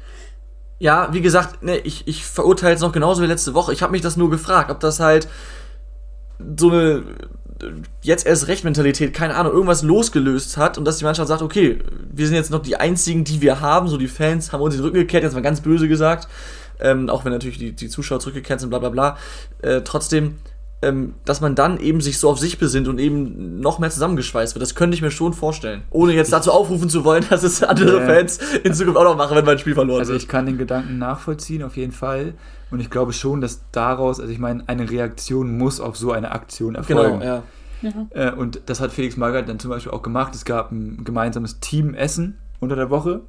Ja, 0.80 1.12
wie 1.12 1.22
gesagt, 1.22 1.64
ne, 1.64 1.78
ich, 1.80 2.08
ich 2.08 2.24
verurteile 2.24 2.76
es 2.76 2.82
noch 2.82 2.92
genauso 2.92 3.24
wie 3.24 3.28
letzte 3.28 3.56
Woche. 3.56 3.74
Ich 3.74 3.82
habe 3.82 3.92
mich 3.92 4.02
das 4.02 4.16
nur 4.16 4.30
gefragt, 4.30 4.70
ob 4.70 4.80
das 4.80 5.00
halt 5.00 5.28
so 6.56 6.70
eine 6.70 7.04
jetzt 8.02 8.26
erst 8.26 8.48
Recht-Mentalität, 8.48 9.14
keine 9.14 9.36
Ahnung, 9.36 9.54
irgendwas 9.54 9.84
losgelöst 9.84 10.58
hat 10.58 10.78
und 10.78 10.86
dass 10.86 10.98
die 10.98 11.06
Mannschaft 11.06 11.28
sagt, 11.28 11.42
okay, 11.42 11.80
wir 12.12 12.26
sind 12.26 12.36
jetzt 12.36 12.52
noch 12.52 12.62
die 12.62 12.76
einzigen, 12.76 13.24
die 13.24 13.42
wir 13.42 13.62
haben, 13.62 13.88
so 13.88 13.98
die 13.98 14.08
Fans 14.08 14.52
haben 14.52 14.62
uns 14.62 14.76
den 14.76 14.84
Rücken 14.84 14.98
gekehrt, 14.98 15.24
jetzt 15.24 15.34
mal 15.34 15.42
ganz 15.42 15.62
böse 15.62 15.88
gesagt, 15.88 16.28
ähm, 16.80 17.10
auch 17.10 17.26
wenn 17.26 17.32
natürlich 17.32 17.58
die, 17.58 17.72
die 17.72 17.90
Zuschauer 17.90 18.20
zurückgekehrt 18.20 18.60
sind, 18.60 18.70
bla 18.70 18.80
bla 18.80 18.90
bla. 18.90 19.18
Äh, 19.62 19.82
trotzdem, 19.82 20.36
ähm, 20.82 21.16
dass 21.26 21.42
man 21.42 21.56
dann 21.56 21.80
eben 21.80 22.02
sich 22.02 22.20
so 22.20 22.30
auf 22.30 22.40
sich 22.40 22.60
besinnt 22.60 22.88
und 22.88 23.00
eben 23.00 23.60
noch 23.60 23.80
mehr 23.80 23.90
zusammengeschweißt 23.90 24.54
wird. 24.54 24.62
Das 24.62 24.76
könnte 24.76 24.96
ich 24.96 25.02
mir 25.02 25.10
schon 25.10 25.34
vorstellen. 25.34 25.82
Ohne 25.90 26.14
jetzt 26.14 26.32
dazu 26.32 26.52
aufrufen 26.52 26.90
zu 26.90 27.04
wollen, 27.04 27.26
dass 27.30 27.44
es 27.44 27.64
andere 27.64 28.00
ja. 28.02 28.06
Fans 28.06 28.40
in 28.64 28.74
Zukunft 28.74 29.00
auch 29.00 29.04
noch 29.04 29.18
machen, 29.18 29.36
wenn 29.36 29.46
man 29.46 29.54
ein 29.54 29.60
Spiel 29.60 29.74
verloren 29.74 30.00
Also 30.00 30.14
ich 30.14 30.28
kann 30.28 30.46
den 30.46 30.58
Gedanken 30.58 31.00
nachvollziehen, 31.00 31.64
auf 31.64 31.78
jeden 31.78 31.92
Fall. 31.92 32.36
Und 32.70 32.80
ich 32.80 32.90
glaube 32.90 33.14
schon, 33.14 33.42
dass 33.42 33.62
daraus, 33.72 34.20
also 34.20 34.32
ich 34.32 34.40
meine, 34.40 34.64
eine 34.68 34.90
Reaktion 34.90 35.58
muss 35.58 35.80
auf 35.80 35.98
so 35.98 36.12
eine 36.12 36.32
Aktion 36.32 36.76
erfolgen. 36.76 37.20
Genau, 37.20 37.26
ja. 37.26 37.44
Ja. 37.82 37.92
Äh, 38.10 38.32
und 38.34 38.62
das 38.68 38.80
hat 38.80 38.92
Felix 38.92 39.18
Magath 39.18 39.50
dann 39.50 39.60
zum 39.60 39.70
Beispiel 39.70 39.92
auch 39.92 40.02
gemacht. 40.02 40.36
Es 40.36 40.46
gab 40.46 40.72
ein 40.72 41.04
gemeinsames 41.04 41.60
Teamessen 41.60 42.38
unter 42.60 42.76
der 42.76 42.90
Woche. 42.90 43.22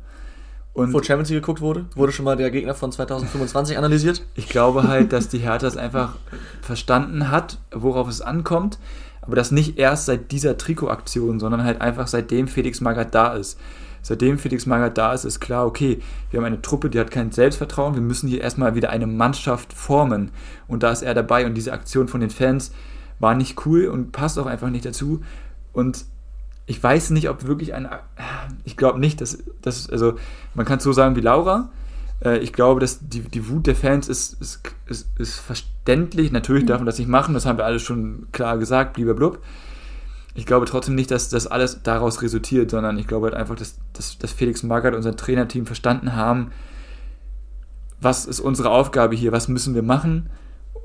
Und 0.78 0.92
Wo 0.92 1.02
Champions 1.02 1.28
League 1.30 1.42
geguckt 1.42 1.60
wurde, 1.60 1.86
wurde 1.96 2.12
schon 2.12 2.24
mal 2.24 2.36
der 2.36 2.52
Gegner 2.52 2.72
von 2.72 2.92
2025 2.92 3.76
analysiert. 3.76 4.24
Ich 4.36 4.48
glaube 4.48 4.84
halt, 4.84 5.12
dass 5.12 5.28
die 5.28 5.38
Hertha 5.38 5.66
es 5.66 5.76
einfach 5.76 6.14
verstanden 6.62 7.32
hat, 7.32 7.58
worauf 7.72 8.08
es 8.08 8.20
ankommt, 8.20 8.78
aber 9.20 9.34
das 9.34 9.50
nicht 9.50 9.76
erst 9.76 10.06
seit 10.06 10.30
dieser 10.30 10.56
Trikotaktion, 10.56 11.40
sondern 11.40 11.64
halt 11.64 11.80
einfach 11.80 12.06
seitdem 12.06 12.46
Felix 12.46 12.80
Magath 12.80 13.12
da 13.12 13.32
ist. 13.34 13.58
Seitdem 14.02 14.38
Felix 14.38 14.66
Magath 14.66 14.96
da 14.96 15.12
ist, 15.12 15.24
ist 15.24 15.40
klar, 15.40 15.66
okay, 15.66 16.00
wir 16.30 16.38
haben 16.38 16.46
eine 16.46 16.62
Truppe, 16.62 16.90
die 16.90 17.00
hat 17.00 17.10
kein 17.10 17.32
Selbstvertrauen, 17.32 17.94
wir 17.94 18.00
müssen 18.00 18.28
hier 18.28 18.40
erstmal 18.40 18.76
wieder 18.76 18.90
eine 18.90 19.08
Mannschaft 19.08 19.72
formen. 19.72 20.30
Und 20.68 20.84
da 20.84 20.92
ist 20.92 21.02
er 21.02 21.14
dabei 21.14 21.44
und 21.44 21.54
diese 21.54 21.72
Aktion 21.72 22.06
von 22.06 22.20
den 22.20 22.30
Fans 22.30 22.70
war 23.18 23.34
nicht 23.34 23.66
cool 23.66 23.86
und 23.88 24.12
passt 24.12 24.38
auch 24.38 24.46
einfach 24.46 24.70
nicht 24.70 24.84
dazu. 24.84 25.22
Und 25.72 26.04
ich 26.68 26.82
weiß 26.82 27.10
nicht, 27.10 27.30
ob 27.30 27.46
wirklich 27.46 27.72
ein. 27.72 27.88
Ich 28.64 28.76
glaube 28.76 29.00
nicht, 29.00 29.22
dass, 29.22 29.38
dass. 29.62 29.88
Also, 29.88 30.14
man 30.54 30.66
kann 30.66 30.78
es 30.78 30.84
so 30.84 30.92
sagen 30.92 31.16
wie 31.16 31.22
Laura. 31.22 31.70
Äh, 32.22 32.38
ich 32.38 32.52
glaube, 32.52 32.78
dass 32.78 33.08
die, 33.08 33.22
die 33.22 33.48
Wut 33.48 33.66
der 33.66 33.74
Fans 33.74 34.06
ist, 34.06 34.34
ist, 34.40 34.60
ist, 34.86 35.08
ist 35.18 35.38
verständlich. 35.38 36.30
Natürlich 36.30 36.66
darf 36.66 36.78
man 36.78 36.86
das 36.86 36.98
nicht 36.98 37.08
machen, 37.08 37.32
das 37.32 37.46
haben 37.46 37.56
wir 37.56 37.64
alle 37.64 37.80
schon 37.80 38.26
klar 38.32 38.58
gesagt, 38.58 38.94
blub. 38.94 39.38
Ich 40.34 40.44
glaube 40.44 40.66
trotzdem 40.66 40.94
nicht, 40.94 41.10
dass 41.10 41.30
das 41.30 41.46
alles 41.46 41.82
daraus 41.82 42.20
resultiert, 42.20 42.70
sondern 42.70 42.98
ich 42.98 43.06
glaube 43.06 43.28
halt 43.28 43.34
einfach, 43.34 43.56
dass, 43.56 43.78
dass, 43.94 44.18
dass 44.18 44.32
Felix 44.32 44.62
Magath 44.62 44.94
und 44.94 45.02
sein 45.02 45.16
Trainerteam 45.16 45.64
verstanden 45.64 46.14
haben, 46.14 46.52
was 47.98 48.26
ist 48.26 48.40
unsere 48.40 48.68
Aufgabe 48.70 49.16
hier, 49.16 49.32
was 49.32 49.48
müssen 49.48 49.74
wir 49.74 49.82
machen 49.82 50.28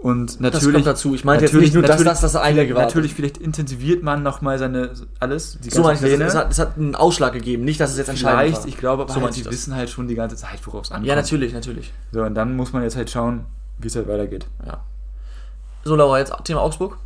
und 0.03 0.41
natürlich, 0.41 0.63
das 0.63 0.73
kommt 0.73 0.85
dazu. 0.85 1.15
Ich 1.15 1.23
meinte 1.23 1.45
jetzt 1.45 1.53
nicht 1.53 1.73
nur, 1.73 1.81
dass 1.81 2.03
das 2.03 2.19
das 2.19 2.35
eine 2.35 2.69
war. 2.75 2.83
Natürlich, 2.83 3.13
vielleicht 3.13 3.37
intensiviert 3.37 4.03
man 4.03 4.21
nochmal 4.21 4.59
seine 4.59 4.91
alles. 5.21 5.57
Die 5.63 5.69
so 5.69 5.81
meine 5.81 5.93
ich 5.93 6.01
Pläne. 6.01 6.25
das. 6.25 6.33
Es 6.33 6.39
hat, 6.39 6.51
es 6.51 6.59
hat 6.59 6.77
einen 6.77 6.93
Ausschlag 6.93 7.31
gegeben, 7.31 7.63
nicht, 7.63 7.79
dass 7.79 7.91
es 7.91 7.97
jetzt 7.97 8.09
entscheidend 8.09 8.57
Vielleicht, 8.57 8.67
ich 8.67 8.77
glaube, 8.77 9.03
aber 9.03 9.13
so 9.13 9.21
halt, 9.21 9.33
die 9.33 9.45
wissen 9.45 9.73
halt 9.73 9.89
schon 9.89 10.09
die 10.09 10.15
ganze 10.15 10.35
Zeit, 10.35 10.59
worauf 10.65 10.83
es 10.83 10.91
ankommt. 10.91 11.07
Ja, 11.07 11.15
natürlich, 11.15 11.53
natürlich. 11.53 11.93
So, 12.11 12.21
und 12.21 12.35
dann 12.35 12.57
muss 12.57 12.73
man 12.73 12.83
jetzt 12.83 12.97
halt 12.97 13.09
schauen, 13.09 13.45
wie 13.79 13.87
es 13.87 13.95
halt 13.95 14.09
weitergeht. 14.09 14.45
Ja. 14.67 14.83
So, 15.85 15.95
Laura, 15.95 16.19
jetzt 16.19 16.33
Thema 16.43 16.63
Augsburg. 16.63 16.97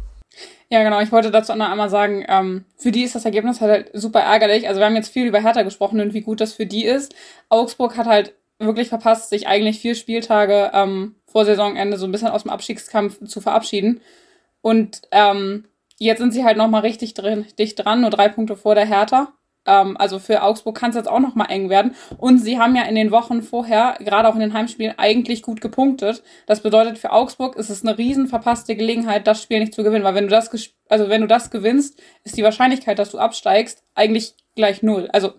Ja, 0.70 0.82
genau. 0.82 1.00
Ich 1.00 1.12
wollte 1.12 1.30
dazu 1.30 1.54
noch 1.54 1.70
einmal 1.70 1.92
sagen, 1.92 2.26
ähm, 2.28 2.66
für 2.78 2.92
die 2.92 3.04
ist 3.04 3.14
das 3.14 3.26
Ergebnis 3.26 3.62
halt 3.62 3.92
super 3.94 4.22
ärgerlich. 4.22 4.68
Also 4.68 4.80
wir 4.80 4.88
haben 4.88 4.96
jetzt 4.96 5.10
viel 5.10 5.28
über 5.28 5.40
Hertha 5.40 5.62
gesprochen 5.62 6.02
und 6.02 6.16
wie 6.16 6.22
gut 6.22 6.42
das 6.42 6.54
für 6.54 6.66
die 6.66 6.86
ist. 6.86 7.14
Augsburg 7.50 7.96
hat 7.96 8.08
halt 8.08 8.34
wirklich 8.60 8.90
verpasst, 8.90 9.30
sich 9.30 9.48
eigentlich 9.48 9.80
vier 9.80 9.96
Spieltage 9.96 10.72
ähm, 10.74 11.16
vor 11.26 11.46
Saisonende 11.46 11.98
so 11.98 12.06
ein 12.06 12.12
bisschen 12.12 12.30
aus 12.30 12.44
dem 12.44 12.52
Abstiegskampf 12.52 13.24
zu 13.26 13.42
verabschieden. 13.42 14.02
Und 14.62 15.02
ähm, 15.12 15.66
jetzt 16.00 16.20
sind 16.20 16.34
sie 16.34 16.44
halt 16.44 16.58
nochmal 16.58 16.82
richtig 16.82 17.14
drin, 17.14 17.46
dicht 17.60 17.84
dran, 17.84 18.02
nur 18.02 18.10
drei 18.10 18.30
Punkte 18.30 18.56
vor 18.56 18.76
der 18.76 18.86
Hertha. 18.86 19.34
Ähm, 19.68 19.98
also 19.98 20.18
für 20.18 20.42
Augsburg 20.42 20.76
kann 20.76 20.90
es 20.90 20.96
jetzt 20.96 21.10
auch 21.10 21.20
nochmal 21.20 21.52
eng 21.52 21.70
werden. 21.70 21.96
Und 22.18 22.40
sie 22.40 22.58
haben 22.58 22.76
ja 22.76 22.84
in 22.84 22.96
den 22.96 23.12
Wochen 23.12 23.44
vorher, 23.44 23.98
gerade 24.00 24.28
auch 24.28 24.34
in 24.34 24.40
den 24.40 24.54
Heimspielen, 24.54 24.98
eigentlich 24.98 25.44
gut 25.44 25.62
gepunktet. 25.62 26.24
Das 26.48 26.64
bedeutet, 26.64 26.98
für 26.98 27.12
Augsburg 27.12 27.56
ist 27.58 27.70
es 27.70 27.84
eine 27.84 27.98
riesen 27.98 28.28
verpasste 28.28 28.76
Gelegenheit, 28.76 29.28
das 29.28 29.44
Spiel 29.44 29.60
nicht 29.60 29.76
zu 29.76 29.84
gewinnen. 29.84 30.04
Weil 30.06 30.16
wenn 30.16 30.26
du 30.26 30.32
das, 30.32 30.50
also 30.90 31.10
wenn 31.10 31.22
du 31.22 31.28
das 31.28 31.52
gewinnst, 31.52 32.02
ist 32.24 32.38
die 32.38 32.44
Wahrscheinlichkeit, 32.44 32.98
dass 32.98 33.12
du 33.12 33.20
absteigst, 33.20 33.84
eigentlich 33.94 34.34
gleich 34.56 34.82
null. 34.82 35.10
Also 35.14 35.34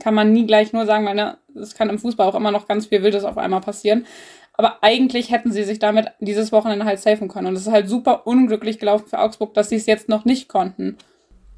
kann 0.00 0.14
man 0.14 0.32
nie 0.32 0.46
gleich 0.46 0.72
nur 0.72 0.86
sagen, 0.86 1.06
weil 1.06 1.14
ne, 1.14 1.38
es 1.54 1.74
kann 1.74 1.90
im 1.90 1.98
Fußball 1.98 2.28
auch 2.28 2.34
immer 2.34 2.50
noch 2.50 2.68
ganz 2.68 2.86
viel 2.86 3.02
Wildes 3.02 3.24
auf 3.24 3.38
einmal 3.38 3.60
passieren. 3.60 4.06
Aber 4.54 4.82
eigentlich 4.82 5.30
hätten 5.30 5.50
sie 5.50 5.64
sich 5.64 5.78
damit 5.78 6.08
dieses 6.20 6.52
Wochenende 6.52 6.84
halt 6.84 7.00
safen 7.00 7.28
können. 7.28 7.46
Und 7.46 7.54
es 7.54 7.62
ist 7.62 7.72
halt 7.72 7.88
super 7.88 8.26
unglücklich 8.26 8.78
gelaufen 8.78 9.06
für 9.08 9.18
Augsburg, 9.18 9.54
dass 9.54 9.70
sie 9.70 9.76
es 9.76 9.86
jetzt 9.86 10.08
noch 10.08 10.24
nicht 10.24 10.48
konnten. 10.48 10.98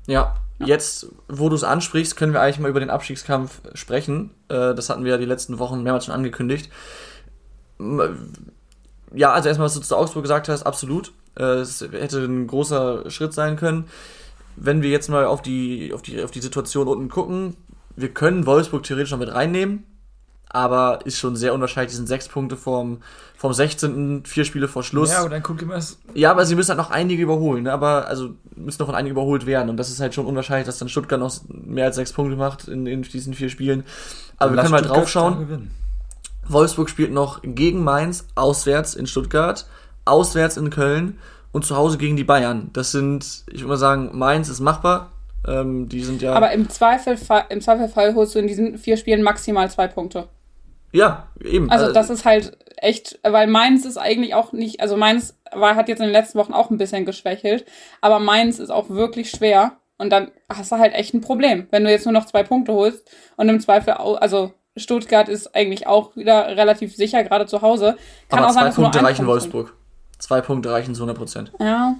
Ja, 0.06 0.36
ja. 0.58 0.66
jetzt, 0.66 1.08
wo 1.28 1.48
du 1.48 1.56
es 1.56 1.64
ansprichst, 1.64 2.16
können 2.16 2.32
wir 2.32 2.40
eigentlich 2.40 2.60
mal 2.60 2.70
über 2.70 2.80
den 2.80 2.90
Abstiegskampf 2.90 3.60
sprechen. 3.74 4.30
Äh, 4.48 4.74
das 4.74 4.90
hatten 4.90 5.04
wir 5.04 5.12
ja 5.12 5.18
die 5.18 5.24
letzten 5.24 5.58
Wochen 5.58 5.82
mehrmals 5.82 6.04
schon 6.04 6.14
angekündigt. 6.14 6.70
Ja, 9.12 9.32
also 9.32 9.48
erstmal, 9.48 9.66
was 9.66 9.74
du 9.74 9.80
zu 9.80 9.96
Augsburg 9.96 10.22
gesagt 10.22 10.48
hast, 10.48 10.62
absolut. 10.62 11.12
Äh, 11.36 11.42
es 11.42 11.80
hätte 11.80 12.18
ein 12.24 12.46
großer 12.46 13.10
Schritt 13.10 13.32
sein 13.32 13.56
können. 13.56 13.88
Wenn 14.56 14.82
wir 14.82 14.90
jetzt 14.90 15.08
mal 15.08 15.24
auf 15.24 15.42
die, 15.42 15.92
auf 15.92 16.02
die, 16.02 16.22
auf 16.22 16.30
die 16.30 16.40
Situation 16.40 16.86
unten 16.86 17.08
gucken, 17.08 17.56
wir 17.96 18.08
können 18.08 18.46
Wolfsburg 18.46 18.82
theoretisch 18.82 19.12
noch 19.12 19.18
mit 19.18 19.32
reinnehmen, 19.32 19.84
aber 20.48 21.00
ist 21.04 21.18
schon 21.18 21.36
sehr 21.36 21.52
unwahrscheinlich. 21.52 21.90
Die 21.90 21.96
sind 21.96 22.06
sechs 22.06 22.28
Punkte 22.28 22.56
vom, 22.56 22.98
vom 23.36 23.52
16. 23.52 24.24
vier 24.24 24.44
Spiele 24.44 24.68
vor 24.68 24.82
Schluss. 24.82 25.10
Ja, 25.10 25.24
und 25.24 25.30
dann 25.30 25.42
guckt 25.42 25.62
immer 25.62 25.74
das. 25.74 25.98
Ja, 26.14 26.30
aber 26.30 26.46
sie 26.46 26.54
müssen 26.54 26.70
halt 26.70 26.78
noch 26.78 26.90
einige 26.90 27.22
überholen, 27.22 27.64
ne? 27.64 27.72
aber 27.72 28.06
also 28.06 28.34
müssen 28.54 28.80
noch 28.80 28.86
von 28.86 28.94
einigen 28.94 29.12
überholt 29.12 29.46
werden 29.46 29.68
und 29.68 29.76
das 29.76 29.90
ist 29.90 30.00
halt 30.00 30.14
schon 30.14 30.26
unwahrscheinlich, 30.26 30.66
dass 30.66 30.78
dann 30.78 30.88
Stuttgart 30.88 31.18
noch 31.18 31.32
mehr 31.48 31.86
als 31.86 31.96
sechs 31.96 32.12
Punkte 32.12 32.36
macht 32.36 32.68
in, 32.68 32.86
in 32.86 33.02
diesen 33.02 33.34
vier 33.34 33.48
Spielen. 33.48 33.84
Aber 34.38 34.52
wir 34.52 34.60
können 34.60 34.70
mal 34.70 34.82
drauf 34.82 35.08
schauen. 35.08 35.70
Wolfsburg 36.46 36.90
spielt 36.90 37.12
noch 37.12 37.40
gegen 37.42 37.82
Mainz, 37.82 38.26
auswärts 38.34 38.94
in 38.94 39.06
Stuttgart, 39.06 39.66
auswärts 40.04 40.56
in 40.56 40.70
Köln 40.70 41.18
und 41.52 41.64
zu 41.64 41.76
Hause 41.76 41.98
gegen 41.98 42.16
die 42.16 42.24
Bayern. 42.24 42.70
Das 42.72 42.92
sind, 42.92 43.44
ich 43.46 43.60
würde 43.60 43.68
mal 43.68 43.76
sagen, 43.76 44.10
Mainz 44.12 44.48
ist 44.48 44.60
machbar, 44.60 45.10
ähm, 45.46 45.88
die 45.88 46.02
sind 46.02 46.22
ja. 46.22 46.32
Aber 46.32 46.52
im 46.52 46.68
Zweifelfall, 46.68 47.44
im 47.48 47.60
Zweifelfall 47.60 48.14
holst 48.14 48.34
du 48.34 48.38
in 48.38 48.46
diesen 48.46 48.78
vier 48.78 48.96
Spielen 48.96 49.22
maximal 49.22 49.70
zwei 49.70 49.88
Punkte. 49.88 50.28
Ja, 50.92 51.28
eben. 51.42 51.70
Also, 51.70 51.86
also 51.86 51.94
das 51.94 52.10
ist 52.10 52.24
halt 52.24 52.56
echt, 52.76 53.18
weil 53.22 53.46
Mainz 53.48 53.84
ist 53.84 53.98
eigentlich 53.98 54.34
auch 54.34 54.52
nicht, 54.52 54.80
also 54.80 54.96
Mainz 54.96 55.36
war, 55.52 55.74
hat 55.74 55.88
jetzt 55.88 55.98
in 55.98 56.06
den 56.06 56.12
letzten 56.12 56.38
Wochen 56.38 56.52
auch 56.52 56.70
ein 56.70 56.78
bisschen 56.78 57.04
geschwächelt, 57.04 57.64
aber 58.00 58.20
Mainz 58.20 58.58
ist 58.58 58.70
auch 58.70 58.90
wirklich 58.90 59.30
schwer 59.30 59.72
und 59.98 60.10
dann 60.10 60.30
hast 60.48 60.70
du 60.70 60.76
halt 60.76 60.94
echt 60.94 61.14
ein 61.14 61.20
Problem, 61.20 61.66
wenn 61.70 61.84
du 61.84 61.90
jetzt 61.90 62.04
nur 62.04 62.12
noch 62.12 62.26
zwei 62.26 62.42
Punkte 62.42 62.72
holst 62.72 63.10
und 63.36 63.48
im 63.48 63.60
Zweifel, 63.60 63.94
also 63.94 64.52
Stuttgart 64.76 65.28
ist 65.28 65.54
eigentlich 65.54 65.86
auch 65.86 66.16
wieder 66.16 66.56
relativ 66.56 66.94
sicher, 66.94 67.22
gerade 67.24 67.46
zu 67.46 67.62
Hause. 67.62 67.96
Kann 68.28 68.40
aber 68.40 68.48
auch 68.48 68.52
zwei 68.52 68.70
sein, 68.70 68.74
Punkte 68.74 69.02
reichen 69.02 69.26
Wolfsburg. 69.26 69.74
Zwei 70.24 70.40
Punkte 70.40 70.70
reichen 70.70 70.94
zu 70.94 71.02
100 71.02 71.18
Prozent. 71.18 71.52
Ja, 71.60 71.96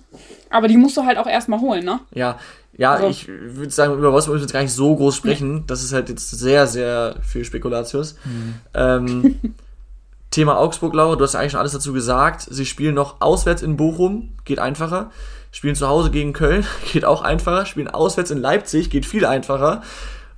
aber 0.48 0.66
die 0.66 0.78
musst 0.78 0.96
du 0.96 1.04
halt 1.04 1.18
auch 1.18 1.26
erstmal 1.26 1.60
holen, 1.60 1.84
ne? 1.84 2.00
Ja, 2.14 2.38
ja, 2.74 2.94
also. 2.94 3.08
ich 3.08 3.28
würde 3.28 3.70
sagen, 3.70 3.98
über 3.98 4.14
was 4.14 4.26
wir 4.28 4.36
jetzt 4.38 4.50
gar 4.50 4.62
nicht 4.62 4.72
so 4.72 4.96
groß 4.96 5.14
sprechen. 5.14 5.56
Nee. 5.56 5.64
Das 5.66 5.84
ist 5.84 5.92
halt 5.92 6.08
jetzt 6.08 6.30
sehr, 6.30 6.66
sehr 6.66 7.16
viel 7.20 7.44
Spekulatius. 7.44 8.16
Mhm. 8.24 8.54
Ähm, 8.72 9.40
Thema 10.30 10.56
Augsburg, 10.56 10.94
Laura, 10.94 11.16
du 11.16 11.22
hast 11.22 11.34
ja 11.34 11.40
eigentlich 11.40 11.52
schon 11.52 11.60
alles 11.60 11.72
dazu 11.72 11.92
gesagt. 11.92 12.48
Sie 12.50 12.64
spielen 12.64 12.94
noch 12.94 13.20
auswärts 13.20 13.60
in 13.60 13.76
Bochum, 13.76 14.30
geht 14.46 14.58
einfacher. 14.58 15.10
Spielen 15.52 15.74
zu 15.74 15.86
Hause 15.86 16.10
gegen 16.10 16.32
Köln, 16.32 16.64
geht 16.94 17.04
auch 17.04 17.20
einfacher. 17.20 17.66
Spielen 17.66 17.88
auswärts 17.88 18.30
in 18.30 18.38
Leipzig, 18.38 18.88
geht 18.88 19.04
viel 19.04 19.26
einfacher. 19.26 19.82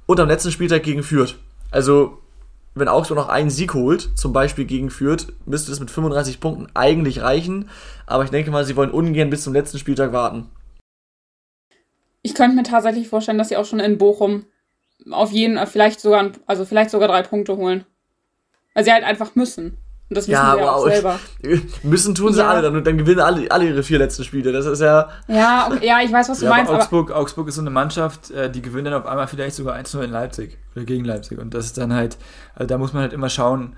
Und 0.06 0.18
am 0.18 0.26
letzten 0.26 0.50
Spieltag 0.50 0.82
gegen 0.82 1.04
Fürth. 1.04 1.36
Also, 1.70 2.18
wenn 2.80 2.88
Augsburg 2.88 3.16
noch 3.16 3.28
einen 3.28 3.50
Sieg 3.50 3.74
holt, 3.74 4.10
zum 4.16 4.32
Beispiel 4.32 4.66
gegen 4.66 4.90
Fürth, 4.90 5.32
müsste 5.46 5.70
das 5.70 5.80
mit 5.80 5.90
35 5.90 6.40
Punkten 6.40 6.68
eigentlich 6.74 7.22
reichen. 7.22 7.70
Aber 8.06 8.24
ich 8.24 8.30
denke 8.30 8.50
mal, 8.50 8.64
sie 8.64 8.76
wollen 8.76 8.90
ungern 8.90 9.30
bis 9.30 9.44
zum 9.44 9.54
letzten 9.54 9.78
Spieltag 9.78 10.12
warten. 10.12 10.50
Ich 12.22 12.34
könnte 12.34 12.56
mir 12.56 12.64
tatsächlich 12.64 13.08
vorstellen, 13.08 13.38
dass 13.38 13.48
sie 13.48 13.56
auch 13.56 13.64
schon 13.64 13.80
in 13.80 13.98
Bochum 13.98 14.46
auf 15.10 15.32
jeden, 15.32 15.64
vielleicht 15.66 16.00
sogar, 16.00 16.32
also 16.46 16.64
vielleicht 16.64 16.90
sogar 16.90 17.08
drei 17.08 17.22
Punkte 17.22 17.56
holen. 17.56 17.84
Weil 18.74 18.84
sie 18.84 18.92
halt 18.92 19.04
einfach 19.04 19.34
müssen. 19.34 19.78
Und 20.08 20.16
das 20.16 20.28
wissen 20.28 20.32
ja, 20.32 20.52
sie 20.54 20.60
ja 20.60 20.70
auch 20.70 20.86
selber. 20.86 21.18
Müssen 21.82 22.14
tun 22.14 22.32
sie 22.32 22.38
ja. 22.38 22.48
alle 22.48 22.62
dann 22.62 22.76
und 22.76 22.86
dann 22.86 22.96
gewinnen 22.96 23.20
alle, 23.20 23.50
alle 23.50 23.66
ihre 23.66 23.82
vier 23.82 23.98
letzten 23.98 24.22
Spiele. 24.22 24.52
Das 24.52 24.64
ist 24.64 24.80
ja. 24.80 25.08
Ja, 25.26 25.68
okay, 25.68 25.84
ja 25.84 26.00
ich 26.00 26.12
weiß, 26.12 26.28
was 26.28 26.38
du 26.38 26.44
ja, 26.44 26.50
meinst. 26.52 26.70
Aber 26.70 26.78
Augsburg, 26.78 27.10
aber 27.10 27.20
Augsburg 27.20 27.48
ist 27.48 27.56
so 27.56 27.60
eine 27.60 27.70
Mannschaft, 27.70 28.30
äh, 28.30 28.48
die 28.48 28.62
gewinnt 28.62 28.86
dann 28.86 28.94
auf 28.94 29.06
einmal 29.06 29.26
vielleicht 29.26 29.56
sogar 29.56 29.76
1-0 29.76 30.00
in 30.02 30.10
Leipzig 30.10 30.58
oder 30.76 30.84
gegen 30.84 31.04
Leipzig. 31.04 31.38
Und 31.38 31.54
das 31.54 31.66
ist 31.66 31.78
dann 31.78 31.92
halt, 31.92 32.18
also 32.54 32.68
da 32.68 32.78
muss 32.78 32.92
man 32.92 33.02
halt 33.02 33.12
immer 33.12 33.28
schauen. 33.28 33.74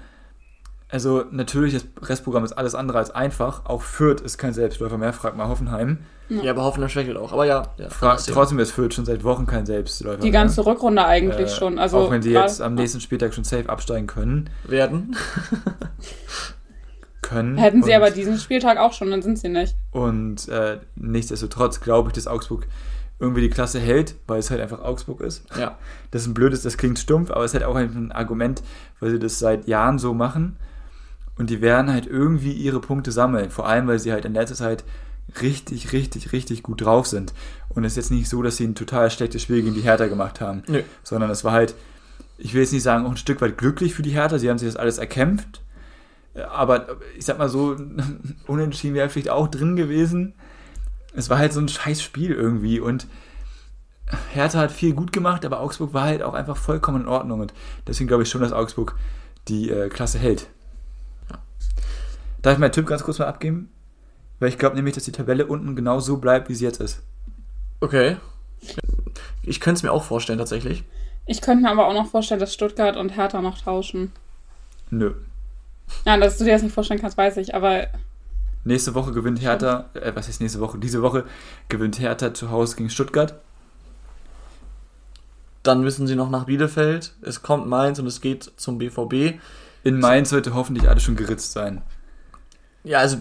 Also 0.91 1.25
natürlich, 1.31 1.75
das 1.75 1.87
Restprogramm 2.09 2.45
ist 2.45 2.53
alles 2.53 2.75
andere 2.75 2.99
als 2.99 3.11
einfach. 3.11 3.67
Auch 3.67 3.83
Fürth 3.83 4.23
ist 4.23 4.39
kein 4.39 4.55
Selbstläufer 4.55 4.97
mehr, 4.97 5.13
fragt 5.13 5.37
mal 5.37 5.49
Hoffenheim. 5.49 5.99
Ja, 6.31 6.53
aber 6.53 6.65
Hoffenheim 6.65 6.89
schwächelt 6.89 7.17
auch. 7.17 7.33
Aber 7.33 7.45
ja, 7.45 7.75
ja 7.77 7.89
trotzdem 7.89 8.59
ist 8.59 8.73
Fürth 8.73 8.95
schon 8.95 9.05
seit 9.05 9.23
Wochen 9.25 9.47
kein 9.47 9.67
Selbstläufer. 9.67 10.21
Die 10.21 10.31
ganze 10.31 10.63
mehr. 10.63 10.73
Rückrunde 10.73 11.05
eigentlich 11.05 11.51
äh, 11.53 11.55
schon. 11.55 11.79
Also 11.79 11.99
auch 11.99 12.11
wenn 12.11 12.23
sie 12.23 12.33
jetzt 12.33 12.63
am 12.63 12.75
nächsten 12.75 13.01
Spieltag 13.01 13.35
schon 13.35 13.45
safe 13.45 13.69
absteigen 13.69 14.07
können. 14.07 14.49
Werden. 14.67 15.17
können. 17.29 17.59
Hätten 17.59 17.83
sie 17.83 17.95
aber 17.95 18.11
diesen 18.11 18.39
Spieltag 18.39 18.79
auch 18.79 18.93
schon, 18.93 19.11
dann 19.11 19.23
sind 19.23 19.39
sie 19.39 19.49
nicht. 19.49 19.77
Und 19.91 20.49
äh, 20.49 20.79
nichtsdestotrotz 20.97 21.81
glaube 21.81 22.09
ich, 22.09 22.15
dass 22.15 22.27
Augsburg 22.27 22.67
irgendwie 23.19 23.41
die 23.43 23.51
Klasse 23.51 23.81
hält, 23.81 24.15
weil 24.27 24.39
es 24.39 24.51
halt 24.51 24.61
einfach 24.61 24.81
Augsburg 24.81 25.21
ist. 25.21 25.45
Ja. 25.59 25.77
Das 26.11 26.23
ist 26.23 26.29
ein 26.29 26.35
blödes, 26.35 26.63
das 26.63 26.77
klingt 26.77 26.99
stumpf, 26.99 27.31
aber 27.31 27.45
es 27.45 27.53
ist 27.53 27.61
halt 27.61 27.65
auch 27.65 27.75
ein 27.75 28.13
Argument, 28.13 28.63
weil 29.01 29.11
sie 29.11 29.19
das 29.19 29.39
seit 29.39 29.67
Jahren 29.67 29.99
so 29.99 30.15
machen. 30.15 30.57
Und 31.39 31.51
die 31.51 31.61
werden 31.61 31.91
halt 31.91 32.07
irgendwie 32.07 32.53
ihre 32.53 32.81
Punkte 32.81 33.13
sammeln. 33.13 33.51
Vor 33.51 33.69
allem, 33.69 33.87
weil 33.87 33.99
sie 33.99 34.13
halt 34.13 34.25
in 34.25 34.35
letzter 34.35 34.57
Zeit 34.57 34.85
richtig, 35.41 35.93
richtig, 35.93 36.33
richtig 36.33 36.63
gut 36.63 36.83
drauf 36.83 37.07
sind. 37.07 37.33
Und 37.69 37.85
es 37.85 37.93
ist 37.93 37.97
jetzt 37.97 38.11
nicht 38.11 38.29
so, 38.29 38.43
dass 38.43 38.57
sie 38.57 38.65
ein 38.67 38.75
total 38.75 39.11
schlechtes 39.11 39.43
Spiel 39.43 39.63
gegen 39.63 39.75
die 39.75 39.83
Hertha 39.83 40.07
gemacht 40.07 40.41
haben, 40.41 40.63
Nö. 40.67 40.83
sondern 41.03 41.31
es 41.31 41.45
war 41.45 41.53
halt, 41.53 41.75
ich 42.39 42.55
will 42.55 42.63
jetzt 42.63 42.73
nicht 42.73 42.83
sagen, 42.83 43.07
auch 43.07 43.11
ein 43.11 43.17
Stück 43.17 43.41
weit 43.41 43.57
glücklich 43.57 43.95
für 43.95 44.03
die 44.03 44.11
Hertha. 44.11 44.39
Sie 44.39 44.51
haben 44.51 44.59
sich 44.59 44.69
das 44.69 44.77
alles 44.77 44.99
erkämpft. 44.99 45.63
Aber 46.51 46.99
ich 47.17 47.25
sag 47.25 47.39
mal 47.39 47.49
so, 47.49 47.77
unentschieden 48.47 48.95
wäre 48.95 49.09
vielleicht 49.09 49.31
auch 49.31 49.49
drin 49.49 49.77
gewesen. 49.77 50.35
Es 51.15 51.31
war 51.31 51.39
halt 51.39 51.53
so 51.53 51.61
ein 51.61 51.69
scheiß 51.69 52.03
Spiel 52.03 52.33
irgendwie 52.33 52.81
und 52.81 53.07
Hertha 54.33 54.59
hat 54.59 54.73
viel 54.73 54.95
gut 54.95 55.13
gemacht, 55.13 55.45
aber 55.45 55.61
Augsburg 55.61 55.93
war 55.93 56.05
halt 56.05 56.23
auch 56.23 56.35
einfach 56.35 56.57
vollkommen 56.57 57.03
in 57.03 57.09
Ordnung 57.09 57.41
und 57.41 57.53
deswegen 57.87 58.09
glaube 58.09 58.23
ich 58.23 58.31
schon, 58.31 58.41
dass 58.41 58.53
Augsburg 58.53 58.95
die 59.49 59.71
äh, 59.71 59.89
Klasse 59.89 60.19
hält. 60.19 60.49
Darf 62.43 62.55
ich 62.55 62.59
meinen 62.59 62.73
Tipp 62.73 62.87
ganz 62.87 63.03
kurz 63.03 63.19
mal 63.19 63.27
abgeben? 63.27 63.71
Weil 64.39 64.49
ich 64.49 64.59
glaube 64.59 64.77
nämlich, 64.77 64.95
dass 64.95 65.05
die 65.05 65.13
Tabelle 65.13 65.47
unten 65.47 65.75
genau 65.75 66.01
so 66.01 66.19
bleibt, 66.19 66.49
wie 66.49 66.55
sie 66.55 66.65
jetzt 66.65 66.81
ist. 66.81 67.03
Okay. 67.81 68.17
Ich 69.43 69.61
könnte 69.61 69.79
es 69.79 69.83
mir 69.83 69.93
auch 69.93 70.05
vorstellen, 70.05 70.39
tatsächlich. 70.39 70.85
Ich 71.27 71.41
könnte 71.41 71.65
mir 71.65 71.71
aber 71.71 71.87
auch 71.87 71.95
noch 71.95 72.09
vorstellen, 72.09 72.41
dass 72.41 72.55
Stuttgart 72.55 72.97
und 72.97 73.11
Hertha 73.17 73.43
noch 73.43 73.59
tauschen. 73.59 74.13
Nö. 74.91 75.15
Ja, 76.05 76.17
dass 76.17 76.39
du 76.39 76.45
dir 76.45 76.53
das 76.53 76.63
nicht 76.63 76.75
vorstellen 76.75 77.01
kannst, 77.01 77.19
weiß 77.19 77.37
ich, 77.39 77.55
aber. 77.55 77.89
Nächste 78.65 78.95
Woche 78.95 79.13
gewinnt 79.13 79.41
Hertha, 79.41 79.87
äh, 79.95 80.13
was 80.15 80.29
ist 80.29 80.41
nächste 80.41 80.61
Woche? 80.61 80.79
Diese 80.79 81.03
Woche 81.03 81.25
gewinnt 81.69 81.99
Hertha 81.99 82.35
zu 82.35 82.51
Hause 82.51 82.77
gegen 82.77 82.91
Stuttgart. 82.91 83.35
Dann 85.63 85.83
müssen 85.83 86.07
sie 86.07 86.17
noch 86.17 86.31
nach 86.31 86.45
Bielefeld. 86.45 87.15
Es 87.23 87.43
kommt 87.43 87.67
Mainz 87.67 87.99
und 87.99 88.07
es 88.07 88.21
geht 88.21 88.53
zum 88.57 88.79
BVB. 88.79 89.39
In 89.85 89.99
Mainz 89.99 90.31
sollte 90.31 90.55
hoffentlich 90.55 90.89
alles 90.89 91.03
schon 91.03 91.17
geritzt 91.17 91.53
sein. 91.53 91.83
Ja, 92.89 93.01
also 93.01 93.19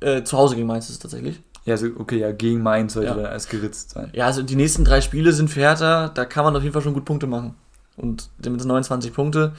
äh, 0.00 0.22
zu 0.24 0.36
Hause 0.36 0.56
gegen 0.56 0.66
Mainz 0.66 0.84
ist 0.84 0.96
es 0.96 0.98
tatsächlich. 0.98 1.40
Ja, 1.64 1.74
also, 1.74 1.86
okay, 1.98 2.18
ja, 2.18 2.32
gegen 2.32 2.62
Mainz 2.62 2.92
sollte 2.92 3.08
ja. 3.08 3.14
dann 3.14 3.26
alles 3.26 3.48
geritzt 3.48 3.90
sein. 3.90 4.10
Ja, 4.12 4.26
also 4.26 4.42
die 4.42 4.56
nächsten 4.56 4.84
drei 4.84 5.00
Spiele 5.00 5.32
sind 5.32 5.48
für 5.48 5.60
Hertha, 5.60 6.08
da 6.08 6.26
kann 6.26 6.44
man 6.44 6.54
auf 6.54 6.62
jeden 6.62 6.74
Fall 6.74 6.82
schon 6.82 6.92
gut 6.92 7.06
Punkte 7.06 7.26
machen. 7.26 7.54
Und 7.96 8.28
mit 8.38 8.64
29 8.64 9.12
Punkte. 9.12 9.52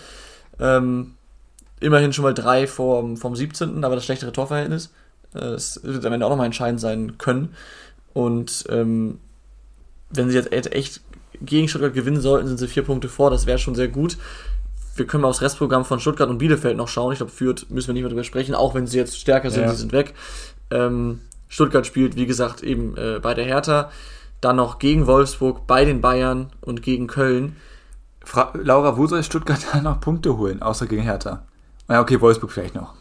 Ähm, 0.60 1.16
immerhin 1.80 2.14
schon 2.14 2.24
mal 2.24 2.36
drei 2.36 2.68
vom, 2.68 3.18
vom 3.18 3.36
17., 3.36 3.84
aber 3.84 3.96
das 3.96 4.06
schlechtere 4.06 4.32
Torverhältnis. 4.32 4.92
Das 5.34 5.78
äh, 5.78 5.94
wird 5.94 6.06
am 6.06 6.14
Ende 6.14 6.26
auch 6.28 6.30
nochmal 6.30 6.46
entscheidend 6.46 6.80
sein 6.80 7.18
können. 7.18 7.56
Und 8.14 8.66
ähm, 8.70 9.20
wenn 10.12 10.30
sie 10.30 10.36
jetzt 10.36 10.72
echt 10.72 11.02
gegen 11.42 11.68
Stuttgart 11.68 11.96
gewinnen 11.96 12.22
sollten, 12.22 12.48
sind 12.48 12.58
sie 12.58 12.68
vier 12.68 12.84
Punkte 12.84 13.10
vor. 13.10 13.32
Das 13.32 13.48
wäre 13.48 13.58
schon 13.58 13.74
sehr 13.74 13.88
gut 13.88 14.18
wir 14.96 15.08
können 15.08 15.22
mal 15.22 15.30
aufs 15.30 15.42
Restprogramm 15.42 15.86
von 15.86 16.00
Stuttgart 16.00 16.30
und 16.30 16.38
Bielefeld 16.38 16.78
noch 16.78 16.88
schauen. 16.88 17.14
Ich 17.14 17.20
glaube, 17.20 17.32
Fürth 17.32 17.68
müssen 17.70 17.88
wir 17.88 17.94
nicht 17.94 18.04
mehr 18.04 18.10
drüber 18.10 18.24
sprechen, 18.24 18.56
auch 18.56 18.76
wenn 18.76 18.88
sie 18.88 18.98
jetzt 18.98 19.20
stärker 19.20 19.50
sind, 19.50 19.64
ja. 19.64 19.70
sie 19.70 19.78
sind 19.78 19.94
weg. 19.94 20.14
Ähm, 20.70 21.22
Stuttgart 21.48 21.86
spielt, 21.86 22.16
wie 22.16 22.26
gesagt, 22.26 22.64
eben 22.64 22.98
äh, 22.98 23.20
bei 23.22 23.34
der 23.34 23.46
Hertha. 23.46 23.92
Dann 24.42 24.56
noch 24.56 24.80
gegen 24.80 25.08
Wolfsburg, 25.08 25.68
bei 25.68 25.86
den 25.86 26.02
Bayern 26.02 26.52
und 26.62 26.82
gegen 26.82 27.08
Köln. 27.08 27.56
Fra 28.24 28.54
Laura, 28.56 28.98
wo 28.98 29.08
soll 29.08 29.24
Stuttgart 29.24 29.60
dann 29.74 29.84
noch 29.84 30.02
Punkte 30.02 30.38
holen, 30.38 30.62
außer 30.62 30.88
gegen 30.88 31.04
Hertha? 31.04 31.46
Ja, 31.90 32.02
okay, 32.02 32.20
Wolfsburg 32.20 32.52
vielleicht 32.52 32.76
noch. 32.76 32.94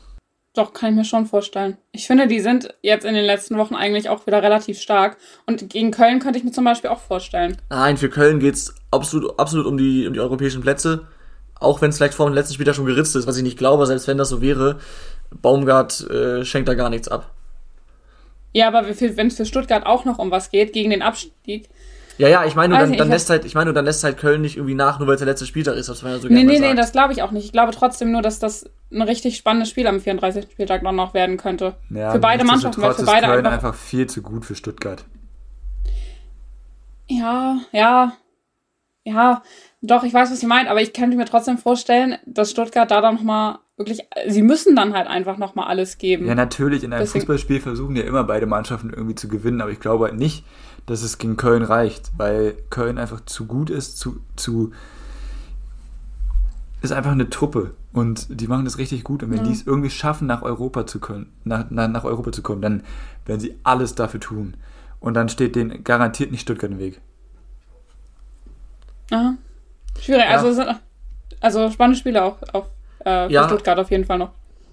Doch, 0.55 0.72
kann 0.72 0.91
ich 0.91 0.97
mir 0.97 1.05
schon 1.05 1.26
vorstellen. 1.26 1.76
Ich 1.93 2.09
finde, 2.09 2.26
die 2.26 2.41
sind 2.41 2.74
jetzt 2.82 3.05
in 3.05 3.14
den 3.14 3.24
letzten 3.24 3.57
Wochen 3.57 3.76
eigentlich 3.76 4.09
auch 4.09 4.26
wieder 4.26 4.43
relativ 4.43 4.80
stark. 4.80 5.16
Und 5.47 5.70
gegen 5.70 5.93
Köln 5.93 6.18
könnte 6.18 6.38
ich 6.41 6.45
mir 6.45 6.51
zum 6.51 6.64
Beispiel 6.64 6.91
auch 6.91 6.99
vorstellen. 6.99 7.57
Nein, 7.70 7.97
für 7.97 8.09
Köln 8.09 8.41
geht 8.41 8.55
es 8.55 8.74
absolut, 8.91 9.38
absolut 9.38 9.66
um, 9.66 9.78
die, 9.78 10.09
um 10.09 10.12
die 10.12 10.18
europäischen 10.18 10.61
Plätze 10.61 11.07
auch 11.61 11.81
wenn 11.81 11.91
es 11.91 11.99
vielleicht 11.99 12.15
vor 12.15 12.27
dem 12.27 12.35
letzten 12.35 12.55
Spieltag 12.55 12.75
schon 12.75 12.87
geritzt 12.87 13.15
ist, 13.15 13.27
was 13.27 13.37
ich 13.37 13.43
nicht 13.43 13.59
glaube, 13.59 13.87
selbst 13.87 14.09
wenn 14.09 14.19
das 14.19 14.31
so 14.31 14.41
wäre, 14.43 14.79
Baumgart 15.31 16.11
äh, 16.11 16.45
schenkt 16.45 16.69
da 16.69 16.75
gar 16.75 16.91
nichts 16.91 17.09
ab. 17.09 17.31
Ja, 18.53 18.67
aber 18.67 18.85
wenn 18.87 19.27
es 19.29 19.37
für 19.37 19.47
Stuttgart 19.47 19.87
auch 19.87 20.05
noch 20.05 20.19
um 20.19 20.31
was 20.31 20.51
geht, 20.51 20.73
gegen 20.73 20.91
den 20.91 21.03
Abstieg. 21.03 21.69
Ja, 22.19 22.29
ja, 22.29 22.45
ich 22.45 22.55
meine, 22.55 22.77
dann, 22.77 22.93
dann 22.95 23.09
lässt 23.09 23.31
halt, 23.31 23.45
ich 23.47 23.55
meine, 23.55 23.73
dann 23.73 23.85
lässt 23.85 24.05
halt 24.05 24.19
Köln 24.19 24.43
nicht 24.43 24.57
irgendwie 24.57 24.75
nach, 24.75 24.99
nur 24.99 25.09
weil 25.09 25.15
es 25.15 25.21
der 25.21 25.29
letzte 25.29 25.47
Spieltag 25.47 25.77
ist, 25.77 25.89
was 25.89 26.03
man 26.03 26.13
ja 26.13 26.19
so 26.19 26.29
Nee, 26.29 26.45
nee, 26.45 26.59
nee, 26.59 26.75
das 26.75 26.93
glaube 26.93 27.15
ich 27.15 27.23
auch 27.23 27.31
nicht. 27.31 27.47
Ich 27.47 27.53
glaube 27.53 27.73
trotzdem 27.73 28.13
nur, 28.13 28.21
dass 28.21 28.39
das 28.39 28.69
ein 28.93 29.01
richtig 29.01 29.37
spannendes 29.37 29.71
Spiel 29.71 29.87
am 29.87 30.01
34. 30.01 30.45
Spieltag 30.51 30.83
noch, 30.83 30.93
noch 30.93 31.15
werden 31.15 31.39
könnte. 31.39 31.77
Ja, 31.89 32.11
für 32.11 32.19
beide 32.19 32.45
Mannschaften, 32.45 32.83
weil 32.83 32.93
für 32.93 33.05
beide 33.05 33.27
Köln 33.27 33.47
einfach, 33.47 33.71
einfach 33.71 33.75
viel 33.75 34.07
zu 34.07 34.21
gut 34.21 34.45
für 34.45 34.55
Stuttgart. 34.55 35.05
Ja, 37.09 37.59
ja. 37.73 38.13
Ja, 39.05 39.43
doch, 39.83 40.05
ich 40.05 40.12
weiß, 40.12 40.31
was 40.31 40.41
Sie 40.41 40.47
meint, 40.47 40.68
aber 40.68 40.83
ich 40.83 40.93
könnte 40.93 41.16
mir 41.16 41.24
trotzdem 41.24 41.57
vorstellen, 41.57 42.16
dass 42.26 42.51
Stuttgart 42.51 42.91
da 42.91 43.01
dann 43.01 43.14
nochmal 43.14 43.59
wirklich, 43.78 44.01
sie 44.28 44.43
müssen 44.43 44.76
dann 44.76 44.93
halt 44.93 45.07
einfach 45.07 45.39
nochmal 45.39 45.68
alles 45.68 45.97
geben. 45.97 46.26
Ja, 46.26 46.35
natürlich, 46.35 46.85
in 46.85 46.93
einem 46.93 47.01
Deswegen. 47.01 47.22
Fußballspiel 47.22 47.61
versuchen 47.61 47.97
ja 47.97 48.03
immer 48.03 48.24
beide 48.24 48.47
Mannschaften 48.47 48.91
irgendwie 48.91 49.14
zu 49.14 49.28
gewinnen, 49.28 49.62
aber 49.62 49.70
ich 49.70 49.81
glaube 49.81 50.05
halt 50.05 50.18
nicht, 50.18 50.45
dass 50.85 51.03
es 51.03 51.16
gegen 51.16 51.39
Köln 51.39 51.62
reicht, 51.62 52.11
weil 52.18 52.57
Köln 52.68 52.99
einfach 52.99 53.24
zu 53.24 53.47
gut 53.47 53.70
ist, 53.70 53.97
zu, 53.99 54.20
zu 54.37 54.72
ist 56.83 56.93
einfach 56.93 57.12
eine 57.12 57.31
Truppe 57.31 57.74
und 57.93 58.41
die 58.41 58.49
machen 58.49 58.66
das 58.66 58.76
richtig 58.76 59.03
gut 59.03 59.22
und 59.22 59.31
wenn 59.31 59.39
ja. 59.39 59.45
die 59.45 59.53
es 59.53 59.66
irgendwie 59.66 59.91
schaffen, 59.91 60.26
nach 60.26 60.43
Europa 60.43 60.87
zu 60.87 61.01
können, 61.01 61.33
nach, 61.45 61.70
nach, 61.70 61.89
nach 61.89 62.05
Europa 62.05 62.33
zu 62.33 62.43
kommen, 62.43 62.61
dann 62.61 62.83
werden 63.24 63.41
sie 63.41 63.55
alles 63.62 63.95
dafür 63.95 64.20
tun 64.20 64.55
und 64.99 65.14
dann 65.14 65.31
steht 65.31 65.57
denen 65.57 65.85
garantiert 65.85 66.31
nicht 66.31 66.43
Stuttgart 66.43 66.70
im 66.70 66.78
Weg. 66.78 67.01
Aha. 69.11 69.37
Schwierig, 70.01 70.24
ja. 70.24 70.36
also, 70.36 70.62
also 71.40 71.70
spannende 71.70 71.98
Spiele 71.98 72.22
auch, 72.24 72.36
auch 72.53 72.66
äh, 73.01 73.26
für 73.26 73.32
ja. 73.32 73.44
Stuttgart 73.46 73.78
auf 73.78 73.90
jeden 73.90 74.05
Fall 74.05 74.18
noch. 74.18 74.30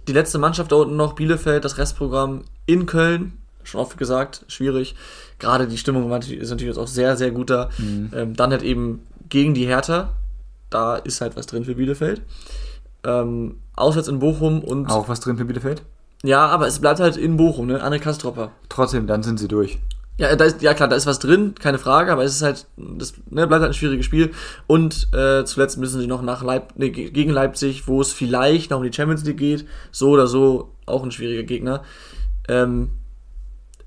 Die 0.08 0.14
letzte 0.14 0.38
Mannschaft 0.38 0.72
da 0.72 0.78
unten 0.78 0.96
noch, 0.96 1.14
Bielefeld, 1.14 1.66
das 1.66 1.78
Restprogramm 1.78 2.46
in 2.66 2.86
Köln, 2.86 3.34
schon 3.64 3.82
oft 3.82 3.98
gesagt, 3.98 4.46
schwierig. 4.48 4.96
Gerade 5.40 5.68
die 5.68 5.78
Stimmung 5.78 6.12
ist 6.12 6.50
natürlich 6.50 6.62
jetzt 6.62 6.78
auch 6.78 6.88
sehr, 6.88 7.18
sehr 7.18 7.32
gut 7.32 7.50
da. 7.50 7.70
Mhm. 7.78 8.12
Ähm, 8.16 8.36
dann 8.36 8.52
halt 8.52 8.64
eben 8.64 9.06
gegen 9.30 9.54
die 9.54 9.68
Hertha, 9.68 10.14
da 10.70 10.96
ist 10.96 11.22
halt 11.22 11.36
was 11.36 11.46
drin 11.46 11.66
für 11.66 11.76
Bielefeld. 11.76 12.22
Ähm, 13.04 13.58
auswärts 13.76 14.08
in 14.08 14.20
Bochum 14.20 14.64
und. 14.64 14.90
Auch 14.90 15.10
was 15.10 15.20
drin 15.20 15.38
für 15.38 15.46
Bielefeld? 15.46 15.84
Ja, 16.24 16.48
aber 16.48 16.68
es 16.68 16.80
bleibt 16.80 17.00
halt 17.00 17.16
in 17.18 17.38
Bochum, 17.38 17.68
ne? 17.68 17.82
Anne 17.82 18.00
Kastropper. 18.00 18.52
Trotzdem, 18.70 19.08
dann 19.08 19.24
sind 19.24 19.40
sie 19.40 19.48
durch. 19.48 19.78
Ja, 20.18 20.36
da 20.36 20.46
ist, 20.46 20.64
ja 20.64 20.74
klar, 20.74 20.90
da 20.90 20.96
ist 20.96 21.06
was 21.06 21.20
drin, 21.20 21.54
keine 21.60 21.78
Frage, 21.78 22.12
aber 22.12 22.24
es 22.24 22.36
ist 22.36 22.42
halt, 22.42 22.66
das 22.76 23.14
ne, 23.30 23.46
bleibt 23.46 23.62
halt 23.62 23.72
ein 23.72 23.74
schwieriges 23.74 24.06
Spiel. 24.06 24.32
Und 24.66 25.14
äh, 25.14 25.46
zuletzt 25.46 25.78
müssen 25.78 26.02
sie 26.02 26.08
noch 26.08 26.24
nach 26.24 26.44
Leip 26.44 26.74
nee, 26.76 26.90
gegen 26.90 27.32
Leipzig, 27.32 27.88
wo 27.88 28.02
es 28.02 28.14
vielleicht 28.14 28.72
noch 28.72 28.78
um 28.78 28.84
die 28.84 28.94
Champions 28.94 29.24
League 29.26 29.38
geht. 29.38 29.68
So 29.92 30.10
oder 30.10 30.26
so 30.26 30.74
auch 30.88 31.04
ein 31.04 31.12
schwieriger 31.12 31.44
Gegner. 31.44 31.84
Ähm, 32.48 32.90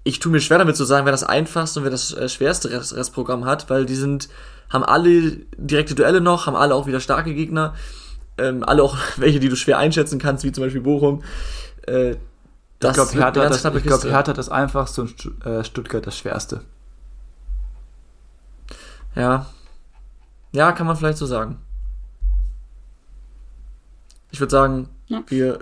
ich 0.04 0.20
tue 0.20 0.30
mir 0.30 0.40
schwer 0.40 0.58
damit 0.58 0.76
zu 0.76 0.84
sagen, 0.84 1.04
wer 1.04 1.12
das 1.12 1.24
einfachste 1.24 1.80
und 1.80 1.84
wer 1.84 1.90
das 1.90 2.12
äh, 2.12 2.28
schwerste 2.28 2.70
Rest 2.70 2.94
Restprogramm 2.94 3.44
hat, 3.44 3.68
weil 3.68 3.84
die 3.84 3.96
sind, 3.96 4.28
haben 4.70 4.84
alle 4.84 5.38
direkte 5.56 5.96
Duelle 5.96 6.20
noch, 6.20 6.46
haben 6.46 6.56
alle 6.56 6.76
auch 6.76 6.86
wieder 6.86 7.00
starke 7.00 7.34
Gegner. 7.34 7.74
Ähm, 8.38 8.62
alle 8.62 8.84
auch 8.84 8.96
welche, 9.16 9.40
die 9.40 9.48
du 9.48 9.56
schwer 9.56 9.78
einschätzen 9.78 10.20
kannst, 10.20 10.44
wie 10.44 10.52
zum 10.52 10.62
Beispiel 10.62 10.80
Bochum. 10.80 11.24
Äh, 11.86 12.14
das 12.80 12.96
ich 12.96 13.02
glaube, 13.02 13.24
Hertha, 13.24 13.48
das, 13.48 13.64
ich 13.64 13.82
glaub, 13.84 14.04
Hertha 14.04 14.32
das 14.32 14.48
einfachste 14.48 15.02
und 15.02 15.44
äh, 15.44 15.62
Stuttgart 15.62 16.06
das 16.06 16.16
schwerste. 16.16 16.62
Ja. 19.14 19.46
Ja, 20.52 20.72
kann 20.72 20.86
man 20.86 20.96
vielleicht 20.96 21.18
so 21.18 21.26
sagen. 21.26 21.58
Ich 24.30 24.40
würde 24.40 24.50
sagen, 24.50 24.88
ja. 25.08 25.22
wir 25.28 25.58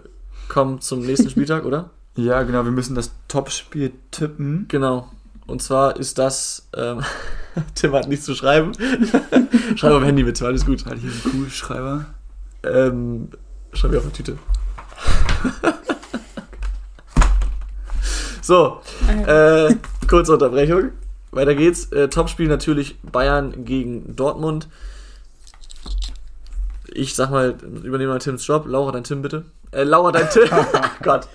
kommen 0.48 0.80
zum 0.80 1.00
nächsten 1.00 1.28
Spieltag, 1.30 1.64
oder? 1.64 1.90
Ja, 2.16 2.42
genau, 2.42 2.64
wir 2.64 2.72
müssen 2.72 2.96
das 2.96 3.12
Topspiel 3.28 3.92
tippen. 4.10 4.66
Genau. 4.66 5.08
Und 5.46 5.62
zwar 5.62 5.96
ist 5.96 6.18
das. 6.18 6.68
Ähm, 6.76 7.04
Tim 7.76 7.92
hat 7.92 8.08
nichts 8.08 8.24
zu 8.24 8.34
schreiben. 8.34 8.72
Schreib 9.76 9.92
auf 9.92 10.02
Handy 10.02 10.24
bitte, 10.24 10.44
alles 10.44 10.66
gut. 10.66 10.84
Halt 10.84 10.98
hier 10.98 11.12
einen 11.12 11.22
Kugelschreiber. 11.22 12.06
Ähm, 12.64 13.28
schreib 13.72 13.92
mir 13.92 13.98
auf 13.98 14.02
eine 14.02 14.12
Tüte. 14.12 14.36
So, 18.48 18.80
äh, 19.26 19.74
kurze 20.08 20.32
Unterbrechung. 20.32 20.92
Weiter 21.32 21.54
geht's. 21.54 21.92
Äh, 21.92 22.08
Topspiel 22.08 22.48
natürlich 22.48 22.98
Bayern 23.02 23.66
gegen 23.66 24.16
Dortmund. 24.16 24.68
Ich 26.94 27.14
sag 27.14 27.30
mal, 27.30 27.56
übernehme 27.84 28.12
mal 28.12 28.18
Tims 28.18 28.46
Job. 28.46 28.64
Laura, 28.66 28.90
dein 28.90 29.04
Tim 29.04 29.20
bitte. 29.20 29.44
Äh, 29.70 29.82
Laura, 29.82 30.12
dein 30.12 30.30
Tipp. 30.30 30.50
oh 30.50 30.64
Gott. 31.02 31.28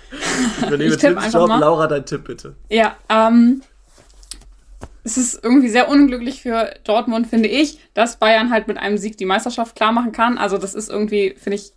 Ich 0.57 0.67
übernehme 0.67 0.95
Ich 0.95 0.97
Tims 0.97 1.31
Job. 1.31 1.49
mal. 1.49 1.59
Laura, 1.59 1.85
dein 1.85 2.03
Tipp 2.03 2.23
bitte. 2.23 2.55
Ja, 2.69 2.95
ähm, 3.09 3.61
es 5.03 5.17
ist 5.17 5.43
irgendwie 5.43 5.69
sehr 5.69 5.89
unglücklich 5.89 6.41
für 6.41 6.73
Dortmund, 6.83 7.27
finde 7.27 7.47
ich, 7.47 7.77
dass 7.93 8.17
Bayern 8.17 8.49
halt 8.49 8.67
mit 8.67 8.79
einem 8.79 8.97
Sieg 8.97 9.17
die 9.17 9.25
Meisterschaft 9.25 9.75
klar 9.75 9.91
machen 9.91 10.13
kann. 10.13 10.39
Also 10.39 10.57
das 10.57 10.73
ist 10.73 10.89
irgendwie, 10.89 11.35
finde 11.37 11.57
ich, 11.57 11.73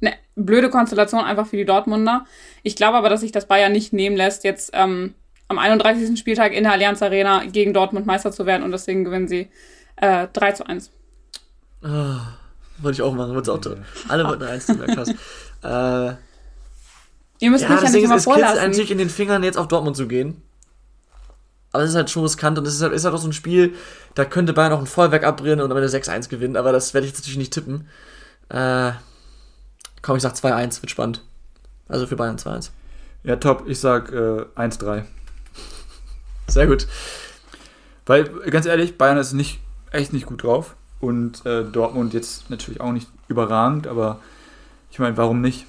eine 0.00 0.14
blöde 0.36 0.70
Konstellation 0.70 1.24
einfach 1.24 1.46
für 1.46 1.56
die 1.56 1.64
Dortmunder. 1.64 2.24
Ich 2.62 2.76
glaube 2.76 2.96
aber, 2.98 3.08
dass 3.08 3.20
sich 3.20 3.32
das 3.32 3.46
Bayern 3.46 3.72
nicht 3.72 3.92
nehmen 3.92 4.16
lässt, 4.16 4.44
jetzt 4.44 4.70
ähm, 4.74 5.14
am 5.48 5.58
31. 5.58 6.18
Spieltag 6.18 6.52
in 6.52 6.64
der 6.64 6.72
Allianz 6.72 7.02
Arena 7.02 7.44
gegen 7.46 7.72
Dortmund 7.74 8.06
Meister 8.06 8.32
zu 8.32 8.46
werden 8.46 8.62
und 8.62 8.70
deswegen 8.72 9.04
gewinnen 9.04 9.28
sie 9.28 9.48
äh, 9.96 10.28
3 10.32 10.52
zu 10.52 10.66
1. 10.66 10.90
Wollte 11.80 12.94
ich 12.96 13.02
auch 13.02 13.14
machen. 13.14 13.34
Wollt's 13.34 13.48
auch 13.48 13.60
tun. 13.60 13.84
Alle 14.08 14.24
wollten 14.26 14.44
eins 14.44 14.66
Team, 14.66 14.80
ja 14.80 14.94
krass. 14.94 15.08
äh, 15.62 16.16
Ihr 17.40 17.50
müsst 17.50 17.64
Ja, 17.64 17.70
mich 17.70 17.82
ja 17.82 17.90
nicht 17.90 17.94
Ding 17.94 18.02
ist, 18.02 18.04
immer 18.06 18.16
es 18.16 18.24
vorlassen. 18.24 18.56
natürlich 18.68 18.90
in 18.90 18.98
den 18.98 19.10
Fingern, 19.10 19.42
jetzt 19.44 19.58
auf 19.58 19.68
Dortmund 19.68 19.96
zu 19.96 20.08
gehen. 20.08 20.42
Aber 21.70 21.82
es 21.84 21.90
ist 21.90 21.96
halt 21.96 22.10
schon 22.10 22.22
riskant 22.22 22.58
und 22.58 22.66
es 22.66 22.74
ist 22.74 22.82
halt, 22.82 22.92
ist 22.92 23.04
halt 23.04 23.14
auch 23.14 23.18
so 23.18 23.28
ein 23.28 23.32
Spiel, 23.32 23.74
da 24.14 24.24
könnte 24.24 24.52
Bayern 24.54 24.72
auch 24.72 24.78
ein 24.80 24.86
Vollwerk 24.86 25.22
abbrennen 25.24 25.60
und 25.60 25.70
am 25.70 25.76
Ende 25.76 25.88
6-1 25.88 26.28
gewinnen, 26.28 26.56
aber 26.56 26.72
das 26.72 26.94
werde 26.94 27.06
ich 27.06 27.12
jetzt 27.12 27.20
natürlich 27.20 27.38
nicht 27.38 27.52
tippen. 27.52 27.88
Äh, 28.48 28.92
komm, 30.08 30.16
ich 30.16 30.22
sag 30.22 30.32
2-1, 30.32 30.80
wird 30.80 30.90
spannend. 30.90 31.22
Also 31.86 32.06
für 32.06 32.16
Bayern 32.16 32.38
2-1. 32.38 32.70
Ja, 33.24 33.36
top. 33.36 33.64
Ich 33.68 33.78
sag 33.78 34.10
äh, 34.10 34.46
1-3. 34.56 35.02
Sehr 36.46 36.66
gut. 36.66 36.86
Weil, 38.06 38.24
ganz 38.24 38.64
ehrlich, 38.64 38.96
Bayern 38.96 39.18
ist 39.18 39.34
nicht, 39.34 39.60
echt 39.90 40.14
nicht 40.14 40.24
gut 40.24 40.42
drauf. 40.42 40.76
Und 41.00 41.44
äh, 41.44 41.62
Dortmund 41.62 42.14
jetzt 42.14 42.48
natürlich 42.48 42.80
auch 42.80 42.92
nicht 42.92 43.06
überragend, 43.28 43.86
aber 43.86 44.20
ich 44.90 44.98
meine, 44.98 45.18
warum 45.18 45.42
nicht? 45.42 45.66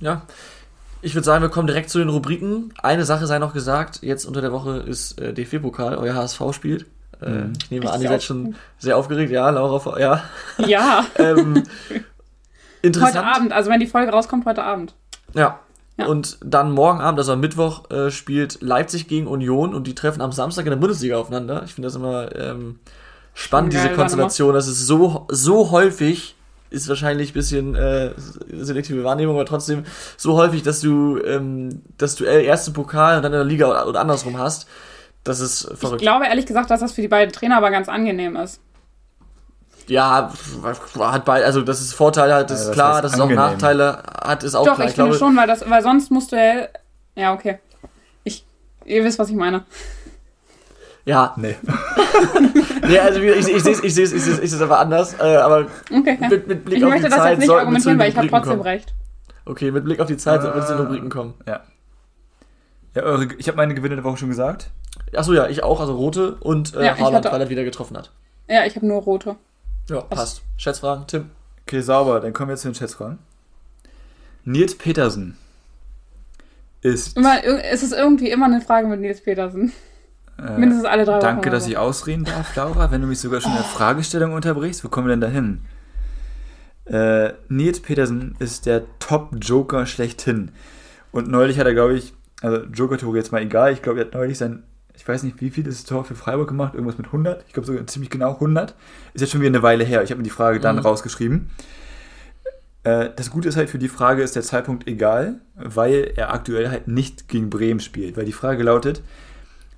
Ja. 0.00 0.20
Ich 1.00 1.14
würde 1.14 1.24
sagen, 1.24 1.40
wir 1.40 1.48
kommen 1.48 1.66
direkt 1.66 1.88
zu 1.88 1.98
den 1.98 2.10
Rubriken. 2.10 2.74
Eine 2.82 3.06
Sache 3.06 3.26
sei 3.26 3.38
noch 3.38 3.54
gesagt, 3.54 4.00
jetzt 4.02 4.26
unter 4.26 4.42
der 4.42 4.52
Woche 4.52 4.76
ist 4.80 5.18
äh, 5.18 5.32
DFB-Pokal, 5.32 5.96
euer 5.96 6.14
HSV 6.14 6.42
spielt. 6.52 6.82
Äh, 7.22 7.30
Mhm. 7.30 7.52
Ich 7.62 7.70
nehme 7.70 7.84
Echt 7.84 7.94
an, 7.94 8.02
ihr 8.02 8.08
seid 8.08 8.22
schon 8.22 8.54
sehr 8.78 8.96
aufgeregt. 8.96 9.30
Ja, 9.30 9.50
Laura, 9.50 9.98
ja. 9.98 10.24
Ja, 10.58 11.06
Ähm, 11.18 11.62
interessant. 12.82 13.16
heute 13.16 13.26
Abend, 13.26 13.52
also 13.52 13.70
wenn 13.70 13.80
die 13.80 13.86
Folge 13.86 14.12
rauskommt, 14.12 14.46
heute 14.46 14.62
Abend. 14.62 14.94
Ja. 15.34 15.60
Ja. 15.96 16.06
Und 16.06 16.38
dann 16.42 16.70
morgen 16.72 17.00
Abend, 17.00 17.18
also 17.18 17.32
am 17.32 17.40
Mittwoch, 17.40 17.90
äh, 17.90 18.10
spielt 18.10 18.62
Leipzig 18.62 19.06
gegen 19.06 19.26
Union 19.26 19.74
und 19.74 19.86
die 19.86 19.94
treffen 19.94 20.22
am 20.22 20.32
Samstag 20.32 20.64
in 20.64 20.70
der 20.70 20.78
Bundesliga 20.78 21.18
aufeinander. 21.18 21.62
Ich 21.66 21.74
finde 21.74 21.88
das 21.88 21.94
immer 21.94 22.34
ähm, 22.34 22.78
spannend, 23.34 23.74
Geil, 23.74 23.82
diese 23.82 23.94
Konstellation. 23.94 24.54
Das 24.54 24.66
ist 24.66 24.86
so, 24.86 25.26
so 25.28 25.70
häufig, 25.70 26.36
ist 26.70 26.88
wahrscheinlich 26.88 27.30
ein 27.30 27.34
bisschen 27.34 27.74
äh, 27.74 28.12
selektive 28.16 29.04
Wahrnehmung, 29.04 29.34
aber 29.34 29.44
trotzdem 29.44 29.84
so 30.16 30.36
häufig, 30.38 30.62
dass 30.62 30.80
du 30.80 31.18
ähm, 31.22 31.82
das 31.98 32.14
Duell 32.14 32.44
erste 32.44 32.70
Pokal 32.70 33.16
und 33.16 33.22
dann 33.22 33.32
in 33.32 33.38
der 33.38 33.44
Liga 33.44 33.68
oder, 33.68 33.86
oder 33.86 34.00
andersrum 34.00 34.38
hast. 34.38 34.68
Das 35.24 35.40
ist 35.40 35.68
Ich 35.70 35.78
verrückt. 35.78 36.00
glaube 36.00 36.26
ehrlich 36.26 36.46
gesagt, 36.46 36.70
dass 36.70 36.80
das 36.80 36.92
für 36.92 37.02
die 37.02 37.08
beiden 37.08 37.32
Trainer 37.32 37.58
aber 37.58 37.70
ganz 37.70 37.88
angenehm 37.90 38.36
ist. 38.36 38.62
Ja, 39.90 40.32
hat 40.98 41.24
bei, 41.24 41.44
also 41.44 41.62
das 41.62 41.80
ist 41.80 41.92
Vorteile 41.94 42.34
hat, 42.34 42.50
ist 42.50 42.62
Ja, 42.62 42.66
was 42.68 42.74
klar, 42.74 43.02
dass 43.02 43.14
es 43.14 43.20
auch? 43.20 43.28
Nachteile 43.28 44.02
hat, 44.22 44.42
ist 44.44 44.54
auch 44.54 44.64
Doch, 44.64 44.76
klar. 44.76 44.88
ich, 44.88 44.94
finde 44.94 45.14
schon, 45.14 45.36
weil, 45.36 45.46
das, 45.46 45.68
weil 45.68 45.82
sonst 45.82 46.10
musst 46.10 46.32
du 46.32 46.36
ja. 46.36 46.68
Ja, 47.16 47.34
okay. 47.34 47.58
Ich, 48.24 48.46
ihr 48.84 49.04
wisst, 49.04 49.18
was 49.18 49.28
ich 49.30 49.36
meine. 49.36 49.64
ja, 51.04 51.34
Nee. 51.36 51.56
Nee, 52.86 52.98
also 52.98 53.20
ich, 53.20 53.36
ich 53.48 53.62
sehe 53.62 53.72
es 53.72 53.82
ich 53.84 53.94
seh's, 53.94 54.12
ich 54.12 54.22
seh's, 54.24 54.38
ich 54.38 54.50
seh's 54.50 54.60
aber 54.60 54.78
anders. 54.78 55.14
Äh, 55.20 55.36
aber 55.36 55.66
Okay. 55.92 56.18
Ja. 56.20 56.28
mit, 56.28 56.46
mit 56.48 56.64
Blick 56.64 56.78
Ich 56.78 56.84
auf 56.84 56.90
möchte 56.90 57.04
die 57.06 57.10
das 57.10 57.18
Zeit 57.18 57.30
jetzt 57.32 57.38
nicht 57.40 57.46
sollten 57.48 57.72
wir 57.72 57.78
zu 57.80 57.88
argumentieren, 57.90 57.94
den 57.96 58.00
weil 58.00 58.08
ich 58.08 58.16
habe 58.16 58.26
Rubriken 58.26 58.42
trotzdem 58.42 58.58
kommen. 58.58 58.68
recht. 58.68 58.94
Okay, 59.46 59.70
mit 59.70 59.84
Blick 59.84 60.00
auf 60.00 60.06
die 60.08 60.16
Zeit 60.16 60.42
sollten 60.42 60.58
wir 60.58 60.66
zu 60.66 60.72
den 60.72 60.78
Äh, 60.78 60.82
Rubriken 60.86 61.08
kommen. 61.10 61.34
Ja. 61.46 61.60
Ja, 62.94 63.02
eure, 63.02 63.28
ich 63.38 63.46
habe 63.48 63.56
meine 63.56 63.74
Gewinne 63.74 63.94
der 63.96 64.04
Woche 64.04 64.16
schon 64.16 64.28
gesagt. 64.28 64.70
Achso, 65.14 65.32
ja, 65.32 65.46
ich 65.46 65.62
auch, 65.62 65.80
also 65.80 65.94
rote 65.94 66.36
und 66.40 66.74
äh, 66.74 66.84
Ja, 66.86 66.94
ich 66.94 67.00
Haaland, 67.00 67.24
weil 67.30 67.40
er 67.40 67.48
wieder 67.48 67.64
getroffen 67.64 67.96
hat. 67.96 68.10
Ja, 68.48 68.64
ich 68.64 68.74
habe 68.76 68.86
nur 68.86 69.00
rote. 69.02 69.36
Ja, 69.88 70.00
passt. 70.02 70.42
Schätzfragen, 70.56 71.06
Tim. 71.06 71.30
Okay, 71.66 71.80
sauber. 71.80 72.20
Dann 72.20 72.32
kommen 72.32 72.48
wir 72.48 72.52
jetzt 72.54 72.62
zu 72.62 72.68
den 72.68 72.74
Schätzfragen. 72.74 73.18
Nils 74.44 74.76
Petersen 74.76 75.36
ist. 76.80 77.16
Immer, 77.16 77.44
es 77.44 77.82
ist 77.82 77.92
irgendwie 77.92 78.30
immer 78.30 78.46
eine 78.46 78.60
Frage 78.60 78.86
mit 78.86 79.00
Nils 79.00 79.20
Petersen. 79.22 79.72
äh, 80.38 80.58
Mindestens 80.58 80.86
alle 80.86 81.04
drei 81.04 81.14
Wochen. 81.16 81.20
Danke, 81.22 81.48
oder 81.48 81.58
dass 81.58 81.66
ich 81.66 81.76
ausreden 81.76 82.24
darf, 82.24 82.54
Laura. 82.56 82.90
Wenn 82.90 83.02
du 83.02 83.06
mich 83.06 83.20
sogar 83.20 83.40
schon 83.40 83.52
in 83.52 83.58
der 83.58 83.64
Fragestellung 83.76 84.32
unterbrichst, 84.32 84.84
wo 84.84 84.88
kommen 84.88 85.06
wir 85.08 85.12
denn 85.12 85.20
da 85.20 85.28
hin? 85.28 85.60
Äh, 86.86 87.34
Nils 87.48 87.80
Petersen 87.80 88.34
ist 88.38 88.66
der 88.66 88.82
Top-Joker 88.98 89.86
schlechthin. 89.86 90.50
Und 91.12 91.28
neulich 91.28 91.58
hat 91.58 91.66
er, 91.66 91.74
glaube 91.74 91.94
ich, 91.96 92.14
also 92.42 92.64
Joker-Tore 92.64 93.16
jetzt 93.18 93.32
mal 93.32 93.42
egal, 93.42 93.72
ich 93.72 93.82
glaube, 93.82 94.00
er 94.00 94.06
hat 94.06 94.14
neulich 94.14 94.38
sein, 94.38 94.62
ich 95.00 95.08
weiß 95.08 95.22
nicht, 95.22 95.40
wie 95.40 95.48
viel 95.48 95.66
ist 95.66 95.78
das 95.80 95.88
Tor 95.88 96.04
für 96.04 96.14
Freiburg 96.14 96.48
gemacht, 96.48 96.74
irgendwas 96.74 96.98
mit 96.98 97.06
100, 97.06 97.42
ich 97.46 97.54
glaube 97.54 97.66
sogar 97.66 97.86
ziemlich 97.86 98.10
genau 98.10 98.34
100. 98.34 98.74
Ist 99.14 99.22
jetzt 99.22 99.30
schon 99.30 99.40
wieder 99.40 99.48
eine 99.48 99.62
Weile 99.62 99.82
her, 99.82 100.02
ich 100.02 100.10
habe 100.10 100.18
mir 100.18 100.24
die 100.24 100.28
Frage 100.30 100.60
dann 100.60 100.76
Mhm. 100.76 100.82
rausgeschrieben. 100.82 101.48
Äh, 102.82 103.08
das 103.16 103.30
Gute 103.30 103.48
ist 103.48 103.56
halt, 103.56 103.70
für 103.70 103.78
die 103.78 103.88
Frage 103.88 104.22
ist 104.22 104.36
der 104.36 104.42
Zeitpunkt 104.42 104.86
egal, 104.86 105.40
weil 105.54 106.12
er 106.16 106.34
aktuell 106.34 106.68
halt 106.68 106.86
nicht 106.86 107.28
gegen 107.28 107.48
Bremen 107.48 107.80
spielt. 107.80 108.16
Weil 108.18 108.26
die 108.26 108.32
Frage 108.32 108.62
lautet, 108.62 109.02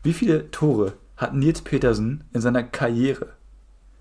wie 0.02 0.12
viele 0.12 0.50
Tore 0.50 0.94
hat 1.16 1.34
Nils 1.34 1.62
Petersen 1.62 2.24
in 2.32 2.40
seiner 2.40 2.64
Karriere 2.64 3.28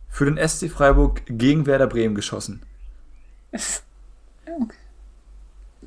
für 0.10 0.26
den 0.26 0.38
SC 0.38 0.70
Freiburg 0.70 1.22
gegen 1.28 1.68
Werder 1.68 1.88
Bremen 1.88 2.16
geschossen? 2.16 2.64
Es- 3.52 3.84
okay. 4.46 4.76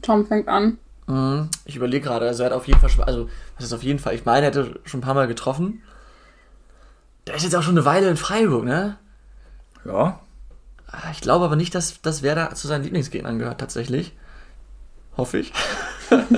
Tom 0.01 0.27
fängt 0.27 0.47
an. 0.49 0.79
Mhm. 1.07 1.49
Ich 1.65 1.77
überlege 1.77 2.05
gerade, 2.07 2.27
also 2.27 2.43
er 2.43 2.51
hat 2.51 2.57
auf 2.57 2.67
jeden 2.67 2.81
Fall 2.81 2.91
schon, 2.91 3.05
also 3.05 3.29
was 3.57 3.67
ist 3.67 3.73
auf 3.73 3.83
jeden 3.83 3.99
Fall, 3.99 4.15
ich 4.15 4.25
meine, 4.25 4.47
er 4.47 4.53
hätte 4.53 4.81
schon 4.85 5.01
ein 5.01 5.05
paar 5.05 5.15
Mal 5.15 5.27
getroffen. 5.29 5.83
Der 7.27 7.35
ist 7.35 7.43
jetzt 7.43 7.57
auch 7.57 7.63
schon 7.63 7.77
eine 7.77 7.85
Weile 7.85 8.09
in 8.09 8.17
Freiburg, 8.17 8.65
ne? 8.65 8.99
Ja. 9.85 10.21
Ah, 10.87 11.11
Ich 11.13 11.21
glaube 11.21 11.45
aber 11.47 11.57
nicht, 11.57 11.75
dass, 11.75 12.01
dass 12.03 12.23
Werder 12.23 12.55
zu 12.55 12.69
seinen 12.69 12.85
Lieblingsgegnern 12.85 13.39
gehört, 13.39 13.61
tatsächlich. 13.61 14.13
Hoffe 15.17 15.39
ich. 15.39 15.53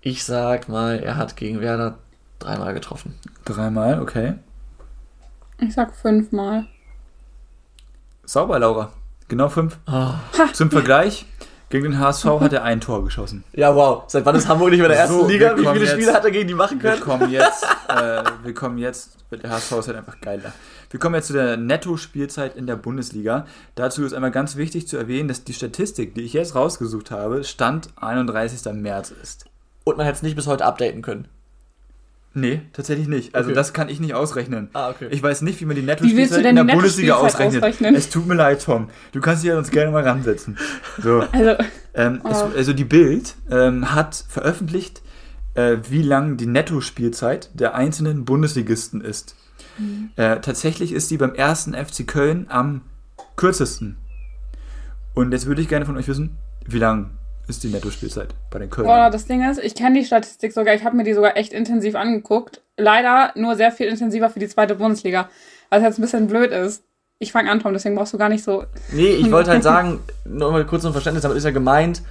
ich 0.00 0.24
sag 0.24 0.68
mal, 0.68 0.98
er 0.98 1.16
hat 1.16 1.36
gegen 1.36 1.60
Werder 1.60 1.98
dreimal 2.38 2.74
getroffen. 2.74 3.18
Dreimal, 3.44 4.00
okay. 4.00 4.34
Ich 5.58 5.74
sag 5.74 5.94
fünfmal. 5.94 6.66
Sauber, 8.24 8.58
Laura. 8.58 8.92
Genau 9.28 9.48
fünf. 9.48 9.78
Oh. 9.86 10.12
Zum 10.52 10.70
Vergleich, 10.70 11.26
gegen 11.72 11.90
den 11.90 11.98
HSV 11.98 12.24
hat 12.40 12.52
er 12.52 12.62
ein 12.62 12.80
Tor 12.80 13.02
geschossen. 13.04 13.42
Ja, 13.54 13.74
wow. 13.74 14.04
Seit 14.06 14.24
wann 14.24 14.36
ist 14.36 14.46
Hamburg 14.46 14.70
nicht 14.70 14.78
mehr 14.80 14.86
in 14.86 14.92
der 14.92 15.00
ersten 15.00 15.18
So, 15.20 15.26
Liga? 15.26 15.56
wir 15.56 15.64
Wie 15.64 15.66
viele 15.72 15.80
jetzt- 15.86 15.92
Spiele 15.94 16.12
hat 16.12 16.24
er 16.24 16.30
gegen 16.30 16.46
die 16.46 16.54
machen 16.54 16.80
Wir 16.82 16.90
können? 16.90 17.02
kommen 17.02 17.30
jetzt, 17.30 17.64
äh, 17.88 18.22
wir 18.44 18.54
kommen 18.54 18.78
jetzt, 18.78 19.16
der 19.32 19.50
HSV 19.50 19.72
ist 19.72 19.88
halt 19.88 19.96
einfach 19.96 20.20
geiler. 20.20 20.52
Wir 20.90 21.00
kommen 21.00 21.14
jetzt 21.14 21.28
zu 21.28 21.32
der 21.32 21.56
Netto-Spielzeit 21.56 22.54
in 22.54 22.66
der 22.66 22.76
Bundesliga. 22.76 23.46
Dazu 23.74 24.04
ist 24.04 24.12
einmal 24.12 24.30
ganz 24.30 24.56
wichtig 24.56 24.86
zu 24.86 24.98
erwähnen, 24.98 25.26
dass 25.28 25.42
die 25.42 25.54
Statistik, 25.54 26.14
die 26.14 26.20
ich 26.20 26.34
jetzt 26.34 26.54
rausgesucht 26.54 27.10
habe, 27.10 27.42
Stand 27.44 27.88
31. 27.96 28.72
März 28.74 29.10
ist. 29.22 29.46
Und 29.84 29.96
man 29.96 30.04
hätte 30.06 30.16
es 30.16 30.22
nicht 30.22 30.36
bis 30.36 30.46
heute 30.46 30.64
updaten 30.66 31.00
können. 31.00 31.26
Nee, 32.34 32.62
tatsächlich 32.72 33.08
nicht. 33.08 33.34
Also 33.34 33.48
Okay. 33.50 33.54
das 33.56 33.72
kann 33.74 33.88
ich 33.90 34.00
nicht 34.00 34.14
ausrechnen. 34.14 34.70
Ah, 34.72 34.88
okay. 34.90 35.08
Ich 35.10 35.22
weiß 35.22 35.42
nicht, 35.42 35.60
wie 35.60 35.66
man 35.66 35.76
die 35.76 35.82
Netto-Spielzeit 35.82 36.44
denn 36.44 36.56
in 36.56 36.66
der 36.66 36.74
Bundesliga 36.74 37.14
ausrechnet. 37.16 37.62
ausrechnen? 37.62 37.94
Es 37.94 38.08
tut 38.08 38.26
mir 38.26 38.34
leid, 38.34 38.62
Tom. 38.64 38.88
Du 39.12 39.20
kannst 39.20 39.42
dich 39.42 39.50
ja 39.50 39.58
uns 39.58 39.70
gerne 39.70 39.90
mal 39.90 40.02
ransetzen. 40.02 40.56
So. 41.02 41.24
Also, 41.32 41.56
Ähm, 41.94 42.22
es, 42.30 42.42
Oh. 42.42 42.50
also 42.56 42.72
die 42.72 42.84
Bild 42.84 43.34
ähm, 43.50 43.94
hat 43.94 44.24
veröffentlicht, 44.28 45.02
äh, 45.54 45.76
wie 45.90 46.00
lang 46.02 46.38
die 46.38 46.46
Nettospielzeit 46.46 47.50
der 47.52 47.74
einzelnen 47.74 48.24
Bundesligisten 48.24 49.02
ist. 49.02 49.36
Mhm. 49.78 50.10
Äh, 50.16 50.40
tatsächlich 50.40 50.92
ist 50.92 51.10
die 51.10 51.18
beim 51.18 51.34
ersten 51.34 51.74
FC 51.74 52.06
Köln 52.06 52.46
am 52.48 52.80
kürzesten. 53.36 53.96
Und 55.14 55.32
jetzt 55.32 55.44
würde 55.44 55.60
ich 55.60 55.68
gerne 55.68 55.84
von 55.84 55.98
euch 55.98 56.08
wissen, 56.08 56.38
wie 56.66 56.78
lang 56.78 57.10
ist 57.52 57.62
die 57.64 57.68
Nettospielzeit 57.68 58.28
bei 58.50 58.58
den 58.58 58.68
boah, 58.68 58.76
Kölnern? 58.76 59.12
das 59.12 59.26
Ding 59.26 59.48
ist, 59.48 59.58
ich 59.62 59.74
kenne 59.74 59.98
die 60.00 60.04
Statistik 60.04 60.52
sogar, 60.52 60.74
ich 60.74 60.84
habe 60.84 60.96
mir 60.96 61.04
die 61.04 61.14
sogar 61.14 61.36
echt 61.36 61.52
intensiv 61.52 61.94
angeguckt. 61.94 62.60
Leider 62.76 63.32
nur 63.36 63.54
sehr 63.56 63.70
viel 63.72 63.86
intensiver 63.86 64.30
für 64.30 64.38
die 64.40 64.48
zweite 64.48 64.74
Bundesliga. 64.74 65.28
Was 65.70 65.82
jetzt 65.82 65.98
ein 65.98 66.02
bisschen 66.02 66.26
blöd 66.26 66.50
ist. 66.50 66.82
Ich 67.18 67.30
fange 67.32 67.50
an, 67.50 67.60
Tom, 67.60 67.72
deswegen 67.72 67.94
brauchst 67.94 68.12
du 68.12 68.18
gar 68.18 68.28
nicht 68.28 68.42
so. 68.42 68.64
Nee, 68.92 69.06
ich 69.14 69.30
wollte 69.30 69.50
halt 69.50 69.62
sagen, 69.72 70.00
nur 70.24 70.50
mal 70.50 70.66
kurz 70.66 70.82
zum 70.82 70.92
Verständnis, 70.92 71.22
damit 71.22 71.36
ist 71.38 71.44
ja 71.44 71.50
gemeint, 71.50 72.02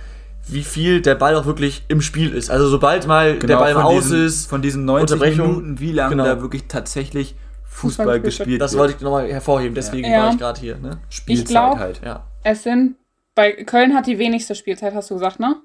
wie 0.48 0.64
viel 0.64 1.02
der 1.02 1.16
Ball 1.16 1.36
auch 1.36 1.46
wirklich 1.46 1.84
im 1.89 2.02
Spiel 2.02 2.34
ist. 2.34 2.50
Also 2.50 2.68
sobald 2.70 3.06
mal 3.08 3.38
der 3.38 3.58
Ball 3.58 3.72
im 3.72 3.78
Genau, 3.78 3.89
Aus 3.89 4.04
diesen, 4.06 4.26
ist, 4.26 4.46
von 4.48 4.62
diesen 4.62 4.86
90 4.86 5.12
Unterbrechung, 5.16 5.48
Minuten, 5.48 5.80
wie 5.80 5.92
lange 5.92 6.12
genau. 6.12 6.24
da 6.26 6.42
wirklich 6.42 6.64
tatsächlich 6.68 7.36
Fußball 7.66 8.06
Fußball 8.06 8.20
gespielt 8.22 8.38
gespielt 8.46 8.62
das 8.62 8.72
wird. 8.74 8.80
wollte 8.82 8.94
ich 8.96 9.02
nochmal 9.02 9.28
hervorheben, 9.32 9.76
deswegen 9.76 10.10
Ja. 10.12 10.24
war 10.26 10.32
ich 10.34 10.38
gerade 10.39 10.60
hier. 10.60 10.78
Ne? 10.78 11.00
Spielzeit 11.10 11.48
glaub- 11.48 11.78
halt. 11.78 12.02
Ja. 12.04 12.24
Es 12.44 12.64
sind 12.64 12.96
Weil 13.42 13.54
Köln 13.66 13.96
hat 13.96 14.06
die 14.06 14.20
wenigste 14.20 14.54
Spielzeit, 14.54 14.94
hast 14.94 15.10
du 15.10 15.16
gesagt, 15.16 15.39
ne? 15.39 15.56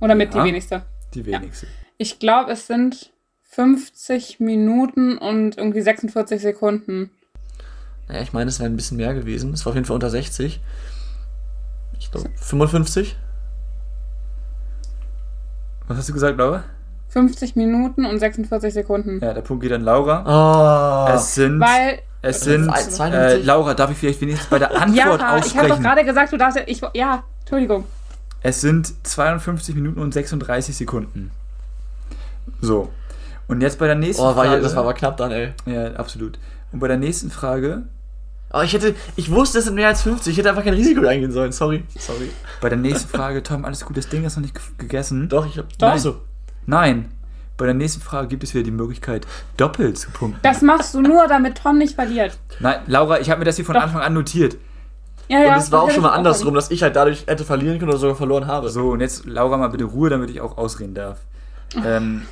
Oder 0.00 0.16
mit 0.16 0.34
Ja. 0.34 0.42
die 0.42 0.48
wenigste? 0.48 0.82
Die 1.14 1.24
wenigste. 1.24 1.68
Ich 1.96 2.18
glaube, 2.18 2.50
es 2.50 2.66
sind 2.66 3.12
50 3.42 4.40
Minuten 4.40 5.18
und 5.18 5.56
irgendwie 5.56 5.82
46 5.82 6.42
Sekunden. 6.42 7.10
Naja, 8.08 8.22
ich 8.22 8.32
meine, 8.32 8.48
es 8.48 8.58
wäre 8.58 8.68
ein 8.68 8.74
bisschen 8.74 8.96
mehr 8.96 9.14
gewesen. 9.14 9.52
Es 9.52 9.64
war 9.64 9.70
auf 9.70 9.76
jeden 9.76 9.84
Fall 9.84 9.94
unter 9.94 10.10
60. 10.10 10.60
Ich 12.00 12.10
glaube, 12.10 12.28
55? 12.34 13.16
Was 15.86 15.98
hast 15.98 16.08
du 16.08 16.12
gesagt, 16.12 16.38
Laura? 16.38 16.64
50 17.10 17.54
Minuten 17.54 18.04
und 18.04 18.18
46 18.18 18.74
Sekunden. 18.74 19.20
Ja, 19.22 19.32
der 19.32 19.42
Punkt 19.42 19.62
geht 19.62 19.70
an 19.72 19.82
Laura. 19.82 21.06
Oh. 21.06 21.14
Es 21.14 21.36
sind. 21.36 21.60
Weil, 21.60 22.00
es 22.22 22.40
sind. 22.40 22.64
Zwei- 22.66 22.78
Äh, 22.80 22.88
52? 22.88 23.44
Laura, 23.46 23.74
darf 23.74 23.90
ich 23.90 23.98
vielleicht 23.98 24.20
wenigstens 24.20 24.48
bei 24.48 24.58
der 24.58 24.72
ja, 24.72 24.78
Antwort 24.80 24.96
ich 24.96 25.04
habe 25.04 25.18
doch 25.18 25.26
aussprechen? 25.76 25.82
gerade 25.82 26.04
gesagt, 26.04 26.32
du 26.32 26.36
darfst 26.38 26.56
ja, 26.58 26.62
ich, 26.66 26.80
ja, 26.94 27.22
Entschuldigung. 27.40 27.84
Es 28.42 28.60
sind 28.60 28.92
52 29.06 29.74
Minuten 29.74 30.00
und 30.00 30.12
36 30.14 30.76
Sekunden. 30.76 31.30
So. 32.60 32.90
Und 33.48 33.60
jetzt 33.60 33.78
bei 33.78 33.86
der 33.86 33.96
nächsten 33.96 34.22
Oh, 34.22 34.26
war 34.36 34.46
Frage. 34.46 34.60
das 34.62 34.74
war 34.74 34.82
aber 34.84 34.94
knapp 34.94 35.16
dann, 35.16 35.30
ey. 35.32 35.52
ja, 35.66 35.92
absolut. 35.94 36.38
Und 36.72 36.80
bei 36.80 36.88
der 36.88 36.96
nächsten 36.96 37.30
Frage, 37.30 37.82
Aber 38.50 38.64
ich 38.64 38.72
hätte, 38.72 38.94
ich 39.16 39.30
wusste, 39.30 39.58
es 39.58 39.64
sind 39.64 39.74
mehr 39.74 39.88
als 39.88 40.02
50. 40.02 40.32
Ich 40.32 40.38
hätte 40.38 40.50
einfach 40.50 40.64
kein 40.64 40.74
Risiko 40.74 41.06
eingehen 41.06 41.32
sollen. 41.32 41.52
Sorry. 41.52 41.84
Sorry. 41.98 42.30
bei 42.60 42.68
der 42.68 42.78
nächsten 42.78 43.08
Frage, 43.08 43.42
Tom, 43.42 43.64
alles 43.64 43.84
gut, 43.84 43.96
das 43.96 44.08
Ding 44.08 44.24
ist 44.24 44.36
noch 44.36 44.42
nicht 44.42 44.54
ge- 44.54 44.62
gegessen. 44.78 45.28
Doch, 45.28 45.46
ich 45.46 45.58
hab. 45.58 45.68
Doch. 45.78 45.88
Nein. 45.88 45.98
So. 45.98 46.20
Nein. 46.66 47.12
Bei 47.62 47.66
der 47.66 47.76
nächsten 47.76 48.00
Frage 48.00 48.26
gibt 48.26 48.42
es 48.42 48.54
wieder 48.54 48.64
die 48.64 48.72
Möglichkeit, 48.72 49.24
doppelt 49.56 49.96
zu 49.96 50.10
punkten. 50.10 50.40
Das 50.42 50.62
machst 50.62 50.94
du 50.94 51.00
nur, 51.00 51.28
damit 51.28 51.58
Tom 51.58 51.78
nicht 51.78 51.94
verliert. 51.94 52.36
Nein, 52.58 52.80
Laura, 52.88 53.20
ich 53.20 53.30
habe 53.30 53.38
mir 53.38 53.44
das 53.44 53.54
hier 53.54 53.64
von 53.64 53.76
Doch. 53.76 53.82
Anfang 53.82 54.00
an 54.02 54.14
notiert. 54.14 54.56
Ja, 55.28 55.38
Und 55.38 55.44
ja, 55.44 55.56
es 55.58 55.70
war 55.70 55.82
auch 55.82 55.90
schon 55.92 56.02
mal 56.02 56.10
andersrum, 56.10 56.54
dass 56.54 56.72
ich 56.72 56.82
halt 56.82 56.96
dadurch 56.96 57.24
hätte 57.28 57.44
verlieren 57.44 57.78
können 57.78 57.90
oder 57.90 58.00
sogar 58.00 58.16
verloren 58.16 58.48
habe. 58.48 58.68
So, 58.68 58.90
und 58.90 58.98
jetzt, 58.98 59.26
Laura, 59.26 59.58
mal 59.58 59.68
bitte 59.68 59.84
Ruhe, 59.84 60.10
damit 60.10 60.28
ich 60.30 60.40
auch 60.40 60.58
ausreden 60.58 60.94
darf. 60.94 61.20
Ähm, 61.86 62.22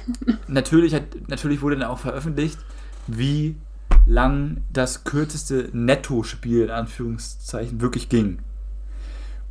natürlich, 0.49 0.95
hat, 0.95 1.05
natürlich 1.29 1.63
wurde 1.63 1.77
dann 1.77 1.89
auch 1.89 2.01
veröffentlicht, 2.01 2.59
wie 3.07 3.55
lang 4.07 4.65
das 4.73 5.05
kürzeste 5.05 5.69
Netto-Spiel 5.73 6.65
in 6.65 6.71
Anführungszeichen 6.71 7.81
wirklich 7.81 8.09
ging. 8.09 8.41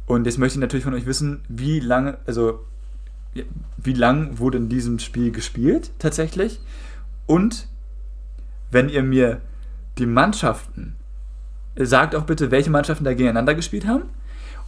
Und 0.08 0.26
jetzt 0.26 0.40
möchte 0.40 0.58
ich 0.58 0.62
natürlich 0.62 0.84
von 0.84 0.94
euch 0.94 1.06
wissen, 1.06 1.42
wie 1.48 1.80
lange, 1.80 2.18
also 2.28 2.66
wie 3.78 3.94
lang 3.94 4.40
wurde 4.40 4.58
in 4.58 4.70
diesem 4.70 5.00
Spiel 5.00 5.32
gespielt 5.32 5.92
tatsächlich? 6.00 6.60
Und 7.26 7.68
wenn 8.72 8.90
ihr 8.90 9.04
mir 9.04 9.42
die 9.98 10.06
Mannschaften, 10.06 10.96
sagt 11.76 12.16
auch 12.16 12.24
bitte, 12.24 12.52
welche 12.52 12.70
Mannschaften 12.70 13.04
da 13.04 13.12
gegeneinander 13.14 13.56
gespielt 13.56 13.88
haben. 13.88 14.04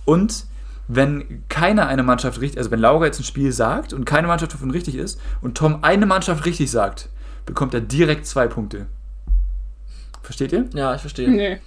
Und 0.06 0.46
wenn 0.88 1.44
keiner 1.50 1.88
eine 1.88 2.04
Mannschaft 2.04 2.42
richtig, 2.42 2.58
also 2.58 2.72
wenn 2.72 2.80
Laura 2.80 3.06
jetzt 3.06 3.20
ein 3.20 3.24
Spiel 3.24 3.52
sagt 3.52 3.94
und 3.94 4.06
keine 4.06 4.28
Mannschaft 4.28 4.54
davon 4.54 4.72
richtig 4.72 4.96
ist 4.96 5.20
und 5.42 5.58
Tom 5.58 5.84
eine 5.84 6.06
Mannschaft 6.06 6.46
richtig 6.46 6.70
sagt, 6.72 7.10
bekommt 7.46 7.74
er 7.74 7.82
direkt 7.82 8.26
zwei 8.26 8.48
Punkte. 8.48 8.88
Versteht 10.22 10.52
ihr? 10.54 10.66
Ja, 10.74 10.94
ich 10.96 11.02
verstehe. 11.02 11.30
Nee, 11.30 11.60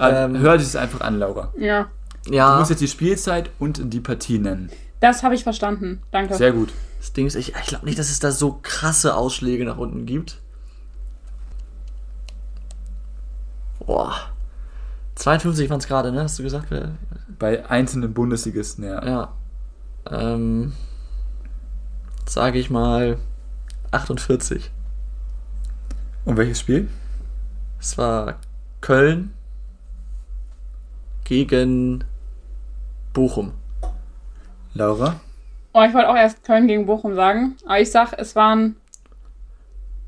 Ähm, 0.00 0.38
Hört 0.38 0.60
es 0.60 0.74
einfach 0.76 1.00
an, 1.00 1.18
Laura. 1.18 1.52
ja. 1.56 1.88
Du 2.24 2.32
Ja, 2.34 2.56
musst 2.58 2.70
jetzt 2.70 2.80
die 2.80 2.88
Spielzeit 2.88 3.50
und 3.58 3.92
die 3.92 3.98
Partie 4.00 4.38
nennen. 4.38 4.70
Das 5.02 5.24
habe 5.24 5.34
ich 5.34 5.42
verstanden. 5.42 6.00
Danke. 6.12 6.36
Sehr 6.36 6.52
gut. 6.52 6.72
das 6.98 7.12
Ding 7.12 7.26
ist, 7.26 7.34
ich, 7.34 7.56
ich 7.56 7.66
glaube 7.66 7.86
nicht, 7.86 7.98
dass 7.98 8.08
es 8.08 8.20
da 8.20 8.30
so 8.30 8.60
krasse 8.62 9.16
Ausschläge 9.16 9.64
nach 9.64 9.76
unten 9.76 10.06
gibt. 10.06 10.38
Boah. 13.84 14.14
52 15.16 15.68
waren 15.70 15.80
es 15.80 15.88
gerade, 15.88 16.12
ne? 16.12 16.22
Hast 16.22 16.38
du 16.38 16.44
gesagt? 16.44 16.68
Bei 17.36 17.68
einzelnen 17.68 18.14
Bundesligisten, 18.14 18.84
ja. 18.84 19.04
Ja. 19.04 19.32
Ähm, 20.08 20.72
sage 22.24 22.60
ich 22.60 22.70
mal 22.70 23.18
48. 23.90 24.70
Und 26.24 26.36
welches 26.36 26.60
Spiel? 26.60 26.88
Es 27.80 27.98
war 27.98 28.36
Köln 28.80 29.32
gegen 31.24 32.04
Bochum. 33.12 33.54
Laura? 34.74 35.20
Oh, 35.72 35.82
ich 35.86 35.94
wollte 35.94 36.08
auch 36.08 36.16
erst 36.16 36.44
Köln 36.44 36.66
gegen 36.66 36.86
Bochum 36.86 37.14
sagen. 37.14 37.56
Aber 37.64 37.80
ich 37.80 37.90
sag, 37.90 38.12
es 38.18 38.36
waren 38.36 38.76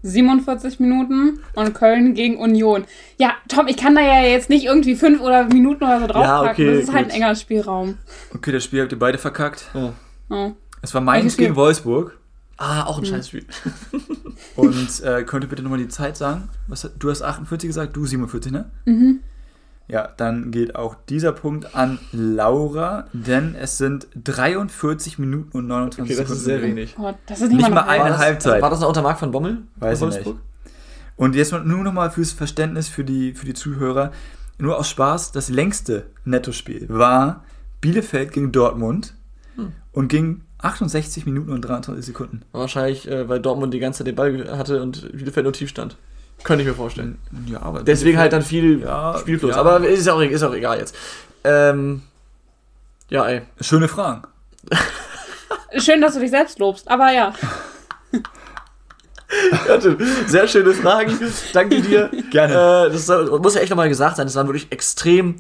47 0.03 0.81
Minuten 0.81 1.41
und 1.55 1.75
Köln 1.75 2.12
gegen 2.15 2.37
Union. 2.37 2.85
Ja, 3.19 3.33
Tom, 3.49 3.67
ich 3.69 3.77
kann 3.79 3.95
da 3.95 4.03
ja 4.03 4.23
jetzt 4.23 4.51
nicht 4.51 4.67
irgendwie 4.67 4.95
fünf 4.97 5.21
oder 5.23 5.45
Minuten 5.45 5.83
oder 5.85 6.01
so 6.01 6.07
draufpacken. 6.07 6.45
Ja, 6.45 6.51
okay, 6.51 6.67
das 6.75 6.83
ist 6.85 6.93
halt 6.93 7.07
ein 7.07 7.11
gut. 7.11 7.15
enger 7.17 7.35
Spielraum. 7.35 7.99
Okay, 8.35 8.53
das 8.53 8.65
Spiel 8.65 8.83
habt 8.83 8.93
ihr 8.93 8.99
beide 8.99 9.17
verkackt. 9.17 9.71
Ja. 9.73 9.93
Oh. 10.29 10.53
Es 10.83 10.93
war 10.93 11.01
Mainz 11.01 11.23
Welches 11.25 11.33
Spiel? 11.35 11.47
gegen 11.47 11.57
Wolfsburg. 11.57 12.19
Ah, 12.59 12.85
auch 12.85 12.99
ein 12.99 13.07
Scheißspiel. 13.07 13.47
Und 14.57 15.03
äh, 15.03 15.25
könnt 15.25 15.43
ihr 15.45 15.49
bitte 15.49 15.62
nochmal 15.62 15.79
die 15.81 15.89
Zeit 15.89 16.17
sagen? 16.17 16.51
Was, 16.69 16.85
hat- 16.85 16.93
du 16.99 17.11
hast 17.11 17.23
48 17.23 17.67
gesagt, 17.67 17.97
du 17.97 18.05
47, 18.07 18.53
ne? 18.53 18.71
Mhm. 18.85 19.21
Ja, 19.87 20.09
dann 20.16 20.51
geht 20.51 20.76
auch 20.76 20.97
dieser 21.11 21.32
Punkt 21.32 21.74
an 21.74 21.99
Laura, 22.12 23.05
denn 23.12 23.55
es 23.55 23.76
sind 23.76 24.07
43 24.22 25.18
Minuten 25.18 25.59
und 25.59 25.66
29 25.66 26.01
Okay, 26.03 26.09
das 26.09 26.16
Sekunden. 26.28 26.39
ist 26.39 26.45
sehr 26.45 26.62
wenig. 26.62 26.95
Gott, 26.97 27.16
das 27.26 27.41
ist 27.43 27.49
nicht, 27.49 27.59
Nicht 27.59 27.68
mal 27.68 27.85
mal 27.85 27.89
eine 27.89 28.09
das, 28.11 28.18
Halbzeit. 28.18 28.62
War 28.62 28.70
das 28.70 28.80
noch 28.80 28.89
unter 28.89 29.03
Marc 29.03 29.18
von 29.18 29.30
Bommel? 29.30 29.59
Weiß 29.76 30.01
Bei 30.01 30.09
ich 30.09 30.24
nicht. 30.24 30.35
Und 31.16 31.35
jetzt 31.35 31.53
nur 31.53 31.85
nochmal 31.85 32.11
fürs 32.11 32.32
Verständnis 32.32 32.89
für 32.89 33.05
die, 33.05 33.35
für 33.35 33.45
die 33.47 33.55
Zuhörer. 33.55 34.11
Nur 34.59 34.78
aus 34.78 34.89
Spaß, 34.89 35.32
das 35.32 35.49
längste 35.51 36.07
Nettospiel 36.24 36.87
war 36.89 37.45
Bielefeld 37.80 38.32
gegen 38.32 38.53
Dortmund 38.53 39.14
Hm. 39.57 39.72
und 39.93 40.09
ging 40.09 40.41
68 40.59 41.26
Minuten 41.26 41.53
und 41.53 41.61
23 41.61 42.05
Sekunden. 42.07 42.43
Wahrscheinlich, 42.53 43.07
äh, 43.09 43.28
weil 43.28 43.39
Dortmund 43.41 43.72
die 43.74 43.78
ganze 43.78 43.99
Zeit 43.99 44.07
den 44.09 44.16
Ball 44.16 44.57
hatte 44.57 44.82
und 44.82 45.12
Bielefeld 45.12 45.45
nur 45.45 45.53
tief 45.53 45.68
stand. 45.68 45.97
Könnte 46.43 46.62
ich 46.62 46.68
mir 46.68 46.74
vorstellen. 46.74 47.18
Ja, 47.47 47.62
aber 47.62 47.82
Deswegen 47.82 48.18
halt 48.18 48.32
dann 48.32 48.43
viel 48.43 48.80
Ja, 48.80 49.16
Spielfluss. 49.18 49.53
ja. 49.55 49.61
Aber 49.61 49.87
ist 49.87 50.09
auch, 50.09 50.20
ist 50.20 50.43
auch 50.43 50.53
egal 50.55 50.78
jetzt. 50.78 50.95
Ähm, 51.45 52.03
ja, 53.09 53.26
ey. 53.26 53.43
Schöne 53.61 53.89
Fragen. 53.89 54.22
Schön, 55.78 56.01
dass 56.01 56.14
du 56.14 56.20
dich 56.20 56.30
selbst 56.30 56.59
lobst, 56.59 56.89
aber 56.91 57.12
ja. 57.12 57.32
Sehr 60.26 60.47
schöne 60.47 60.72
Fragen. 60.74 61.18
Danke 61.53 61.80
dir. 61.80 62.11
Gerne. 62.30 62.87
Äh, 62.89 62.93
das 62.93 63.09
muss 63.09 63.55
ja 63.55 63.61
echt 63.61 63.70
nochmal 63.70 63.89
gesagt 63.89 64.16
sein. 64.16 64.26
Das 64.26 64.37
waren 64.37 64.47
wirklich 64.47 64.70
extrem 64.70 65.37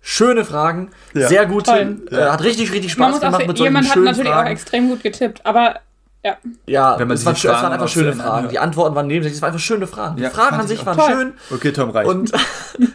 schöne 0.00 0.44
Fragen. 0.44 0.90
Ja. 1.14 1.28
Sehr 1.28 1.46
gut. 1.46 1.66
Toll. 1.66 1.98
Tim. 2.08 2.18
Äh, 2.18 2.24
hat 2.24 2.42
richtig, 2.42 2.72
richtig 2.72 2.92
Spaß 2.92 3.16
auch, 3.16 3.20
gemacht 3.20 3.46
mit 3.46 3.56
solchen 3.56 3.64
jemand 3.64 3.86
hat 3.86 3.94
schönen 3.94 4.04
natürlich 4.06 4.30
auch 4.30 4.34
Fragen. 4.34 4.50
extrem 4.50 4.88
gut 4.88 5.02
getippt, 5.02 5.46
aber 5.46 5.80
ja. 6.24 6.36
Ja, 6.66 6.98
Wenn 6.98 7.08
man 7.08 7.14
es 7.14 7.20
sich 7.20 7.26
waren, 7.26 7.34
die 7.34 7.40
schön, 7.40 7.50
es 7.50 7.56
Fragen 7.56 7.62
waren 7.64 7.72
einfach 7.72 7.88
schöne 7.88 8.12
Fragen. 8.12 8.30
anhört. 8.30 8.52
Die 8.52 8.58
Antworten 8.58 8.94
waren 8.94 9.06
nebensächlich. 9.06 9.36
Es 9.36 9.42
waren 9.42 9.48
einfach 9.52 9.64
schöne 9.64 9.86
Fragen. 9.86 10.18
Ja, 10.18 10.28
die 10.28 10.34
Fragen 10.34 10.48
fand 10.50 10.60
an 10.60 10.70
ich 10.70 10.78
sich 10.78 10.86
waren 10.86 10.98
Toll. 10.98 11.10
schön. 11.10 11.32
Okay, 11.50 11.72
Tom, 11.72 11.90
reicht. 11.90 12.08
Und 12.08 12.32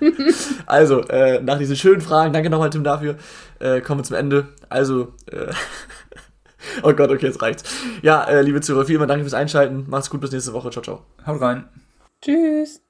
also, 0.66 1.02
äh, 1.08 1.42
nach 1.42 1.58
diesen 1.58 1.76
schönen 1.76 2.02
Fragen, 2.02 2.34
danke 2.34 2.50
nochmal, 2.50 2.70
Tim, 2.70 2.84
dafür, 2.84 3.16
äh, 3.60 3.82
kommen 3.82 4.02
wir 4.02 4.04
zum 4.04 4.18
Ende. 4.18 4.50
Also, 4.70 5.14
äh, 5.32 5.52
oh 6.84 6.94
Gott, 6.94 7.10
okay, 7.10 7.28
jetzt 7.28 7.42
reicht's. 7.42 7.64
Ja, 8.02 8.24
äh, 8.26 8.42
liebe 8.42 8.62
Zuhörer, 8.62 8.86
vielen 8.86 9.08
Dank 9.08 9.22
fürs 9.22 9.34
Einschalten. 9.34 9.86
Macht's 9.88 10.10
gut, 10.10 10.22
bis 10.22 10.32
nächste 10.32 10.54
Woche. 10.54 10.70
Ciao, 10.70 10.84
ciao. 10.84 11.06
Haut 11.26 11.42
rein. 11.42 11.66
Tschüss. 12.22 12.83